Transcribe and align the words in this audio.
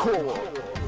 Hardcore. 0.00 0.79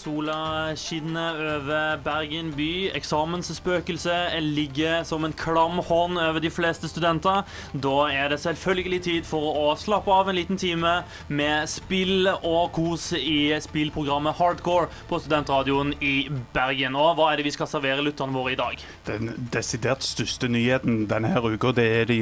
Sola 0.00 0.72
skinner 0.76 1.36
over 1.56 1.98
Bergen 2.04 2.54
by. 2.56 2.88
Eksamensspøkelset 2.96 4.38
ligger 4.42 5.02
som 5.04 5.26
en 5.26 5.34
klam 5.36 5.76
hånd 5.84 6.16
over 6.18 6.40
de 6.40 6.50
fleste 6.50 6.88
studenter. 6.88 7.42
Da 7.74 7.96
er 8.08 8.30
det 8.32 8.38
selvfølgelig 8.40 9.00
tid 9.04 9.28
for 9.28 9.58
å 9.60 9.74
slappe 9.76 10.12
av 10.14 10.30
en 10.30 10.38
liten 10.38 10.56
time 10.60 10.94
med 11.28 11.68
spill 11.68 12.30
og 12.32 12.72
kos 12.76 13.10
i 13.18 13.52
spillprogrammet 13.60 14.38
Hardcore 14.40 14.88
på 15.10 15.20
studentradioen 15.20 15.92
i 16.00 16.30
Bergen. 16.54 16.96
Og 16.96 17.18
hva 17.18 17.28
er 17.32 17.40
det 17.42 17.50
vi 17.50 17.54
skal 17.58 17.68
servere 17.68 18.06
lytterne 18.06 18.32
våre 18.32 18.54
i 18.54 18.58
dag? 18.60 18.80
Den 19.10 19.34
desidert 19.52 20.06
største 20.06 20.48
nyheten 20.48 21.04
denne 21.10 21.34
uka 21.40 21.74
det 21.76 21.88
er 21.98 22.08
de 22.08 22.18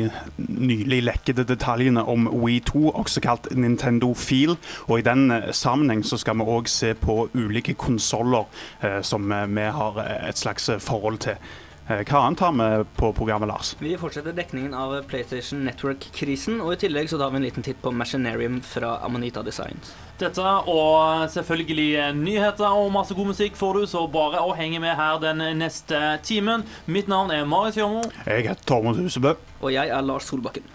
nylig 0.49 1.01
lekkede 1.07 1.47
detaljene 1.47 2.03
om 2.03 2.27
We2, 2.27 2.91
også 2.91 3.23
kalt 3.23 3.49
Nintendo 3.55 4.11
Feel. 4.19 4.57
Og 4.89 4.99
i 4.99 5.07
den 5.07 5.31
eh, 5.31 5.51
sammenheng 5.55 6.03
så 6.07 6.19
skal 6.19 6.41
vi 6.41 6.51
òg 6.59 6.69
se 6.71 6.95
på 6.99 7.29
ulike 7.39 7.69
konsoller 7.79 8.45
eh, 8.81 9.01
som 9.01 9.33
eh, 9.33 9.47
vi 9.47 9.71
har 9.79 9.99
eh, 10.05 10.29
et 10.29 10.37
slags 10.37 10.71
forhold 10.81 11.25
til. 11.25 11.41
Hva 11.89 12.19
annet 12.21 12.43
har 12.45 12.51
vi 12.53 12.85
på 12.99 13.09
programmet, 13.17 13.49
Lars? 13.49 13.71
Vi 13.81 13.95
fortsetter 13.97 14.35
dekningen 14.37 14.75
av 14.77 14.91
PlayStation 15.09 15.63
Network-krisen, 15.65 16.59
og 16.61 16.75
i 16.75 16.81
tillegg 16.83 17.09
så 17.09 17.17
tar 17.17 17.33
vi 17.33 17.41
en 17.41 17.47
liten 17.47 17.65
titt 17.65 17.81
på 17.81 17.89
Machinarium 17.97 18.59
fra 18.61 18.99
Amanita 19.07 19.41
Designs. 19.41 19.95
Dette 20.21 20.53
og 20.69 21.25
selvfølgelig 21.33 22.13
nyheter 22.19 22.77
og 22.77 22.93
masse 22.93 23.17
god 23.17 23.31
musikk 23.31 23.57
får 23.57 23.81
du, 23.81 23.89
så 23.89 24.05
bare 24.05 24.45
å 24.45 24.53
henge 24.59 24.85
med 24.85 25.01
her 25.01 25.17
den 25.25 25.41
neste 25.63 26.19
timen. 26.29 26.69
Mitt 26.85 27.09
navn 27.09 27.33
er 27.33 27.49
Marius 27.49 27.81
Hjørmo. 27.81 28.05
Jeg 28.27 28.51
heter 28.51 28.69
Tormod 28.69 29.01
Husebø. 29.01 29.39
Og 29.63 29.73
jeg 29.73 29.89
er 29.89 30.05
Lars 30.05 30.29
Solbakken. 30.29 30.69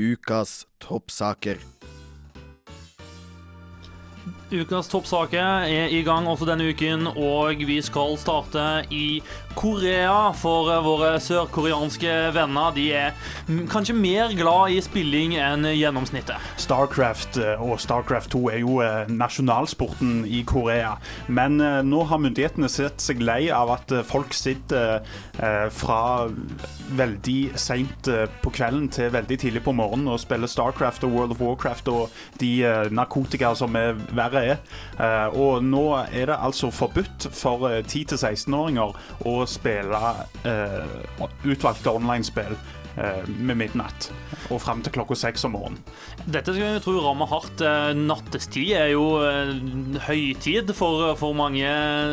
Ukas 0.00 0.66
toppsaker. 0.78 1.58
Ukas 4.50 4.88
toppsaker 4.90 5.68
er 5.70 5.92
i 5.94 6.00
gang 6.02 6.26
også 6.26 6.48
denne 6.48 6.72
uken, 6.72 7.06
og 7.14 7.60
vi 7.68 7.76
skal 7.86 8.16
starte 8.18 8.82
i 8.90 9.20
Korea. 9.54 10.32
For 10.34 10.70
våre 10.82 11.12
sørkoreanske 11.22 12.10
venner 12.34 12.74
de 12.74 12.86
er 12.98 13.14
kanskje 13.70 13.94
mer 13.94 14.34
glad 14.34 14.74
i 14.74 14.80
spilling 14.82 15.36
enn 15.38 15.68
gjennomsnittet. 15.70 16.42
Starcraft 16.58 17.38
eh, 17.38 17.62
og 17.62 17.78
Starcraft 17.82 18.32
2 18.34 18.42
er 18.50 18.58
jo 18.64 18.80
eh, 18.82 19.10
nasjonalsporten 19.10 20.24
i 20.26 20.42
Korea. 20.46 20.96
Men 21.30 21.60
eh, 21.62 21.78
nå 21.86 22.02
har 22.10 22.22
myndighetene 22.22 22.70
sett 22.70 22.98
seg 23.02 23.22
lei 23.22 23.52
av 23.54 23.70
at 23.76 23.94
eh, 23.94 24.02
folk 24.06 24.34
sitter 24.34 24.98
eh, 25.38 25.66
fra 25.70 26.26
veldig 26.98 27.38
seint 27.54 28.10
eh, 28.10 28.26
på 28.42 28.54
kvelden 28.54 28.90
til 28.98 29.14
veldig 29.14 29.38
tidlig 29.44 29.62
på 29.66 29.76
morgenen 29.78 30.10
og 30.10 30.22
spiller 30.22 30.50
Starcraft 30.50 31.06
og 31.06 31.14
World 31.14 31.36
of 31.36 31.42
Warcraft 31.46 31.94
og 31.94 32.20
de 32.42 32.52
eh, 32.66 32.90
narkotika 32.90 33.54
som 33.58 33.78
er 33.78 33.94
verre 34.10 34.39
er. 34.42 34.58
Eh, 34.98 35.38
og 35.38 35.64
nå 35.64 35.84
er 36.02 36.30
det 36.30 36.38
altså 36.38 36.70
forbudt 36.74 37.28
for 37.36 37.68
eh, 37.70 37.80
10-16-åringer 37.84 39.00
å 39.30 39.34
spille 39.50 40.02
eh, 40.48 40.84
utvalgte 41.44 41.94
online-spill 41.94 42.54
eh, 42.56 42.79
med 42.96 43.56
midnatt 43.56 44.10
og 44.50 44.60
fram 44.62 44.80
til 44.82 44.94
klokka 44.94 45.16
seks 45.18 45.44
om 45.46 45.54
morgenen. 45.54 45.78
Dette 46.26 46.52
skal 46.54 46.74
vi 46.76 46.82
tro 46.82 46.96
rammer 47.04 47.28
hardt. 47.30 47.62
Eh, 47.64 47.92
Nattestid 47.96 48.72
er 48.76 48.90
jo 48.92 49.04
eh, 49.24 49.52
høytid 50.06 50.72
for, 50.76 51.12
for 51.20 51.36
mange 51.36 51.70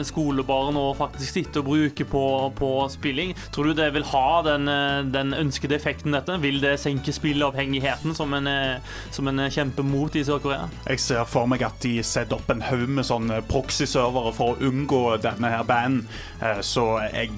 skolebarn 0.07 0.77
å 0.79 0.91
faktisk 0.97 1.39
sitte 1.39 1.61
og 1.63 1.69
bruke 1.71 2.07
på, 2.07 2.23
på 2.57 2.71
spilling. 2.93 3.33
Tror 3.55 3.71
du 3.71 3.77
det 3.77 3.89
vil 3.95 4.05
ha 4.11 4.27
den, 4.45 4.69
eh, 4.71 5.01
den 5.13 5.33
ønskede 5.37 5.77
effekten, 5.79 6.15
dette? 6.15 6.37
Vil 6.43 6.61
det 6.63 6.77
senke 6.81 7.13
spillavhengigheten, 7.15 8.15
som 8.17 8.33
en, 8.37 8.49
eh, 8.51 8.93
som 9.11 9.29
en 9.31 9.47
kjemper 9.53 9.87
mot 9.87 10.13
i 10.15 10.25
Sør-Korea? 10.27 10.69
Jeg 10.87 11.03
ser 11.03 11.25
for 11.29 11.49
meg 11.49 11.65
at 11.65 11.81
de 11.83 11.97
setter 12.05 12.37
opp 12.37 12.51
en 12.53 12.63
haug 12.67 12.87
med 12.99 13.07
sånne 13.07 13.41
proxy-servere 13.49 14.33
for 14.37 14.53
å 14.53 14.69
unngå 14.69 15.03
denne 15.23 15.53
her 15.53 15.65
banen. 15.67 16.05
Eh, 16.41 16.59
Så 16.61 16.83
jeg, 17.13 17.31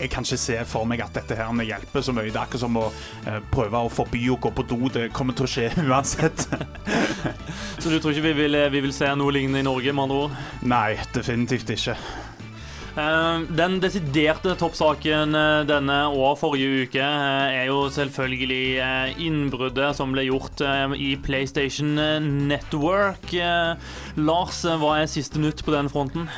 jeg 0.00 0.10
kan 0.12 0.26
ikke 0.26 0.40
se 0.40 0.58
for 0.68 0.84
meg 0.88 1.00
at 1.04 1.14
dette 1.16 1.36
her 1.38 1.64
hjelper 1.64 2.04
så 2.04 2.12
mye. 2.16 2.28
Det 2.28 2.36
er 2.36 2.42
akkurat 2.44 2.64
som 2.66 2.76
å 2.80 2.86
eh, 3.26 3.40
prøve 3.52 3.84
å 3.86 3.92
forby 3.92 4.26
å 4.34 4.38
gå 4.40 4.52
på 4.54 4.66
do. 4.68 4.80
Det 4.92 5.08
kommer 5.16 5.36
til 5.36 5.48
å 5.48 5.52
skje 5.54 5.70
uansett. 5.88 6.46
Så 7.78 7.90
du 7.90 7.98
tror 7.98 8.12
ikke 8.12 8.28
vi 8.30 8.36
vil, 8.44 8.58
vi 8.72 8.84
vil 8.84 8.94
se 8.96 9.08
noe 9.16 9.34
lignende 9.34 9.64
i 9.64 9.66
Norge, 9.66 9.92
med 9.92 10.06
andre 10.08 10.22
ord? 10.26 10.38
Nei, 10.68 10.94
definitivt 11.14 11.74
ikke. 11.76 11.96
Eh, 12.94 13.40
Den 13.48 13.80
desiderte 13.82 14.52
toppsaken 14.54 15.34
eh, 15.34 15.62
denne 15.66 15.96
og 16.14 16.36
forrige 16.38 16.84
uke 16.86 17.02
eh, 17.02 17.54
er 17.58 17.64
jo 17.66 17.88
selvfølgelig 17.90 19.18
innbruddet 19.24 19.96
som 19.98 20.14
ble 20.14 20.28
gjort 20.28 20.62
i 20.94 21.14
PlayStation 21.18 21.96
Network. 22.46 23.32
Lars, 24.14 24.60
hva 24.62 24.92
er 25.00 25.10
siste 25.10 25.40
nytt 25.42 25.64
på 25.66 25.74
den 25.74 25.90
fronten? 25.90 26.28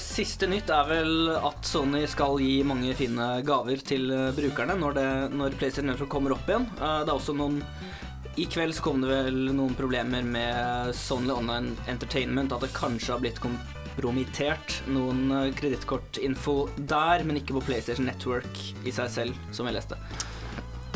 Siste 0.00 0.46
nytt 0.50 0.70
er 0.70 0.86
vel 0.88 1.32
at 1.34 1.66
Sony 1.66 2.04
skal 2.10 2.38
gi 2.42 2.60
mange 2.66 2.94
fine 2.98 3.28
gaver 3.46 3.82
til 3.86 4.12
brukerne 4.36 4.76
når, 4.78 4.96
det, 4.98 5.08
når 5.34 5.56
PlayStation 5.58 5.90
Network 5.90 6.12
kommer 6.12 6.36
opp 6.36 6.46
igjen. 6.50 6.68
Det 6.78 7.08
er 7.10 7.16
også 7.16 7.34
noen 7.36 7.58
I 8.36 8.46
kveld 8.52 8.76
så 8.76 8.84
kom 8.86 9.02
det 9.02 9.10
vel 9.10 9.40
noen 9.56 9.74
problemer 9.78 10.22
med 10.26 10.94
Sony 10.96 11.32
Online 11.34 11.74
Entertainment, 11.90 12.54
at 12.54 12.62
det 12.62 12.74
kanskje 12.76 13.16
har 13.16 13.24
blitt 13.24 13.42
kompromittert 13.96 14.82
noen 14.92 15.30
uh, 15.32 15.46
kredittkortinfo 15.56 16.68
der, 16.76 17.24
men 17.24 17.40
ikke 17.40 17.56
på 17.56 17.64
PlayStation 17.70 18.06
Network 18.06 18.60
i 18.84 18.92
seg 18.92 19.08
selv, 19.12 19.38
som 19.56 19.68
jeg 19.68 19.78
leste. 19.78 19.96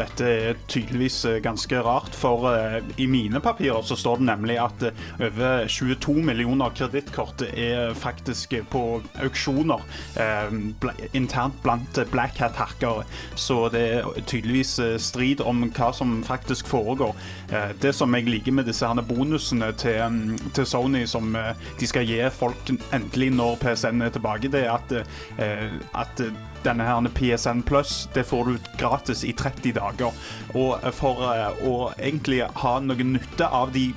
Dette 0.00 0.24
er 0.24 0.60
tydeligvis 0.70 1.18
eh, 1.28 1.38
ganske 1.44 1.80
rart, 1.84 2.14
for 2.16 2.46
eh, 2.50 2.78
i 3.00 3.06
mine 3.10 3.40
papirer 3.44 3.84
så 3.84 3.96
står 3.98 4.20
det 4.20 4.28
nemlig 4.30 4.56
at 4.62 4.84
eh, 4.88 5.02
over 5.26 5.66
22 5.68 6.14
millioner 6.24 6.72
kredittkort 6.76 7.44
er 7.50 7.92
faktisk 7.98 8.54
på 8.70 8.82
auksjoner 9.20 9.82
internt 11.16 11.56
blant 11.62 11.98
Black 12.10 12.38
Hat-hackere. 12.40 13.04
Så 13.38 13.68
det 13.72 13.82
er 13.98 14.08
tydeligvis 14.26 14.72
strid 15.02 15.42
om 15.44 15.62
hva 15.76 15.90
som 15.96 16.20
faktisk 16.26 16.68
foregår. 16.70 17.14
Det 17.82 17.92
som 17.96 18.14
jeg 18.16 18.28
liker 18.28 18.54
med 18.56 18.68
disse 18.68 18.86
herne 18.86 19.04
bonusene 19.06 19.70
til, 19.80 20.00
mm, 20.02 20.52
til 20.56 20.68
Sony, 20.68 21.04
som 21.10 21.34
de 21.34 21.88
skal 21.88 22.08
gi 22.08 22.20
folk 22.34 22.72
endelig 22.96 23.30
når 23.36 23.60
PSN 23.62 24.06
er 24.06 24.14
tilbake, 24.14 24.52
det 24.52 24.64
er 24.66 24.76
at, 24.78 24.96
at 25.94 26.24
denne 26.64 26.86
her 26.86 27.08
PSN 27.16 27.62
Plus, 27.62 28.08
det 28.14 28.24
får 28.24 28.44
du 28.44 28.58
gratis 28.78 29.24
i 29.24 29.32
30 29.32 29.72
dager. 29.78 30.12
Og 30.54 30.76
for 30.96 31.24
eh, 31.30 31.62
å 31.66 31.90
egentlig 31.98 32.42
ha 32.62 32.74
noe 32.84 33.06
nytte 33.06 33.48
av 33.48 33.72
de, 33.72 33.88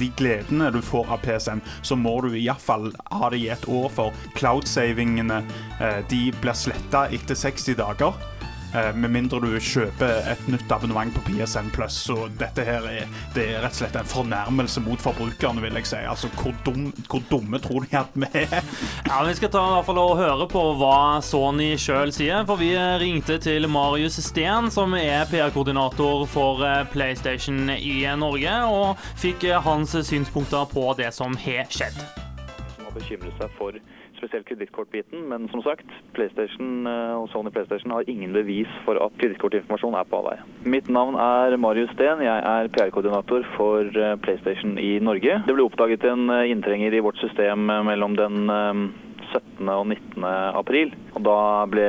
de 0.00 0.10
gledene 0.18 0.70
du 0.74 0.80
får 0.82 1.14
av 1.14 1.22
PSN, 1.26 1.62
så 1.82 1.98
må 1.98 2.18
du 2.24 2.32
iallfall 2.38 2.90
ha 3.10 3.30
det 3.32 3.42
i 3.42 3.48
et 3.54 3.68
år, 3.68 3.88
for 3.92 4.26
cloud-savingene 4.38 5.42
eh, 5.80 6.00
de 6.10 6.24
blir 6.42 6.58
sletta 6.58 7.06
etter 7.12 7.38
60 7.38 7.78
dager. 7.82 8.31
Eh, 8.74 8.94
Med 8.96 9.10
mindre 9.12 9.36
du 9.42 9.50
kjøper 9.60 10.30
et 10.32 10.46
nytt 10.48 10.70
abonnement 10.72 11.12
på 11.12 11.20
PSN 11.26 11.68
Plus. 11.74 11.92
Så 12.06 12.16
dette 12.40 12.64
her 12.64 12.86
er, 12.88 13.10
det 13.34 13.44
er 13.52 13.60
rett 13.60 13.74
og 13.74 13.80
slett 13.82 13.98
en 14.00 14.08
fornærmelse 14.08 14.80
mot 14.84 15.00
forbrukerne, 15.02 15.60
vil 15.60 15.76
jeg 15.76 15.90
si. 15.90 16.00
Altså, 16.08 16.30
hvor, 16.40 16.54
dum, 16.64 16.86
hvor 17.10 17.20
dumme 17.30 17.60
tror 17.60 17.84
de 17.84 17.98
at 18.00 18.14
vi 18.16 18.30
er? 18.46 18.64
Ja, 19.08 19.20
Vi 19.28 19.34
skal 19.36 19.52
ta 19.52 19.60
i 19.66 19.74
hvert 19.76 19.88
fall 19.90 20.00
og 20.00 20.16
høre 20.22 20.48
på 20.48 20.62
hva 20.80 21.20
Sony 21.24 21.74
sjøl 21.80 22.12
sier. 22.16 22.46
For 22.48 22.56
vi 22.60 22.72
ringte 23.02 23.36
til 23.44 23.68
Marius 23.68 24.16
Steen, 24.24 24.70
som 24.72 24.96
er 24.96 25.26
PR-koordinator 25.30 26.24
for 26.32 26.64
eh, 26.64 26.82
PlayStation 26.92 27.68
i 27.76 27.98
Norge, 28.16 28.56
og 28.72 28.96
fikk 29.20 29.44
eh, 29.50 29.60
hans 29.68 29.92
synspunkter 30.08 30.64
på 30.72 30.88
det 30.98 31.12
som 31.12 31.36
har 31.44 31.68
skjedd. 31.68 32.00
som 32.76 32.88
har 32.88 32.96
bekymret 32.96 33.36
seg 33.40 33.52
for 33.58 33.76
spesielt 34.22 34.46
kredittkortbiten, 34.46 35.26
men 35.28 35.48
som 35.50 35.62
sagt, 35.66 35.88
PlayStation 36.14 36.86
eh, 36.86 37.14
og 37.18 37.28
Sony 37.32 37.50
PlayStation 37.50 37.90
har 37.90 38.06
ingen 38.06 38.32
bevis 38.36 38.70
for 38.86 39.00
at 39.02 39.16
kredittkortinformasjon 39.18 39.98
er 39.98 40.06
på 40.06 40.20
avveie. 40.22 40.46
Mitt 40.62 40.90
navn 40.92 41.18
er 41.18 41.58
Marius 41.58 41.90
Steen, 41.96 42.22
jeg 42.22 42.46
er 42.54 42.70
PR-koordinator 42.76 43.46
for 43.56 43.90
eh, 43.90 44.14
PlayStation 44.22 44.78
i 44.78 44.94
Norge. 45.02 45.40
Det 45.48 45.56
ble 45.56 45.66
oppdaget 45.66 46.06
en 46.06 46.30
eh, 46.30 46.50
inntrenger 46.54 46.94
i 46.94 47.02
vårt 47.02 47.18
system 47.18 47.66
mellom 47.66 48.14
den 48.18 48.46
17. 49.32 49.68
og 49.68 49.86
19. 49.86 50.26
april, 50.62 50.92
og 51.16 51.24
da 51.26 51.38
ble 51.70 51.88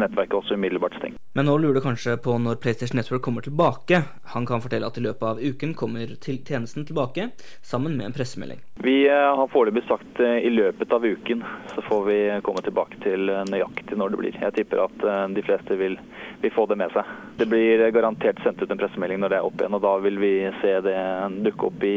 nettverket 0.00 0.38
også 0.40 0.58
umiddelbart 0.58 0.96
stengt. 1.00 1.20
Men 1.38 1.46
nå 1.46 1.52
lurer 1.62 1.76
du 1.78 1.84
kanskje 1.84 2.16
på 2.18 2.32
når 2.42 2.56
PlayStation 2.58 2.98
Network 2.98 3.22
kommer 3.22 3.44
tilbake. 3.46 4.00
Han 4.32 4.46
kan 4.46 4.62
fortelle 4.64 4.88
at 4.90 4.96
i 4.98 5.04
løpet 5.04 5.22
av 5.28 5.38
uken 5.38 5.76
kommer 5.78 6.10
til 6.24 6.40
tjenesten 6.42 6.82
tilbake, 6.88 7.28
sammen 7.62 7.94
med 7.94 8.08
en 8.08 8.16
pressemelding. 8.16 8.58
Vi 8.82 8.96
eh, 9.06 9.28
har 9.38 9.52
foreløpig 9.52 9.84
sagt 9.86 10.18
eh, 10.18 10.40
i 10.42 10.50
løpet 10.50 10.90
av 10.90 11.06
uken, 11.06 11.44
så 11.74 11.84
får 11.86 12.02
vi 12.08 12.18
komme 12.46 12.64
tilbake 12.66 12.98
til 13.04 13.30
eh, 13.30 13.44
nøyaktig 13.46 14.00
når 14.00 14.10
det 14.10 14.20
blir. 14.24 14.40
Jeg 14.42 14.56
tipper 14.58 14.82
at 14.88 15.06
de 15.36 15.46
fleste 15.46 15.78
vil, 15.78 15.94
vil 16.42 16.54
få 16.56 16.66
det 16.66 16.80
med 16.82 16.90
seg. 16.96 17.14
Det 17.38 17.46
blir 17.52 17.86
garantert 17.94 18.42
sendt 18.42 18.64
ut 18.64 18.74
en 18.74 18.82
pressemelding 18.82 19.22
når 19.22 19.30
det 19.30 19.38
er 19.38 19.46
opp 19.46 19.62
igjen, 19.62 19.78
og 19.78 19.86
da 19.86 19.94
vil 20.02 20.18
vi 20.18 20.34
se 20.64 20.74
det 20.82 20.98
dukke 21.46 21.70
opp 21.70 21.86
i, 21.86 21.96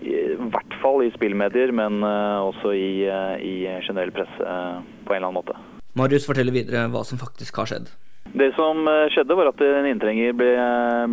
i, 0.00 0.14
hvert 0.36 0.78
fall 0.82 1.04
i 1.04 1.12
spillmedier, 1.14 1.72
men 1.76 2.02
eh, 2.06 2.48
også 2.50 2.72
i, 2.76 2.92
eh, 3.08 3.36
i 3.44 3.56
generell 3.86 4.12
presse 4.14 4.46
eh, 4.46 4.80
på 5.04 5.14
en 5.14 5.20
eller 5.20 5.30
annen 5.32 5.40
måte. 5.42 5.79
Marius 6.00 6.28
forteller 6.28 6.54
videre 6.54 6.88
hva 6.92 7.04
som 7.06 7.20
faktisk 7.20 7.60
har 7.60 7.68
skjedd. 7.70 7.90
Det 8.30 8.52
som 8.54 8.86
eh, 8.86 9.08
skjedde, 9.10 9.34
var 9.34 9.48
at 9.50 9.62
en 9.64 9.88
inntrenger 9.90 10.34
ble, 10.38 10.50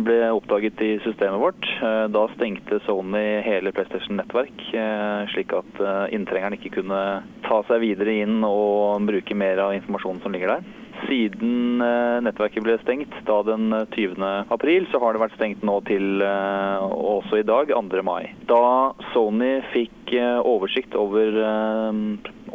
ble 0.06 0.18
oppdaget 0.30 0.78
i 0.86 0.90
systemet 1.02 1.40
vårt. 1.42 1.66
Eh, 1.82 2.04
da 2.14 2.26
stengte 2.36 2.78
Sony 2.84 3.40
hele 3.42 3.72
PlayStation-nettverk, 3.74 4.66
eh, 4.70 5.22
slik 5.32 5.54
at 5.56 5.80
inntrengeren 6.14 6.54
ikke 6.58 6.76
kunne 6.78 7.00
ta 7.48 7.62
seg 7.66 7.82
videre 7.82 8.20
inn 8.22 8.44
og 8.46 9.08
bruke 9.08 9.34
mer 9.34 9.64
av 9.64 9.74
informasjonen 9.80 10.22
som 10.22 10.36
ligger 10.36 10.54
der. 10.58 10.68
Siden 11.08 11.78
nettverket 12.26 12.64
ble 12.66 12.74
stengt 12.82 13.12
da 13.26 13.36
den 13.46 13.70
20. 13.94 14.24
april, 14.50 14.86
så 14.90 14.98
har 14.98 15.14
det 15.14 15.22
vært 15.22 15.36
stengt 15.38 15.62
nå 15.62 15.76
til 15.86 16.24
også 16.24 17.38
i 17.38 17.46
dag, 17.46 17.70
2. 17.70 18.02
mai. 18.02 18.32
Da 18.50 18.90
Sony 19.12 19.60
fikk 19.70 20.10
oversikt 20.42 20.98
over 20.98 21.38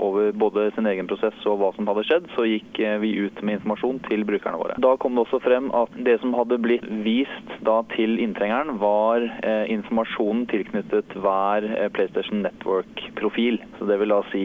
over 0.01 0.31
både 0.31 0.69
sin 0.75 0.88
egen 0.90 1.07
prosess 1.10 1.45
og 1.50 1.60
hva 1.62 1.72
som 1.75 1.88
hadde 1.90 2.06
skjedd, 2.07 2.30
så 2.36 2.45
gikk 2.48 2.80
eh, 2.81 2.98
vi 3.04 3.13
ut 3.25 3.42
med 3.42 3.60
informasjon 3.60 4.01
til 4.07 4.25
brukerne 4.28 4.60
våre. 4.60 4.78
Da 4.84 4.95
kom 5.01 5.16
det 5.16 5.25
også 5.25 5.42
frem 5.44 5.69
at 5.75 5.94
det 6.07 6.19
som 6.24 6.36
hadde 6.38 6.60
blitt 6.63 6.86
vist 7.06 7.56
da 7.66 7.81
til 7.94 8.18
inntrengeren, 8.24 8.78
var 8.81 9.25
eh, 9.44 9.66
informasjonen 9.74 10.45
tilknyttet 10.51 11.16
hver 11.24 11.68
eh, 11.72 11.90
PlayStation 11.94 12.44
Network-profil. 12.45 13.60
Så 13.80 13.90
det 13.90 14.00
vil 14.01 14.13
da 14.13 14.22
si 14.31 14.44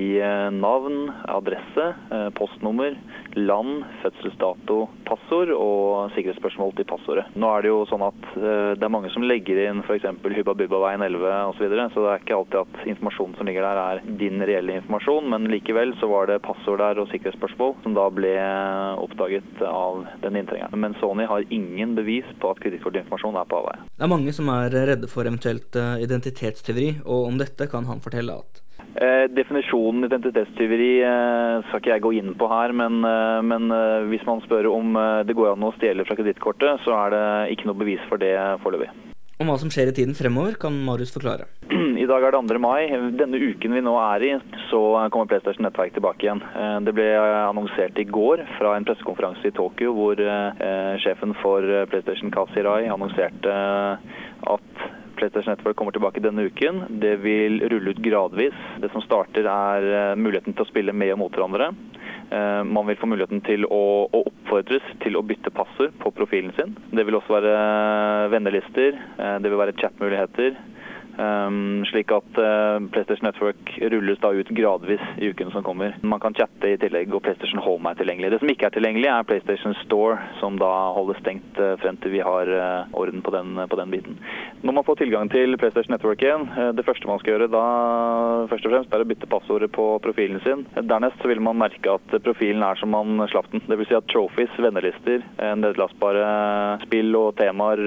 navn, 0.58 1.10
adresse, 1.30 1.84
postnummer, 2.38 2.94
land, 3.36 3.84
fødselsdato, 4.02 4.78
passord 5.06 5.52
og 5.54 6.12
sikkerhetsspørsmål 6.14 6.74
til 6.78 6.88
passordet. 6.88 7.26
Nå 7.38 7.50
er 7.54 7.64
det 7.64 7.70
jo 7.72 7.82
sånn 7.90 8.04
at 8.06 8.28
det 8.34 8.84
er 8.84 8.92
mange 8.92 9.10
som 9.14 9.26
legger 9.26 9.60
inn 9.66 9.82
f.eks. 9.84 10.06
Hubba 10.38 10.54
Bubba 10.58 10.80
veien 10.86 11.04
11 11.04 11.28
osv., 11.52 11.58
så, 11.58 11.64
videre, 11.64 11.86
så 11.92 12.04
det 12.04 12.10
er 12.12 12.22
ikke 12.22 12.36
alltid 12.38 12.58
at 12.60 12.88
informasjonen 12.94 13.38
som 13.38 13.48
ligger 13.48 13.66
der 13.66 13.80
er 13.82 14.02
din 14.20 14.42
reelle 14.48 14.78
informasjon. 14.78 15.28
men 15.32 15.37
likevel 15.46 15.94
så 16.00 16.08
var 16.10 16.26
det 16.30 16.40
passord 16.42 16.82
der 16.82 16.98
og 16.98 17.10
sikkerhetsspørsmål 17.12 17.76
som 17.84 17.94
da 17.96 18.08
ble 18.10 18.34
oppdaget 18.98 19.62
av 19.68 20.04
den 20.24 20.40
inntrengeren. 20.40 20.80
Men 20.82 20.96
Sony 20.98 21.28
har 21.30 21.46
ingen 21.54 21.94
bevis 21.98 22.26
på 22.42 22.50
at 22.50 22.62
kredittkortinformasjon 22.64 23.38
er 23.38 23.48
på 23.48 23.62
avveie. 23.62 23.84
Det 23.94 24.06
er 24.06 24.14
mange 24.14 24.34
som 24.34 24.50
er 24.54 24.74
redde 24.92 25.10
for 25.10 25.28
eventuelt 25.28 25.78
eh, 25.78 26.00
identitetstyveri, 26.06 26.90
og 27.06 27.28
om 27.30 27.38
dette 27.38 27.70
kan 27.70 27.86
han 27.88 28.02
fortelle 28.02 28.40
at 28.42 28.64
Eh, 28.98 29.28
definisjonen 29.30 30.06
identitetstyveri 30.08 30.92
eh, 31.06 31.66
skal 31.68 31.82
ikke 31.82 31.92
jeg 31.92 32.02
gå 32.02 32.12
inn 32.18 32.32
på 32.38 32.48
her, 32.50 32.72
men, 32.74 33.02
eh, 33.06 33.40
men 33.46 33.70
eh, 33.74 34.08
hvis 34.10 34.24
man 34.26 34.42
spør 34.42 34.70
om 34.72 34.96
eh, 34.98 35.20
det 35.28 35.36
går 35.38 35.52
an 35.52 35.68
å 35.68 35.74
stjele 35.76 36.06
fra 36.08 36.16
kredittkortet, 36.18 36.82
så 36.86 36.96
er 37.04 37.14
det 37.14 37.26
ikke 37.54 37.68
noe 37.70 37.78
bevis 37.78 38.02
for 38.10 38.18
det 38.22 38.34
foreløpig. 38.64 38.90
Om 39.38 39.46
hva 39.46 39.54
som 39.62 39.70
skjer 39.70 39.92
i 39.92 39.94
tiden 39.94 40.16
fremover, 40.18 40.56
kan 40.58 40.74
Marius 40.82 41.12
forklare. 41.14 41.44
I 42.02 42.06
dag 42.10 42.24
er 42.26 42.34
det 42.34 42.40
2. 42.50 42.58
mai. 42.58 42.88
Denne 43.14 43.38
uken 43.38 43.76
vi 43.76 43.82
nå 43.86 43.92
er 44.02 44.24
i, 44.26 44.30
så 44.66 44.80
kommer 45.14 45.30
PlayStation 45.30 45.62
Nettverk 45.62 45.94
tilbake 45.94 46.26
igjen. 46.26 46.42
Eh, 46.42 46.78
det 46.82 46.94
ble 46.96 47.06
annonsert 47.22 48.00
i 48.02 48.06
går 48.08 48.42
fra 48.56 48.74
en 48.74 48.86
pressekonferanse 48.88 49.46
i 49.46 49.54
Tokyo 49.54 49.94
hvor 49.94 50.18
eh, 50.18 50.98
sjefen 51.04 51.36
for 51.38 51.62
PlayStation 51.92 52.34
Kazirai 52.34 52.88
annonserte 52.90 53.54
at 54.54 54.86
PlayStation 55.18 55.54
Network 55.54 55.76
kommer 55.76 55.94
tilbake 55.96 56.22
denne 56.24 56.46
uken. 56.48 56.84
Det 57.02 57.16
vil 57.24 57.60
rulle 57.72 57.94
ut 57.94 58.02
gradvis. 58.04 58.56
Det 58.82 58.90
som 58.94 59.04
starter 59.04 59.48
er 59.50 60.16
muligheten 60.18 60.54
til 60.54 60.66
å 60.66 60.70
spille 60.70 60.94
med 60.94 61.12
og 61.14 61.22
mot 61.24 61.34
hverandre. 61.34 61.72
Man 62.68 62.86
vil 62.86 62.98
få 63.00 63.08
muligheten 63.08 63.40
til 63.46 63.64
å, 63.72 63.82
å, 64.04 64.22
oppfordres 64.28 64.84
til 65.02 65.16
å 65.16 65.24
bytte 65.24 65.52
passord 65.54 65.94
på 66.02 66.12
profilen 66.16 66.52
sin. 66.58 66.74
Det 66.92 67.06
vil 67.08 67.16
også 67.16 67.38
være 67.38 67.54
vennelister, 68.34 68.98
det 69.16 69.48
vil 69.48 69.60
være 69.60 69.76
chatmuligheter. 69.80 70.58
Um, 71.18 71.82
slik 71.90 72.12
at 72.14 72.36
uh, 72.38 72.78
PlayStation 72.94 73.26
Network 73.26 73.72
rulles 73.90 74.20
da 74.22 74.30
ut 74.30 74.50
gradvis 74.54 75.02
i 75.18 75.32
uken 75.32 75.50
som 75.50 75.64
kommer. 75.66 75.96
Man 76.06 76.20
kan 76.22 76.34
chatte 76.34 76.70
i 76.70 76.76
tillegg, 76.78 77.10
og 77.10 77.24
PlayStation 77.24 77.58
Home 77.64 77.90
er 77.90 77.98
tilgjengelig. 77.98 78.30
Det 78.30 78.38
som 78.38 78.52
ikke 78.52 78.68
er 78.68 78.74
tilgjengelig, 78.76 79.08
er 79.10 79.26
PlayStation 79.26 79.74
Store, 79.80 80.20
som 80.38 80.60
da 80.62 80.68
holder 80.94 81.18
stengt 81.18 81.58
uh, 81.58 81.72
frem 81.82 81.98
til 81.98 82.14
vi 82.14 82.22
har 82.22 82.52
uh, 82.54 82.94
orden 82.94 83.24
på 83.26 83.34
den, 83.34 83.58
på 83.66 83.80
den, 83.80 83.90
biten. 83.90 84.20
Når 84.62 84.76
man 84.76 84.86
får 84.86 85.00
tilgang 85.00 85.32
til 85.32 85.58
PlayStation 85.58 85.96
Network 85.96 86.22
igjen, 86.22 86.46
det 86.78 86.84
første 86.86 87.10
man 87.10 87.18
skal 87.18 87.34
gjøre 87.34 87.50
da 87.50 87.64
først 88.50 88.66
og 88.68 88.74
fremst 88.74 88.94
er 88.94 89.02
å 89.02 89.08
bytte 89.08 89.30
passordet 89.30 89.72
på 89.74 89.88
profilen 90.04 90.42
sin. 90.44 90.64
Dernest 90.78 91.18
så 91.22 91.30
vil 91.30 91.42
man 91.42 91.58
merke 91.58 91.96
at 91.98 92.16
profilen 92.22 92.62
er 92.62 92.78
som 92.78 92.94
man 92.94 93.24
slapp 93.32 93.50
den. 93.50 93.64
Vil 93.66 93.88
si 93.88 93.96
at 93.96 94.06
trophies, 94.10 94.54
vennelister, 94.60 95.24
nedlastbare 95.58 96.26
spill 96.84 97.14
og 97.18 97.32
temaer, 97.40 97.82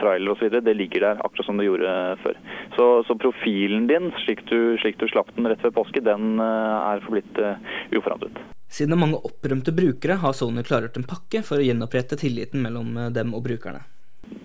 trailer 0.00 0.34
osv., 0.34 0.60
det 0.62 0.76
ligger 0.78 1.04
der 1.04 1.22
akkurat 1.26 1.46
som 1.50 1.60
det 1.60 1.68
gjorde 1.68 1.92
før. 2.22 2.38
Så, 2.76 3.04
så 3.06 3.16
profilen 3.20 3.86
din, 3.86 4.10
slik 4.24 4.44
du, 4.48 4.78
slik 4.80 4.98
du, 5.00 5.06
slapp 5.10 5.32
den 5.36 5.48
rett 5.50 5.60
før 5.60 5.74
påske, 5.82 6.00
den 6.04 6.40
eh, 6.40 6.76
er 6.92 7.02
forblitt 7.04 7.40
uh, 7.42 7.56
uforandret. 7.92 8.38
Siden 8.72 8.96
mange 8.96 9.20
opprømte 9.20 9.74
brukere, 9.76 10.16
har 10.22 10.36
Sony 10.36 10.64
klargjort 10.64 10.96
en 10.96 11.08
pakke 11.08 11.42
for 11.44 11.60
å 11.60 11.66
gjenopprette 11.66 12.16
tilliten 12.20 12.64
mellom 12.64 12.96
eh, 12.96 13.10
dem 13.12 13.34
og 13.36 13.44
brukerne. 13.44 13.84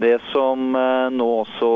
Det 0.01 0.17
som 0.33 0.73
nå 1.13 1.25
også 1.39 1.67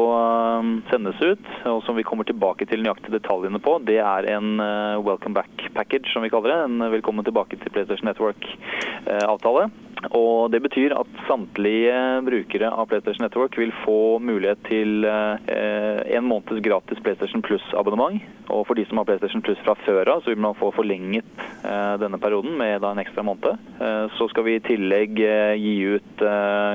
sendes 0.89 1.21
ut, 1.21 1.45
og 1.69 1.79
som 1.85 1.95
vi 1.95 2.03
kommer 2.05 2.27
tilbake 2.27 2.65
til 2.67 2.81
nøyaktig 2.83 3.13
detaljene 3.13 3.61
på, 3.63 3.77
det 3.87 4.01
er 4.03 4.27
en 4.33 4.59
welcome 5.05 5.37
back 5.37 5.63
package, 5.77 6.11
som 6.11 6.25
vi 6.25 6.29
kaller 6.33 6.51
det. 6.51 6.57
En 6.65 6.91
velkommen 6.91 7.25
tilbake 7.25 7.57
til 7.61 7.71
PlayStation 7.71 8.09
Network-avtale. 8.09 9.69
Og 10.09 10.51
Det 10.51 10.61
betyr 10.63 10.95
at 10.97 11.09
samtlige 11.27 11.93
brukere 12.25 12.71
av 12.73 12.89
PlayStation 12.89 13.25
Network 13.25 13.57
vil 13.59 13.71
få 13.83 14.19
mulighet 14.19 14.59
til 14.67 15.05
eh, 15.07 16.01
en 16.17 16.27
måneds 16.27 16.63
gratis 16.65 16.99
PlayStation 17.05 17.43
Plus-abonnement. 17.45 18.17
Og 18.51 18.65
for 18.67 18.75
de 18.75 18.85
som 18.89 18.99
har 18.99 19.07
PlayStation 19.07 19.43
Plus 19.45 19.61
fra 19.65 19.75
før 19.85 20.09
av, 20.15 20.23
så 20.23 20.33
vil 20.33 20.41
man 20.43 20.57
få 20.59 20.71
forlenget 20.75 21.27
eh, 21.63 21.95
denne 22.01 22.19
perioden 22.21 22.57
med 22.59 22.83
en 22.87 23.03
ekstra 23.03 23.23
måned. 23.27 23.61
Eh, 23.79 24.07
så 24.17 24.27
skal 24.31 24.47
vi 24.47 24.57
i 24.57 24.65
tillegg 24.65 25.21
gi 25.21 25.75
ut 25.95 26.25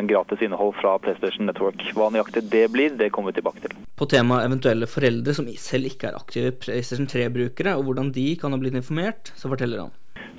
gratis 0.06 0.42
innhold 0.46 0.74
fra 0.80 0.96
PlayStation 1.02 1.46
Network. 1.50 1.82
Hva 1.96 2.08
nøyaktig 2.14 2.46
det 2.52 2.66
blir, 2.72 2.96
det 2.96 3.10
kommer 3.14 3.34
vi 3.34 3.40
tilbake 3.40 3.66
til. 3.66 3.76
På 3.96 4.08
temaet 4.10 4.48
eventuelle 4.48 4.88
foreldre 4.90 5.34
som 5.36 5.48
selv 5.60 5.90
ikke 5.90 6.10
er 6.10 6.18
aktive 6.18 6.54
PlayStation 6.62 7.08
3-brukere, 7.10 7.76
og 7.76 7.88
hvordan 7.88 8.12
de 8.14 8.28
kan 8.40 8.54
ha 8.54 8.60
blitt 8.60 8.76
informert, 8.78 9.32
så 9.36 9.50
forteller 9.52 9.86
han. 9.86 9.94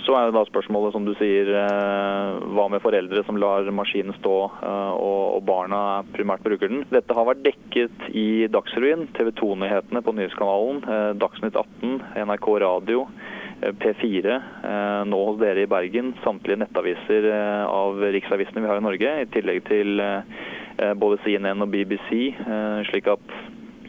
Så 0.08 0.16
er 0.16 0.30
da 0.32 0.46
spørsmålet, 0.48 0.94
som 0.96 1.04
du 1.04 1.12
sier, 1.20 1.50
eh, 1.52 2.38
hva 2.56 2.70
med 2.72 2.80
foreldre 2.80 3.26
som 3.28 3.36
lar 3.36 3.68
maskinen 3.76 4.16
stå 4.16 4.36
eh, 4.64 4.94
og 5.04 5.42
barna 5.44 6.06
primært 6.14 6.46
bruker 6.46 6.72
den. 6.72 6.86
Dette 6.94 7.12
har 7.18 7.28
vært 7.28 7.44
dekket 7.44 8.06
i 8.16 8.48
Dagsrevyen, 8.48 9.10
TV 9.18 9.34
2-nyhetene 9.36 10.02
på 10.06 10.14
Nyhetskanalen, 10.16 10.80
eh, 10.88 11.10
Dagsnytt 11.20 11.60
18, 11.60 12.00
NRK 12.24 12.48
Radio. 12.64 13.10
P4, 13.58 14.36
nå 15.10 15.20
hos 15.26 15.40
dere 15.42 15.64
i 15.64 15.70
Bergen, 15.70 16.12
samtlige 16.22 16.60
nettaviser 16.62 17.26
av 17.66 17.98
riksavisene 18.14 18.62
vi 18.62 18.70
har 18.70 18.78
i 18.78 18.84
Norge, 18.86 19.14
i 19.18 19.26
tillegg 19.34 19.64
til 19.66 19.98
både 21.02 21.18
CNN 21.24 21.66
og 21.66 21.72
BBC. 21.74 22.38
slik 22.86 23.10
at 23.10 23.34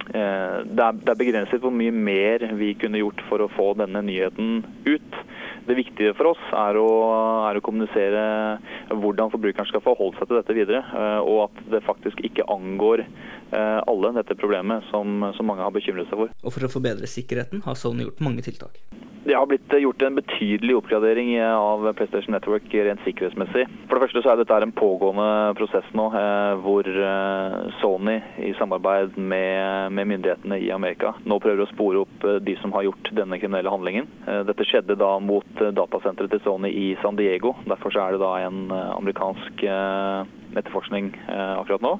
det 0.08 0.86
er 0.88 1.20
begrenset 1.20 1.60
hvor 1.60 1.76
mye 1.76 1.92
mer 1.92 2.46
vi 2.56 2.72
kunne 2.80 3.02
gjort 3.02 3.20
for 3.28 3.44
å 3.44 3.50
få 3.58 3.74
denne 3.76 4.00
nyheten 4.08 4.64
ut. 4.88 5.20
Det 5.68 5.76
viktige 5.76 6.14
for 6.16 6.30
oss 6.30 6.44
er 6.56 6.78
å, 6.80 6.88
er 7.50 7.58
å, 7.58 7.64
kommunisere 7.64 8.22
hvordan 8.88 9.32
forbrukeren 9.34 9.68
skal 9.68 9.82
forholde 9.84 10.16
seg 10.16 10.30
til 10.30 10.38
dette 10.38 10.56
videre, 10.56 10.80
eh, 10.80 11.20
og 11.20 11.48
at 11.48 11.60
det 11.74 11.84
faktisk 11.84 12.22
ikke 12.24 12.46
angår 12.48 13.04
eh, 13.04 13.80
alle 13.84 14.14
dette 14.16 14.38
problemet 14.38 14.86
som, 14.88 15.28
som 15.36 15.48
mange 15.48 15.66
har 15.66 15.74
bekymret 15.74 16.08
seg 16.08 16.22
for. 16.22 16.32
Og 16.40 16.56
For 16.56 16.64
å 16.64 16.72
forbedre 16.72 17.10
sikkerheten 17.10 17.66
har 17.66 17.76
Sony 17.76 18.08
gjort 18.08 18.24
mange 18.24 18.46
tiltak. 18.46 18.80
Det 19.28 19.34
har 19.36 19.44
blitt 19.50 19.74
gjort 19.82 20.02
en 20.06 20.16
betydelig 20.16 20.76
oppgradering 20.78 21.34
av 21.42 21.82
PlayStation 21.98 22.32
Network 22.32 22.70
rent 22.72 23.02
sikkerhetsmessig. 23.04 23.66
For 23.90 23.98
det 23.98 24.06
første 24.06 24.22
så 24.24 24.30
er 24.32 24.38
dette 24.40 24.60
en 24.64 24.72
pågående 24.72 25.52
prosess 25.58 25.84
nå, 25.98 26.06
eh, 26.16 26.52
hvor 26.64 26.88
Sony 27.82 28.16
i 28.46 28.54
samarbeid 28.56 29.18
med, 29.20 29.92
med, 29.92 30.08
myndighetene 30.14 30.56
i 30.64 30.70
Amerika 30.72 31.12
nå 31.28 31.36
prøver 31.44 31.66
å 31.66 31.68
spore 31.74 32.06
opp 32.06 32.24
de 32.46 32.56
som 32.62 32.72
har 32.72 32.86
gjort 32.88 33.12
denne 33.18 33.36
kriminelle 33.42 33.74
handlingen. 33.74 34.08
Dette 34.48 34.64
skjedde 34.64 34.96
da 34.96 35.10
mot 35.20 35.57
datasenteret 35.76 36.32
til 36.32 36.42
Sony 36.44 36.70
i 36.70 36.88
San 37.02 37.16
Diego. 37.18 37.54
Derfor 37.68 37.94
er 37.96 38.14
det 38.14 38.20
da 38.22 38.32
en 38.46 38.70
eh, 38.70 38.90
amerikansk 38.96 39.64
eh, 39.64 40.34
etterforskning 40.58 41.10
eh, 41.28 41.54
akkurat 41.58 41.84
nå. 41.84 41.92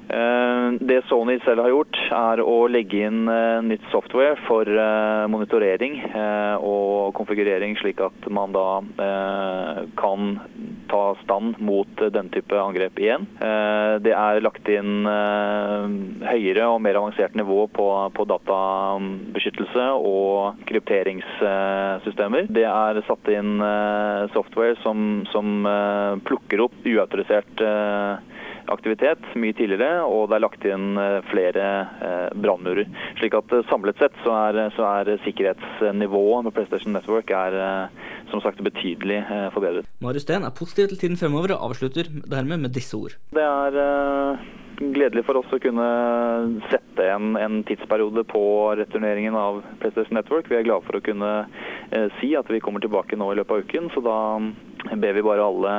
Det 0.81 0.99
Sony 1.07 1.37
selv 1.45 1.63
har 1.63 1.73
gjort, 1.73 1.99
er 2.15 2.41
å 2.41 2.55
legge 2.71 3.03
inn 3.07 3.29
nytt 3.67 3.85
software 3.93 4.39
for 4.47 4.67
monitorering 5.29 5.99
og 6.65 7.13
konfigurering, 7.17 7.77
slik 7.79 8.01
at 8.03 8.29
man 8.33 8.55
da 8.55 8.65
kan 10.09 10.39
ta 10.89 11.15
stand 11.23 11.59
mot 11.61 12.01
den 12.13 12.29
type 12.33 12.57
angrep 12.57 12.97
igjen. 12.99 13.27
Det 14.01 14.13
er 14.15 14.41
lagt 14.41 14.69
inn 14.71 15.05
høyere 16.25 16.65
og 16.73 16.81
mer 16.81 16.97
avansert 16.99 17.37
nivå 17.37 17.67
på, 17.75 17.87
databeskyttelse 18.29 19.85
og 20.09 20.63
krypteringssystemer. 20.69 22.49
Det 22.49 22.65
er 22.69 23.01
satt 23.07 23.31
inn 23.33 23.61
software 24.33 24.77
som 24.83 25.69
plukker 26.25 26.65
opp 26.65 26.77
uautorisert 26.89 27.63
aktivitet 28.73 29.23
mye 29.39 29.55
tidligere, 29.57 30.03
og 30.05 30.29
det 30.29 30.37
er 30.37 30.43
lagt 30.43 30.67
inn 30.67 30.99
eh, 30.99 31.17
flere 31.31 31.65
eh, 32.05 32.37
brannmurer. 32.39 32.89
Slik 33.19 33.35
at 33.37 33.51
eh, 33.55 33.65
samlet 33.69 33.99
sett 34.01 34.15
så 34.25 34.35
er, 34.47 34.61
så 34.77 34.85
er 34.99 35.11
sikkerhetsnivået 35.25 36.47
på 36.47 36.55
PlayStation 36.55 36.95
Network 36.95 37.33
er, 37.33 37.57
som 38.31 38.41
sagt 38.43 38.61
betydelig 38.63 39.23
forbedret. 39.55 39.87
Marius 40.03 40.25
Steen 40.27 40.45
er 40.45 40.55
positiv 40.55 40.89
til 40.91 41.01
tiden 41.01 41.19
fremover 41.19 41.55
og 41.55 41.69
avslutter 41.71 42.09
dermed 42.29 42.65
med 42.65 42.75
disse 42.75 42.97
ord. 42.97 43.15
Det 43.35 43.43
er 43.43 44.39
gledelig 44.79 45.25
for 45.27 45.41
oss 45.41 45.51
å 45.55 45.59
kunne 45.61 45.87
sette 46.69 47.07
en, 47.09 47.33
en 47.39 47.59
tidsperiode 47.67 48.23
på 48.29 48.43
returneringen 48.79 49.35
av 49.35 49.63
PlayStation 49.81 50.19
Network. 50.19 50.47
Vi 50.51 50.59
er 50.59 50.67
glade 50.67 50.85
for 50.87 50.99
å 50.99 51.03
kunne 51.03 51.33
si 52.19 52.31
at 52.37 52.49
vi 52.53 52.61
kommer 52.63 52.83
tilbake 52.85 53.17
nå 53.19 53.31
i 53.33 53.39
løpet 53.41 53.55
av 53.55 53.65
uken, 53.65 53.89
så 53.95 54.05
da 54.05 54.19
ber 54.95 55.13
vi 55.13 55.23
bare 55.23 55.45
alle 55.45 55.73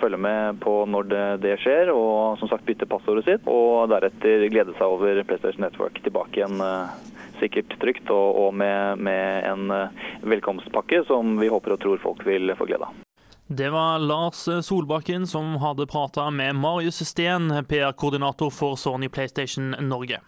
følge 0.00 0.18
med 0.20 0.60
på 0.60 0.74
når 0.88 1.08
det, 1.10 1.26
det 1.44 1.56
skjer, 1.62 1.92
og 1.92 2.38
som 2.40 2.50
sagt 2.50 2.66
bytte 2.68 2.88
passordet 2.88 3.26
sitt, 3.26 3.48
og 3.50 3.90
deretter 3.92 4.46
glede 4.52 4.74
seg 4.78 4.94
over 4.96 5.22
PlayStation 5.28 5.64
Network 5.66 6.00
tilbake 6.04 6.40
igjen 6.40 6.62
eh, 6.64 6.94
sikkert 7.42 7.76
trygt 7.82 8.10
og, 8.14 8.40
og 8.46 8.54
med, 8.58 9.02
med 9.04 9.44
en 9.48 9.74
eh, 9.74 10.08
velkomstpakke 10.26 11.04
som 11.08 11.36
vi 11.40 11.50
håper 11.52 11.76
og 11.76 11.84
tror 11.84 12.02
folk 12.02 12.24
vil 12.28 12.54
få 12.58 12.68
glede 12.70 12.88
av. 12.88 13.04
Det 13.48 13.70
var 13.72 14.02
Lars 14.04 14.42
Solbakken 14.66 15.24
som 15.26 15.54
hadde 15.62 15.86
prata 15.88 16.26
med 16.30 16.58
Marius 16.60 17.00
Steen, 17.08 17.48
PR-koordinator 17.64 18.52
for 18.52 18.76
Sony 18.76 19.08
PlayStation 19.08 19.72
Norge. 19.88 20.20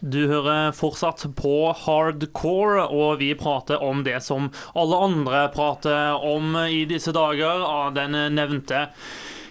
Du 0.00 0.22
hører 0.30 0.72
fortsatt 0.72 1.26
på 1.36 1.54
hardcore, 1.76 2.86
og 2.88 3.18
vi 3.20 3.34
prater 3.36 3.82
om 3.84 4.00
det 4.06 4.22
som 4.24 4.48
alle 4.72 4.96
andre 4.96 5.42
prater 5.52 6.16
om 6.24 6.56
i 6.64 6.86
disse 6.88 7.12
dager, 7.12 7.60
av 7.60 7.92
den 7.98 8.16
nevnte 8.32 8.86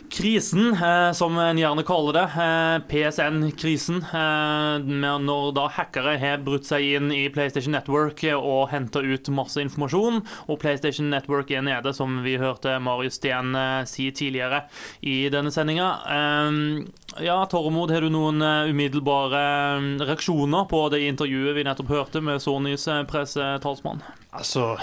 krisen, 0.09 0.73
eh, 0.73 1.11
som 1.11 1.37
en 1.37 1.57
gjerne 1.57 1.83
kaller 1.83 2.13
det. 2.13 2.23
Eh, 2.43 2.79
PSN-krisen. 2.89 3.97
Eh, 4.13 4.79
når 5.19 5.53
da 5.55 5.67
hackere 5.69 6.17
har 6.19 6.41
brutt 6.43 6.65
seg 6.65 6.83
inn 6.83 7.11
i 7.11 7.29
PlayStation 7.29 7.73
Network 7.73 8.23
og 8.35 8.69
henta 8.73 9.01
ut 9.01 9.29
masse 9.29 9.61
informasjon. 9.61 10.21
Og 10.47 10.59
PlayStation 10.59 11.09
Network 11.09 11.51
er 11.51 11.61
nede, 11.61 11.93
som 11.93 12.21
vi 12.23 12.37
hørte 12.37 12.79
Marius 12.81 13.19
Steen 13.19 13.55
si 13.85 14.09
tidligere 14.11 14.63
i 15.01 15.29
denne 15.29 15.51
sendinga. 15.51 15.89
Ja, 17.19 17.37
Tormod, 17.49 17.91
har 17.91 18.01
du 18.01 18.09
noen 18.09 18.41
umiddelbare 18.41 19.99
reaksjoner 20.05 20.67
på 20.69 20.85
det 20.93 21.03
intervjuet 21.07 21.57
vi 21.57 21.65
nettopp 21.67 21.89
hørte 21.89 22.21
med 22.21 22.41
Sonys 22.41 22.87
pressetalsmann? 23.09 24.03
Altså, 24.29 24.77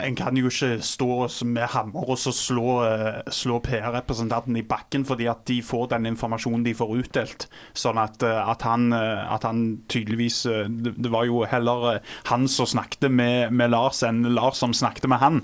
En 0.00 0.16
kan 0.16 0.36
jo 0.36 0.50
ikke 0.50 0.82
stå 0.84 1.28
med 1.48 1.70
hammer 1.72 2.10
og 2.12 2.18
så 2.20 2.32
slå, 2.34 2.82
eh, 2.84 3.22
slå 3.32 3.56
PR-representanten 3.64 4.56
i 4.56 4.62
bakken 4.68 5.06
fordi 5.08 5.28
at 5.30 5.46
de 5.48 5.62
får 5.64 5.88
den 5.94 6.10
informasjonen 6.10 6.64
de 6.64 6.74
får 6.76 6.92
utdelt. 7.00 7.46
Sånn 7.72 7.96
at, 7.96 8.22
eh, 8.22 8.50
at, 8.50 8.62
han, 8.62 8.92
eh, 8.92 9.32
at 9.32 9.46
han 9.48 9.80
tydeligvis 9.88 10.42
Det 10.42 11.10
var 11.10 11.24
jo 11.24 11.44
heller 11.44 12.00
han 12.26 12.48
som 12.48 12.66
snakket 12.66 13.10
med, 13.10 13.52
med 13.52 13.70
Lars, 13.70 14.02
enn 14.02 14.22
Lars 14.34 14.58
som 14.58 14.72
snakket 14.72 15.08
med 15.08 15.18
han. 15.18 15.40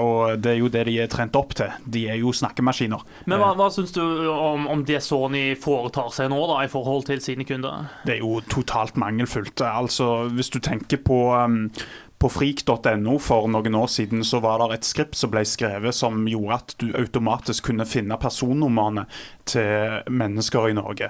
Og 0.00 0.40
det 0.40 0.52
er 0.52 0.58
jo 0.58 0.68
det 0.68 0.84
de 0.86 0.98
er 1.00 1.08
trent 1.08 1.36
opp 1.36 1.54
til. 1.54 1.70
De 1.86 2.08
er 2.08 2.16
jo 2.16 2.32
snakkemaskiner. 2.32 3.02
Men 3.26 3.38
hva, 3.38 3.52
hva 3.54 3.68
syns 3.70 3.92
du 3.92 4.02
om, 4.30 4.66
om 4.66 4.84
det 4.84 5.02
Sony 5.02 5.54
foretar 5.60 6.10
seg 6.14 6.30
nå, 6.30 6.40
da, 6.48 6.62
i 6.64 6.70
forhold 6.72 7.06
til 7.06 7.20
sine 7.20 7.44
kunder? 7.44 7.90
Det 8.06 8.16
er 8.16 8.22
jo 8.24 8.40
totalt 8.48 8.96
mangelfullt. 8.96 9.60
Altså, 9.60 10.28
hvis 10.32 10.50
du 10.50 10.58
tenker 10.62 11.02
på 11.02 11.34
um, 11.34 11.70
på 12.22 12.30
frik.no 12.30 13.16
for 13.18 13.48
noen 13.50 13.74
år 13.74 13.88
siden 13.90 14.22
så 14.26 14.38
var 14.44 14.62
det 14.62 14.76
et 14.76 14.86
skript 14.86 15.18
som 15.18 15.32
ble 15.32 15.42
skrevet 15.48 15.96
som 15.96 16.22
gjorde 16.30 16.58
at 16.58 16.74
du 16.78 16.92
automatisk 16.94 17.66
kunne 17.70 17.86
finne 17.88 18.18
personnumrene 18.20 19.08
til 19.48 20.06
mennesker 20.06 20.68
i 20.70 20.76
Norge. 20.78 21.08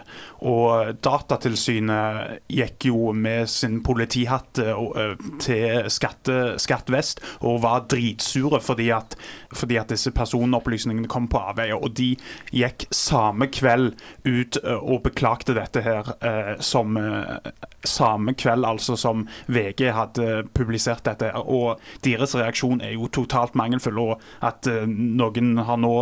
Og 0.49 0.95
Datatilsynet 1.05 2.49
gikk 2.49 2.89
jo 2.89 3.13
med 3.13 3.51
sin 3.53 3.83
politihatt 3.85 4.63
eh, 4.63 4.73
eh, 4.73 5.27
til 5.43 5.91
skatte, 5.93 6.57
Skatt 6.63 6.89
Vest 6.93 7.21
og 7.43 7.61
var 7.67 7.85
dritsure 7.93 8.63
fordi 8.65 8.89
at, 8.97 9.19
fordi 9.57 9.79
at 9.81 9.93
disse 9.93 10.11
personopplysningene 10.15 11.11
kom 11.11 11.29
på 11.31 11.41
avveier. 11.41 11.79
Og 11.79 11.95
de 11.97 12.13
gikk 12.55 12.87
samme 12.95 13.49
kveld 13.53 13.95
ut 14.27 14.59
eh, 14.63 14.79
og 14.79 15.03
beklagte 15.07 15.57
dette 15.57 15.83
her 15.85 16.13
eh, 16.21 16.53
som 16.65 16.97
eh, 17.01 17.53
samme 17.89 18.35
kveld 18.39 18.67
altså 18.67 18.97
som 18.99 19.27
VG 19.53 19.89
hadde 19.95 20.29
publisert 20.55 21.05
dette. 21.09 21.33
her. 21.33 21.43
Og 21.43 21.81
deres 22.05 22.37
reaksjon 22.39 22.83
er 22.85 22.97
jo 22.97 23.11
totalt 23.13 23.57
mangelfull. 23.59 24.01
Og 24.03 24.23
at 24.45 24.69
noen 24.87 25.57
har 25.67 25.81
nå 25.81 25.93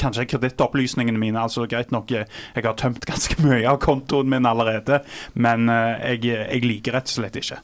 kanskje 0.00 0.26
kredittopplysningene 0.34 1.20
mine 1.20 1.40
altså 1.40 1.66
Greit 1.66 1.90
nok, 1.94 2.12
jeg 2.12 2.64
har 2.64 2.76
tømt 2.78 3.06
ganske 3.10 3.40
mye 3.42 3.64
av 3.68 3.80
kontoen 3.82 4.30
min 4.30 4.46
allerede, 4.46 5.00
men 5.34 5.66
jeg, 5.68 6.22
jeg 6.26 6.62
liker 6.64 6.96
rett 6.98 7.10
og 7.10 7.18
slett 7.18 7.40
ikke. 7.40 7.58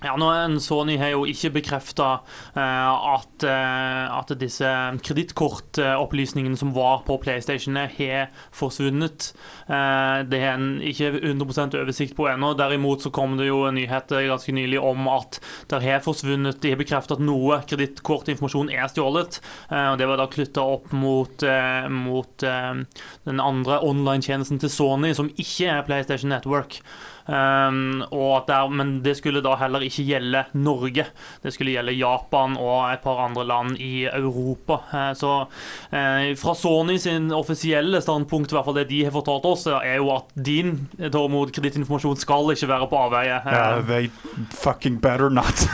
Ja, 0.00 0.14
nå 0.16 0.30
Sony 0.64 0.96
har 1.00 1.12
jo 1.12 1.26
ikke 1.28 1.52
bekrefta 1.58 2.22
at, 2.56 3.44
eh, 3.44 4.04
at 4.16 4.32
disse 4.40 4.68
kredittkortopplysningene 5.04 6.56
som 6.56 6.72
var 6.72 7.02
på 7.04 7.18
PlayStation, 7.20 7.76
har 7.76 8.30
forsvunnet. 8.56 9.32
Eh, 9.68 10.22
det 10.24 10.40
har 10.40 10.56
en 10.56 10.80
ikke 10.80 11.12
100% 11.20 11.76
oversikt 11.76 12.16
på 12.16 12.28
ennå. 12.30 12.54
Derimot 12.56 13.02
så 13.04 13.12
kom 13.12 13.36
det 13.36 13.50
jo 13.50 13.62
nyheter 13.70 14.26
ganske 14.28 14.54
nylig 14.56 14.80
om 14.80 15.08
at 15.08 15.40
det 15.68 15.82
har 15.84 16.00
forsvunnet 16.04 16.60
De 16.60 16.72
har 16.72 16.80
bekreftet 16.80 17.18
at 17.18 17.24
noe 17.24 17.60
kredittkortinformasjon 17.68 18.72
er 18.72 18.88
stjålet. 18.88 19.40
Eh, 19.70 19.92
og 19.92 19.98
Det 19.98 20.08
var 20.08 20.16
da 20.16 20.26
knytta 20.26 20.64
opp 20.64 20.92
mot, 20.92 21.42
eh, 21.42 21.88
mot 21.88 22.42
eh, 22.42 22.74
den 23.28 23.40
andre 23.40 23.80
online-tjenesten 23.84 24.60
til 24.60 24.70
Sony, 24.70 25.12
som 25.14 25.30
ikke 25.36 25.68
er 25.68 25.82
PlayStation 25.86 26.30
Network. 26.30 26.80
Um, 27.30 28.02
at 28.02 28.48
der, 28.50 28.70
men 28.74 28.96
det 29.04 29.16
skulle 29.20 29.42
da 29.44 29.54
heller 29.60 29.84
ikke 29.86 30.06
gjelde 30.08 30.44
Norge. 30.58 31.06
Det 31.42 31.52
skulle 31.54 31.76
gjelde 31.76 31.94
Japan 31.94 32.56
og 32.58 32.90
et 32.90 33.04
par 33.04 33.22
andre 33.26 33.44
land 33.46 33.78
i 33.78 34.08
Europa. 34.08 34.80
Uh, 34.90 35.12
så 35.14 35.32
uh, 35.46 36.34
fra 36.40 36.56
Sony 36.58 36.98
sin 36.98 37.30
offisielle 37.34 38.02
standpunkt, 38.02 38.50
i 38.50 38.58
hvert 38.58 38.66
fall 38.66 38.80
det 38.80 38.88
de 38.90 39.04
har 39.06 39.14
fortalt 39.14 39.46
oss, 39.46 39.68
er 39.70 40.00
jo 40.00 40.10
at 40.14 40.34
din 40.34 40.74
Tormod, 41.12 41.52
kredittinformasjon 41.54 42.18
skal 42.20 42.52
ikke 42.54 42.68
være 42.70 42.88
på 42.90 43.00
avveie. 43.06 43.40
Eh, 43.46 43.80
they 43.86 44.10
fucking 44.50 45.00
better 45.00 45.30
not. 45.30 45.66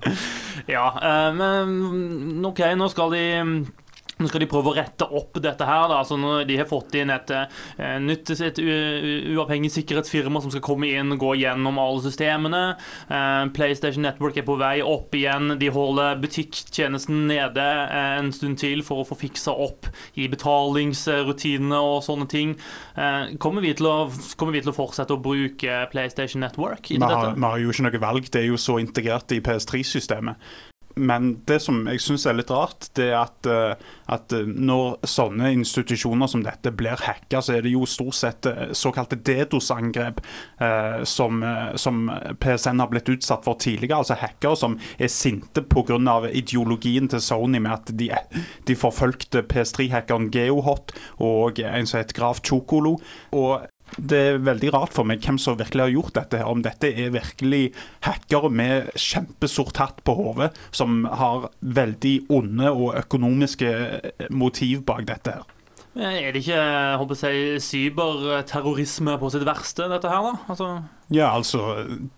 ja, 0.76 0.86
eh, 1.02 1.32
men 1.34 2.46
OK, 2.46 2.62
nå 2.76 2.88
skal 2.92 3.14
de 3.14 3.24
nå 4.16 4.30
skal 4.30 4.40
de 4.40 4.48
prøve 4.48 4.72
å 4.72 4.76
rette 4.76 5.06
opp 5.18 5.36
dette 5.44 5.66
her. 5.68 5.86
Da. 5.90 6.00
Altså, 6.00 6.16
de 6.48 6.56
har 6.56 6.68
fått 6.70 6.94
inn 6.96 7.12
et 7.12 7.26
et 7.26 8.02
nytt 8.02 8.30
et 8.32 8.58
uavhengig 8.60 9.70
sikkerhetsfirma 9.74 10.40
som 10.42 10.52
skal 10.52 10.64
komme 10.64 10.88
inn 10.88 11.12
og 11.14 11.20
gå 11.20 11.32
gjennom 11.42 11.80
alle 11.82 12.02
systemene. 12.04 12.62
Eh, 13.08 13.42
PlayStation 13.56 14.04
Network 14.06 14.38
er 14.38 14.46
på 14.46 14.56
vei 14.60 14.78
opp 14.84 15.14
igjen. 15.16 15.56
De 15.60 15.70
holder 15.72 16.20
butikktjenesten 16.22 17.26
nede 17.30 17.64
eh, 17.64 18.16
en 18.20 18.32
stund 18.34 18.60
til 18.62 18.84
for 18.86 19.02
å 19.02 19.08
få 19.08 19.18
fiksa 19.20 19.54
opp 19.66 19.90
i 20.16 20.28
betalingsrutinene 20.32 21.80
og 21.80 22.00
sånne 22.06 22.28
ting. 22.30 22.54
Eh, 22.96 23.36
kommer, 23.42 23.64
vi 23.64 23.74
å, 23.76 23.96
kommer 24.38 24.56
vi 24.56 24.64
til 24.64 24.72
å 24.72 24.76
fortsette 24.76 25.16
å 25.16 25.22
bruke 25.22 25.82
PlayStation 25.92 26.44
Network 26.44 26.90
Vi 26.92 27.02
har, 27.02 27.34
vi 27.34 27.44
har 27.44 27.60
jo 27.60 27.74
ikke 27.74 27.88
noe 27.88 28.02
valg, 28.06 28.32
det 28.32 28.44
er 28.44 28.50
jo 28.50 28.60
så 28.60 28.78
integrert 28.82 29.34
i 29.34 29.42
PS3-systemet. 29.44 30.40
Men 30.96 31.42
det 31.44 31.58
som 31.60 31.82
jeg 31.90 32.00
syns 32.00 32.24
er 32.24 32.38
litt 32.38 32.50
rart, 32.50 32.86
det 32.96 33.10
er 33.10 33.18
at, 33.18 33.48
eh, 33.52 33.88
at 34.14 34.32
eh, 34.32 34.46
når 34.48 35.04
sånne 35.04 35.50
institusjoner 35.58 36.30
som 36.32 36.40
dette 36.44 36.72
blir 36.72 36.96
hacka, 37.04 37.42
så 37.44 37.58
er 37.58 37.66
det 37.66 37.74
jo 37.74 37.84
stort 37.84 38.16
sett 38.16 38.48
eh, 38.48 38.72
såkalte 38.72 39.18
DDoS-angrep 39.20 40.22
eh, 40.24 41.04
som, 41.04 41.44
som 41.76 42.08
PSN 42.40 42.80
har 42.80 42.88
blitt 42.94 43.12
utsatt 43.12 43.44
for 43.44 43.60
tidligere. 43.60 44.00
Altså 44.00 44.16
hackere 44.22 44.56
som 44.56 44.78
er 44.96 45.12
sinte 45.12 45.66
pga. 45.68 46.00
ideologien 46.32 47.12
til 47.12 47.20
Sony 47.20 47.60
med 47.60 47.72
at 47.74 47.92
de, 47.92 48.08
de 48.64 48.76
forfulgte 48.76 49.44
PS3-hackeren 49.44 50.30
Geohot 50.32 50.96
og 51.20 51.60
en 51.60 51.86
som 51.86 52.00
het 52.00 52.16
Graf 52.16 52.40
Chokolo. 52.40 52.96
Og 53.36 53.68
det 53.96 54.18
er 54.18 54.40
veldig 54.44 54.72
rart 54.74 54.94
for 54.94 55.08
meg 55.08 55.22
hvem 55.24 55.38
som 55.40 55.56
virkelig 55.58 55.86
har 55.86 55.94
gjort 55.94 56.16
dette. 56.18 56.42
Om 56.44 56.62
dette 56.64 56.90
er 56.90 57.14
virkelig 57.14 57.62
hackere 58.04 58.50
med 58.52 58.90
kjempesort 58.98 59.80
hatt 59.80 60.02
på 60.06 60.16
hodet, 60.18 60.50
som 60.74 61.04
har 61.06 61.48
veldig 61.60 62.16
onde 62.34 62.72
og 62.72 62.96
økonomiske 63.00 63.70
eh, 63.70 64.26
motiv 64.30 64.84
bak 64.88 65.06
dette. 65.08 65.38
her. 65.38 65.52
Er 65.96 66.32
det 66.32 66.42
ikke 66.42 66.58
jeg 66.58 66.98
håper 67.00 67.22
jeg, 67.24 67.62
cyberterrorisme 67.64 69.16
på 69.16 69.32
sitt 69.32 69.46
verste, 69.48 69.88
dette 69.88 70.12
her, 70.12 70.28
da? 70.28 70.34
Altså 70.52 70.70
Ja, 71.14 71.28
altså, 71.36 71.60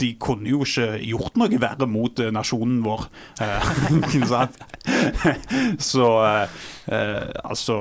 de 0.00 0.14
kunne 0.20 0.48
jo 0.48 0.62
ikke 0.64 0.86
gjort 1.04 1.34
noe 1.36 1.58
verre 1.60 1.84
mot 1.90 2.20
eh, 2.24 2.30
nasjonen 2.32 2.78
vår. 2.86 3.02
Eh, 3.44 3.66
så 5.90 6.06
eh, 6.24 6.54
eh, 6.86 7.28
altså 7.44 7.76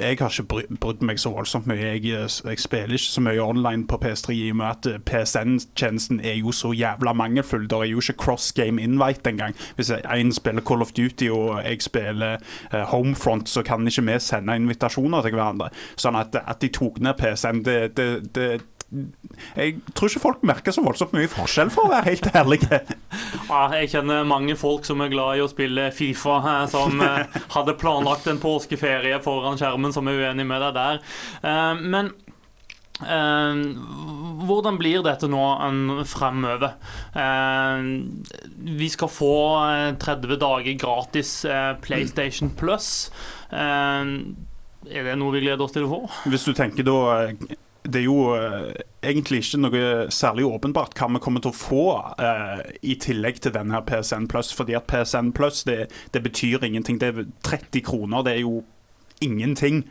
Jeg 0.00 0.16
har 0.18 0.30
ikke 0.30 0.42
bry- 0.48 0.78
brydd 0.80 1.02
meg 1.04 1.20
så 1.20 1.34
voldsomt 1.34 1.66
mye. 1.68 1.76
Jeg, 1.98 2.04
jeg 2.08 2.58
spiller 2.62 2.96
ikke 2.96 3.12
så 3.12 3.24
mye 3.26 3.42
online 3.44 3.84
på 3.90 3.98
PS3 4.00 4.32
i 4.32 4.50
og 4.54 4.56
med 4.62 4.66
at 4.70 5.04
PSN-tjenesten 5.10 6.20
er 6.24 6.38
jo 6.40 6.52
så 6.56 6.72
jævla 6.72 7.12
mangelfull. 7.12 7.66
Det 7.68 7.76
er 7.82 7.90
jo 7.92 8.00
ikke 8.00 8.16
cross 8.24 8.48
game 8.56 8.80
invite 8.82 9.28
engang. 9.30 9.52
Hvis 9.76 9.92
en 9.92 10.32
spiller 10.32 10.64
Call 10.64 10.82
of 10.82 10.92
Duty 10.96 11.28
og 11.36 11.60
jeg 11.64 11.82
spiller 11.84 12.36
Homefront, 12.94 13.48
så 13.48 13.62
kan 13.62 13.86
ikke 13.86 14.06
vi 14.08 14.16
sende 14.24 14.56
invitasjoner 14.56 15.22
til 15.22 15.36
hverandre. 15.36 15.68
Sånn 16.00 16.16
at, 16.16 16.36
at 16.46 16.60
de 16.64 16.72
tok 16.72 17.00
ned 17.04 17.20
PSN, 17.20 17.60
det, 17.66 17.78
det, 17.96 18.08
det 18.36 18.48
jeg 19.56 19.80
tror 19.98 20.10
ikke 20.10 20.22
folk 20.22 20.44
merker 20.46 20.74
så 20.74 20.82
voldsomt 20.84 21.14
mye 21.16 21.28
forskjell, 21.30 21.72
for 21.74 21.88
å 21.88 21.90
være 21.90 22.12
helt 22.12 22.28
ærlig. 22.38 22.60
Ja, 23.48 23.64
jeg 23.74 23.90
kjenner 23.92 24.26
mange 24.28 24.54
folk 24.58 24.86
som 24.86 25.02
er 25.02 25.10
glad 25.12 25.38
i 25.38 25.42
å 25.42 25.50
spille 25.50 25.88
Fifa, 25.94 26.36
eh, 26.52 26.62
som 26.70 27.02
eh, 27.02 27.40
hadde 27.56 27.74
planlagt 27.80 28.28
en 28.30 28.40
påskeferie 28.42 29.18
foran 29.24 29.58
skjermen, 29.58 29.94
som 29.94 30.06
er 30.10 30.22
uenig 30.22 30.46
med 30.46 30.62
deg 30.68 30.78
der. 30.78 31.02
Eh, 31.42 31.82
Men 31.96 32.12
hvordan 32.96 34.78
blir 34.80 35.02
dette 35.04 35.28
nå 35.28 35.42
en, 35.66 35.98
fremover? 36.08 36.78
Vi 38.56 38.88
skal 38.88 39.10
få 39.12 39.34
eh, 39.66 39.90
30 40.00 40.38
dager 40.40 40.78
gratis 40.80 41.34
PlayStation 41.84 42.54
Plus. 42.56 43.10
Er 43.52 45.10
det 45.10 45.18
noe 45.20 45.34
vi 45.34 45.42
gleder 45.44 45.66
oss 45.66 45.74
til 45.76 45.84
å 45.84 45.92
få? 45.92 46.00
Hvis 46.30 46.48
du 46.48 46.54
tenker 46.56 46.86
da 46.88 46.96
Det 47.86 48.00
er 48.00 48.06
jo 48.06 48.34
eh, 48.34 48.72
egentlig 49.06 49.42
ikke 49.44 49.60
noe 49.62 49.82
særlig 50.14 50.46
åpenbart 50.48 50.96
hva 50.98 51.08
vi 51.14 51.22
kommer 51.22 51.42
til 51.44 51.52
å 51.52 51.56
få 51.56 51.84
eh, 52.18 52.62
i 52.82 52.96
tillegg 53.02 53.38
til 53.44 53.54
denne 53.54 53.80
PSN 53.86 54.26
Plus. 54.30 54.50
Fordi 54.56 54.76
at 54.78 54.88
PSN 54.90 55.32
Plus 55.36 55.62
det, 55.68 55.86
det 56.14 56.22
betyr 56.24 56.66
ingenting. 56.66 57.00
Det 57.02 57.12
er 57.12 57.30
30 57.46 57.84
kroner, 57.86 58.26
det 58.26 58.36
er 58.36 58.44
jo 58.44 58.60
ingenting. 59.24 59.84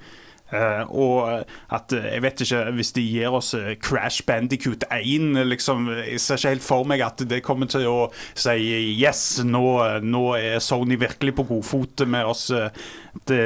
Eh, 0.53 0.91
og 0.93 1.45
at 1.73 1.93
eh, 1.97 2.03
jeg 2.13 2.21
vet 2.21 2.41
ikke 2.45 2.59
Hvis 2.77 2.91
de 2.93 3.01
gir 3.01 3.33
oss 3.33 3.47
eh, 3.57 3.71
Crash 3.81 4.21
Bandicoot 4.27 4.83
1 4.93 5.39
liksom, 5.49 5.87
Jeg 5.89 6.19
ser 6.21 6.37
ikke 6.37 6.51
helt 6.53 6.65
for 6.67 6.85
meg 6.85 7.01
at 7.01 7.23
det 7.25 7.39
kommer 7.41 7.65
til 7.65 7.87
å 7.89 7.95
si 8.37 8.53
yes, 9.01 9.41
nå, 9.41 9.63
nå 10.05 10.23
er 10.37 10.61
Sony 10.61 10.99
virkelig 11.01 11.33
på 11.39 11.47
godfot 11.49 12.05
med 12.09 12.29
oss. 12.29 12.47
Det, 13.27 13.41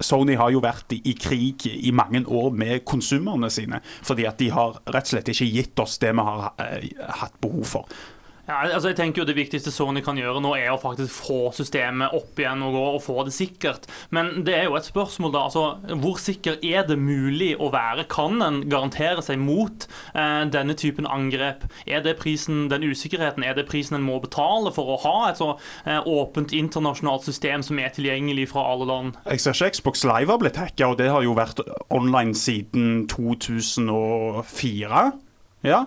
Sony 0.00 0.36
har 0.38 0.52
jo 0.54 0.62
vært 0.62 0.94
i, 0.94 1.00
i 1.10 1.14
krig 1.18 1.66
i 1.66 1.90
mange 1.94 2.22
år 2.30 2.52
med 2.54 2.84
konsumerne 2.86 3.50
sine. 3.52 3.80
Fordi 4.06 4.26
at 4.28 4.38
de 4.38 4.50
har 4.54 4.78
rett 4.86 5.08
og 5.08 5.14
slett 5.16 5.32
ikke 5.32 5.50
gitt 5.50 5.82
oss 5.82 5.98
det 6.02 6.12
vi 6.14 6.26
har 6.26 6.52
hatt 7.22 7.40
behov 7.42 7.66
for. 7.76 7.96
Ja, 8.46 8.60
altså 8.76 8.92
jeg 8.92 8.98
tenker 9.00 9.22
jo 9.22 9.26
Det 9.26 9.34
viktigste 9.36 9.72
Sony 9.74 10.00
kan 10.06 10.18
gjøre 10.18 10.40
nå, 10.42 10.52
er 10.54 10.70
å 10.70 10.78
faktisk 10.80 11.26
få 11.26 11.38
systemet 11.56 12.14
opp 12.14 12.38
igjen 12.38 12.62
og 12.62 12.76
gå 12.76 12.84
og 12.94 13.02
få 13.02 13.24
det 13.26 13.34
sikkert. 13.34 13.88
Men 14.14 14.44
det 14.46 14.54
er 14.54 14.68
jo 14.68 14.76
et 14.78 14.86
spørsmål, 14.86 15.32
da. 15.34 15.44
altså 15.48 15.96
Hvor 16.02 16.20
sikker 16.22 16.60
er 16.62 16.86
det 16.86 16.98
mulig 17.00 17.54
å 17.58 17.72
være? 17.74 18.06
Kan 18.12 18.38
en 18.44 18.60
garantere 18.70 19.24
seg 19.26 19.40
mot 19.42 19.88
eh, 20.14 20.44
denne 20.52 20.76
typen 20.78 21.08
angrep? 21.10 21.66
Er 21.86 22.04
det 22.06 22.18
prisen, 22.22 22.68
den 22.70 22.86
usikkerheten, 22.86 23.42
er 23.42 23.58
det 23.58 23.66
prisen 23.70 23.98
en 23.98 24.06
må 24.06 24.20
betale 24.22 24.70
for 24.74 24.94
å 24.94 25.00
ha 25.02 25.16
et 25.30 25.42
så 25.42 25.52
eh, 25.84 26.00
åpent 26.06 26.54
internasjonalt 26.54 27.26
system 27.26 27.66
som 27.66 27.82
er 27.82 27.90
tilgjengelig 27.96 28.50
fra 28.54 28.62
alle 28.70 28.86
land? 28.88 29.18
Jeg 29.26 29.42
ser 29.42 29.58
ikke 29.58 29.74
Xbox 29.80 30.06
Live 30.06 30.30
har 30.30 30.40
blitt 30.42 30.60
hacka, 30.60 30.92
og 30.92 31.00
det 31.02 31.10
har 31.10 31.26
jo 31.26 31.34
vært 31.36 31.64
online 31.90 32.36
siden 32.38 33.06
2004. 33.10 35.06
Ja. 35.66 35.86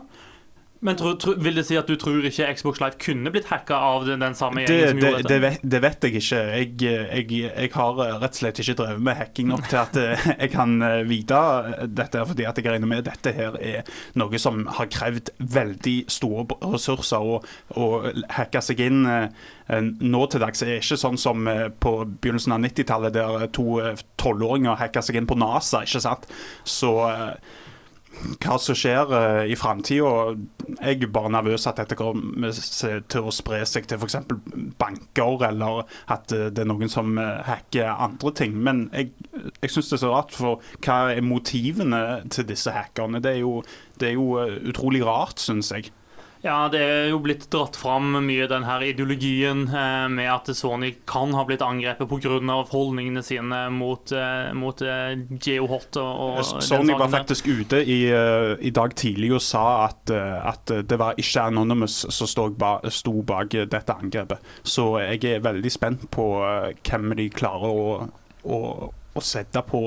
Men 0.80 0.96
tro, 0.96 1.12
tro, 1.20 1.34
vil 1.44 1.58
det 1.60 1.66
si 1.68 1.76
at 1.76 1.90
du 1.92 1.98
tror 2.00 2.24
ikke 2.24 2.46
Xbox 2.56 2.80
Live 2.80 2.96
kunne 3.04 3.32
blitt 3.34 3.50
hacka 3.52 3.76
av 3.84 4.06
den, 4.08 4.22
den 4.24 4.36
samme 4.38 4.64
Det, 4.64 4.78
gjengen 4.78 4.94
som 4.94 5.02
det, 5.02 5.10
gjorde 5.10 5.32
det, 5.32 5.40
vet, 5.44 5.66
det 5.74 5.82
vet 5.84 6.08
jeg 6.08 6.16
ikke. 6.22 6.40
Jeg, 6.56 6.70
jeg, 6.86 7.26
jeg 7.42 7.72
har 7.74 8.00
rett 8.00 8.30
og 8.30 8.40
slett 8.40 8.62
ikke 8.64 8.78
drevet 8.80 9.04
med 9.10 9.20
hacking 9.20 9.52
nok 9.52 9.68
til 9.68 9.82
at 9.82 10.00
eh, 10.00 10.28
jeg 10.46 10.54
kan 10.56 10.78
eh, 10.86 11.02
vite 11.10 11.42
dette, 12.00 12.24
fordi 12.32 12.48
at 12.48 12.62
jeg 12.62 12.72
regner 12.72 12.92
med 12.94 13.04
dette 13.10 13.36
her 13.36 13.60
er 13.60 13.94
noe 14.20 14.40
som 14.40 14.64
har 14.80 14.88
krevd 14.94 15.34
veldig 15.40 15.98
store 16.12 16.48
ressurser. 16.64 17.28
Og, 17.28 17.50
å 17.76 17.90
hacke 18.38 18.64
seg 18.64 18.80
inn 18.88 19.04
eh, 19.10 19.28
nå 20.00 20.26
til 20.32 20.44
dags 20.44 20.64
er 20.64 20.78
ikke 20.80 21.00
sånn 21.04 21.20
som 21.20 21.48
eh, 21.52 21.68
på 21.76 21.98
begynnelsen 22.08 22.56
av 22.56 22.64
90-tallet, 22.64 23.20
der 23.20 23.50
to 23.56 23.82
eh, 23.84 24.00
tolvåringer 24.22 24.80
hacka 24.80 25.04
seg 25.04 25.20
inn 25.20 25.28
på 25.28 25.38
NASA, 25.40 25.84
ikke 25.84 26.08
sant. 26.08 26.30
Så 26.64 26.96
eh, 27.10 27.68
hva 28.42 28.58
som 28.62 28.78
skjer 28.78 29.12
uh, 29.12 29.44
i 29.48 29.56
framtida. 29.60 30.36
Jeg 30.80 31.04
er 31.04 31.12
bare 31.14 31.32
nervøs 31.34 31.68
at 31.70 31.80
dette 31.80 31.98
kommer 31.98 32.54
til 32.54 33.28
å 33.28 33.34
spre 33.34 33.62
seg 33.70 33.88
til 33.90 34.00
f.eks. 34.00 34.18
banker, 34.80 35.46
eller 35.50 35.84
at 36.12 36.34
uh, 36.36 36.48
det 36.50 36.64
er 36.64 36.70
noen 36.70 36.92
som 36.92 37.18
eh, 37.22 37.44
hacker 37.48 37.94
andre 37.94 38.34
ting. 38.36 38.58
Men 38.58 38.88
jeg, 38.94 39.14
jeg 39.62 39.74
syns 39.74 39.92
det 39.92 40.00
er 40.00 40.04
så 40.04 40.14
rart, 40.14 40.36
for 40.36 40.64
hva 40.86 41.00
er 41.14 41.26
motivene 41.26 42.04
til 42.34 42.50
disse 42.50 42.74
hackerne? 42.76 43.22
Det 43.24 43.38
er 43.38 43.44
jo, 43.44 43.60
det 44.02 44.12
er 44.12 44.18
jo 44.18 44.44
utrolig 44.70 45.06
rart, 45.08 45.42
syns 45.44 45.72
jeg. 45.76 45.94
Ja, 46.42 46.70
det 46.72 46.80
er 46.80 47.10
jo 47.12 47.18
blitt 47.20 47.50
dratt 47.52 47.76
fram 47.76 48.14
mye 48.24 48.46
den 48.48 48.64
her 48.64 48.84
ideologien 48.88 49.66
eh, 49.76 50.06
med 50.08 50.30
at 50.32 50.48
Sony 50.56 50.94
kan 51.10 51.34
ha 51.36 51.44
blitt 51.48 51.64
angrepet 51.66 52.08
pga. 52.08 52.56
holdningene 52.72 53.24
sine 53.24 53.66
mot, 53.76 54.12
eh, 54.16 54.54
mot 54.56 54.80
eh, 54.82 55.20
Geohot 55.36 56.00
og, 56.00 56.40
og 56.40 56.64
Sony 56.64 56.96
var 56.96 57.12
faktisk 57.12 57.50
ute 57.50 57.82
i, 57.84 58.06
eh, 58.08 58.54
i 58.64 58.72
dag 58.72 58.96
tidlig 58.96 59.34
og 59.36 59.44
sa 59.44 59.66
at, 59.90 60.14
eh, 60.16 60.38
at 60.54 60.72
det 60.88 61.00
var 61.00 61.20
ikke 61.20 61.50
Anonymous 61.50 62.06
som 62.08 62.30
sto, 62.32 62.48
ba, 62.56 62.78
sto 62.88 63.18
bak 63.20 63.58
dette 63.68 63.98
angrepet. 64.00 64.40
Så 64.64 64.94
jeg 65.04 65.26
er 65.28 65.44
veldig 65.44 65.74
spent 65.76 66.08
på 66.16 66.30
eh, 66.48 66.72
hvem 66.88 67.18
de 67.20 67.28
klarer 67.36 67.68
å, 67.68 68.08
å, 68.48 68.62
å 68.88 69.26
sette 69.26 69.66
på 69.68 69.84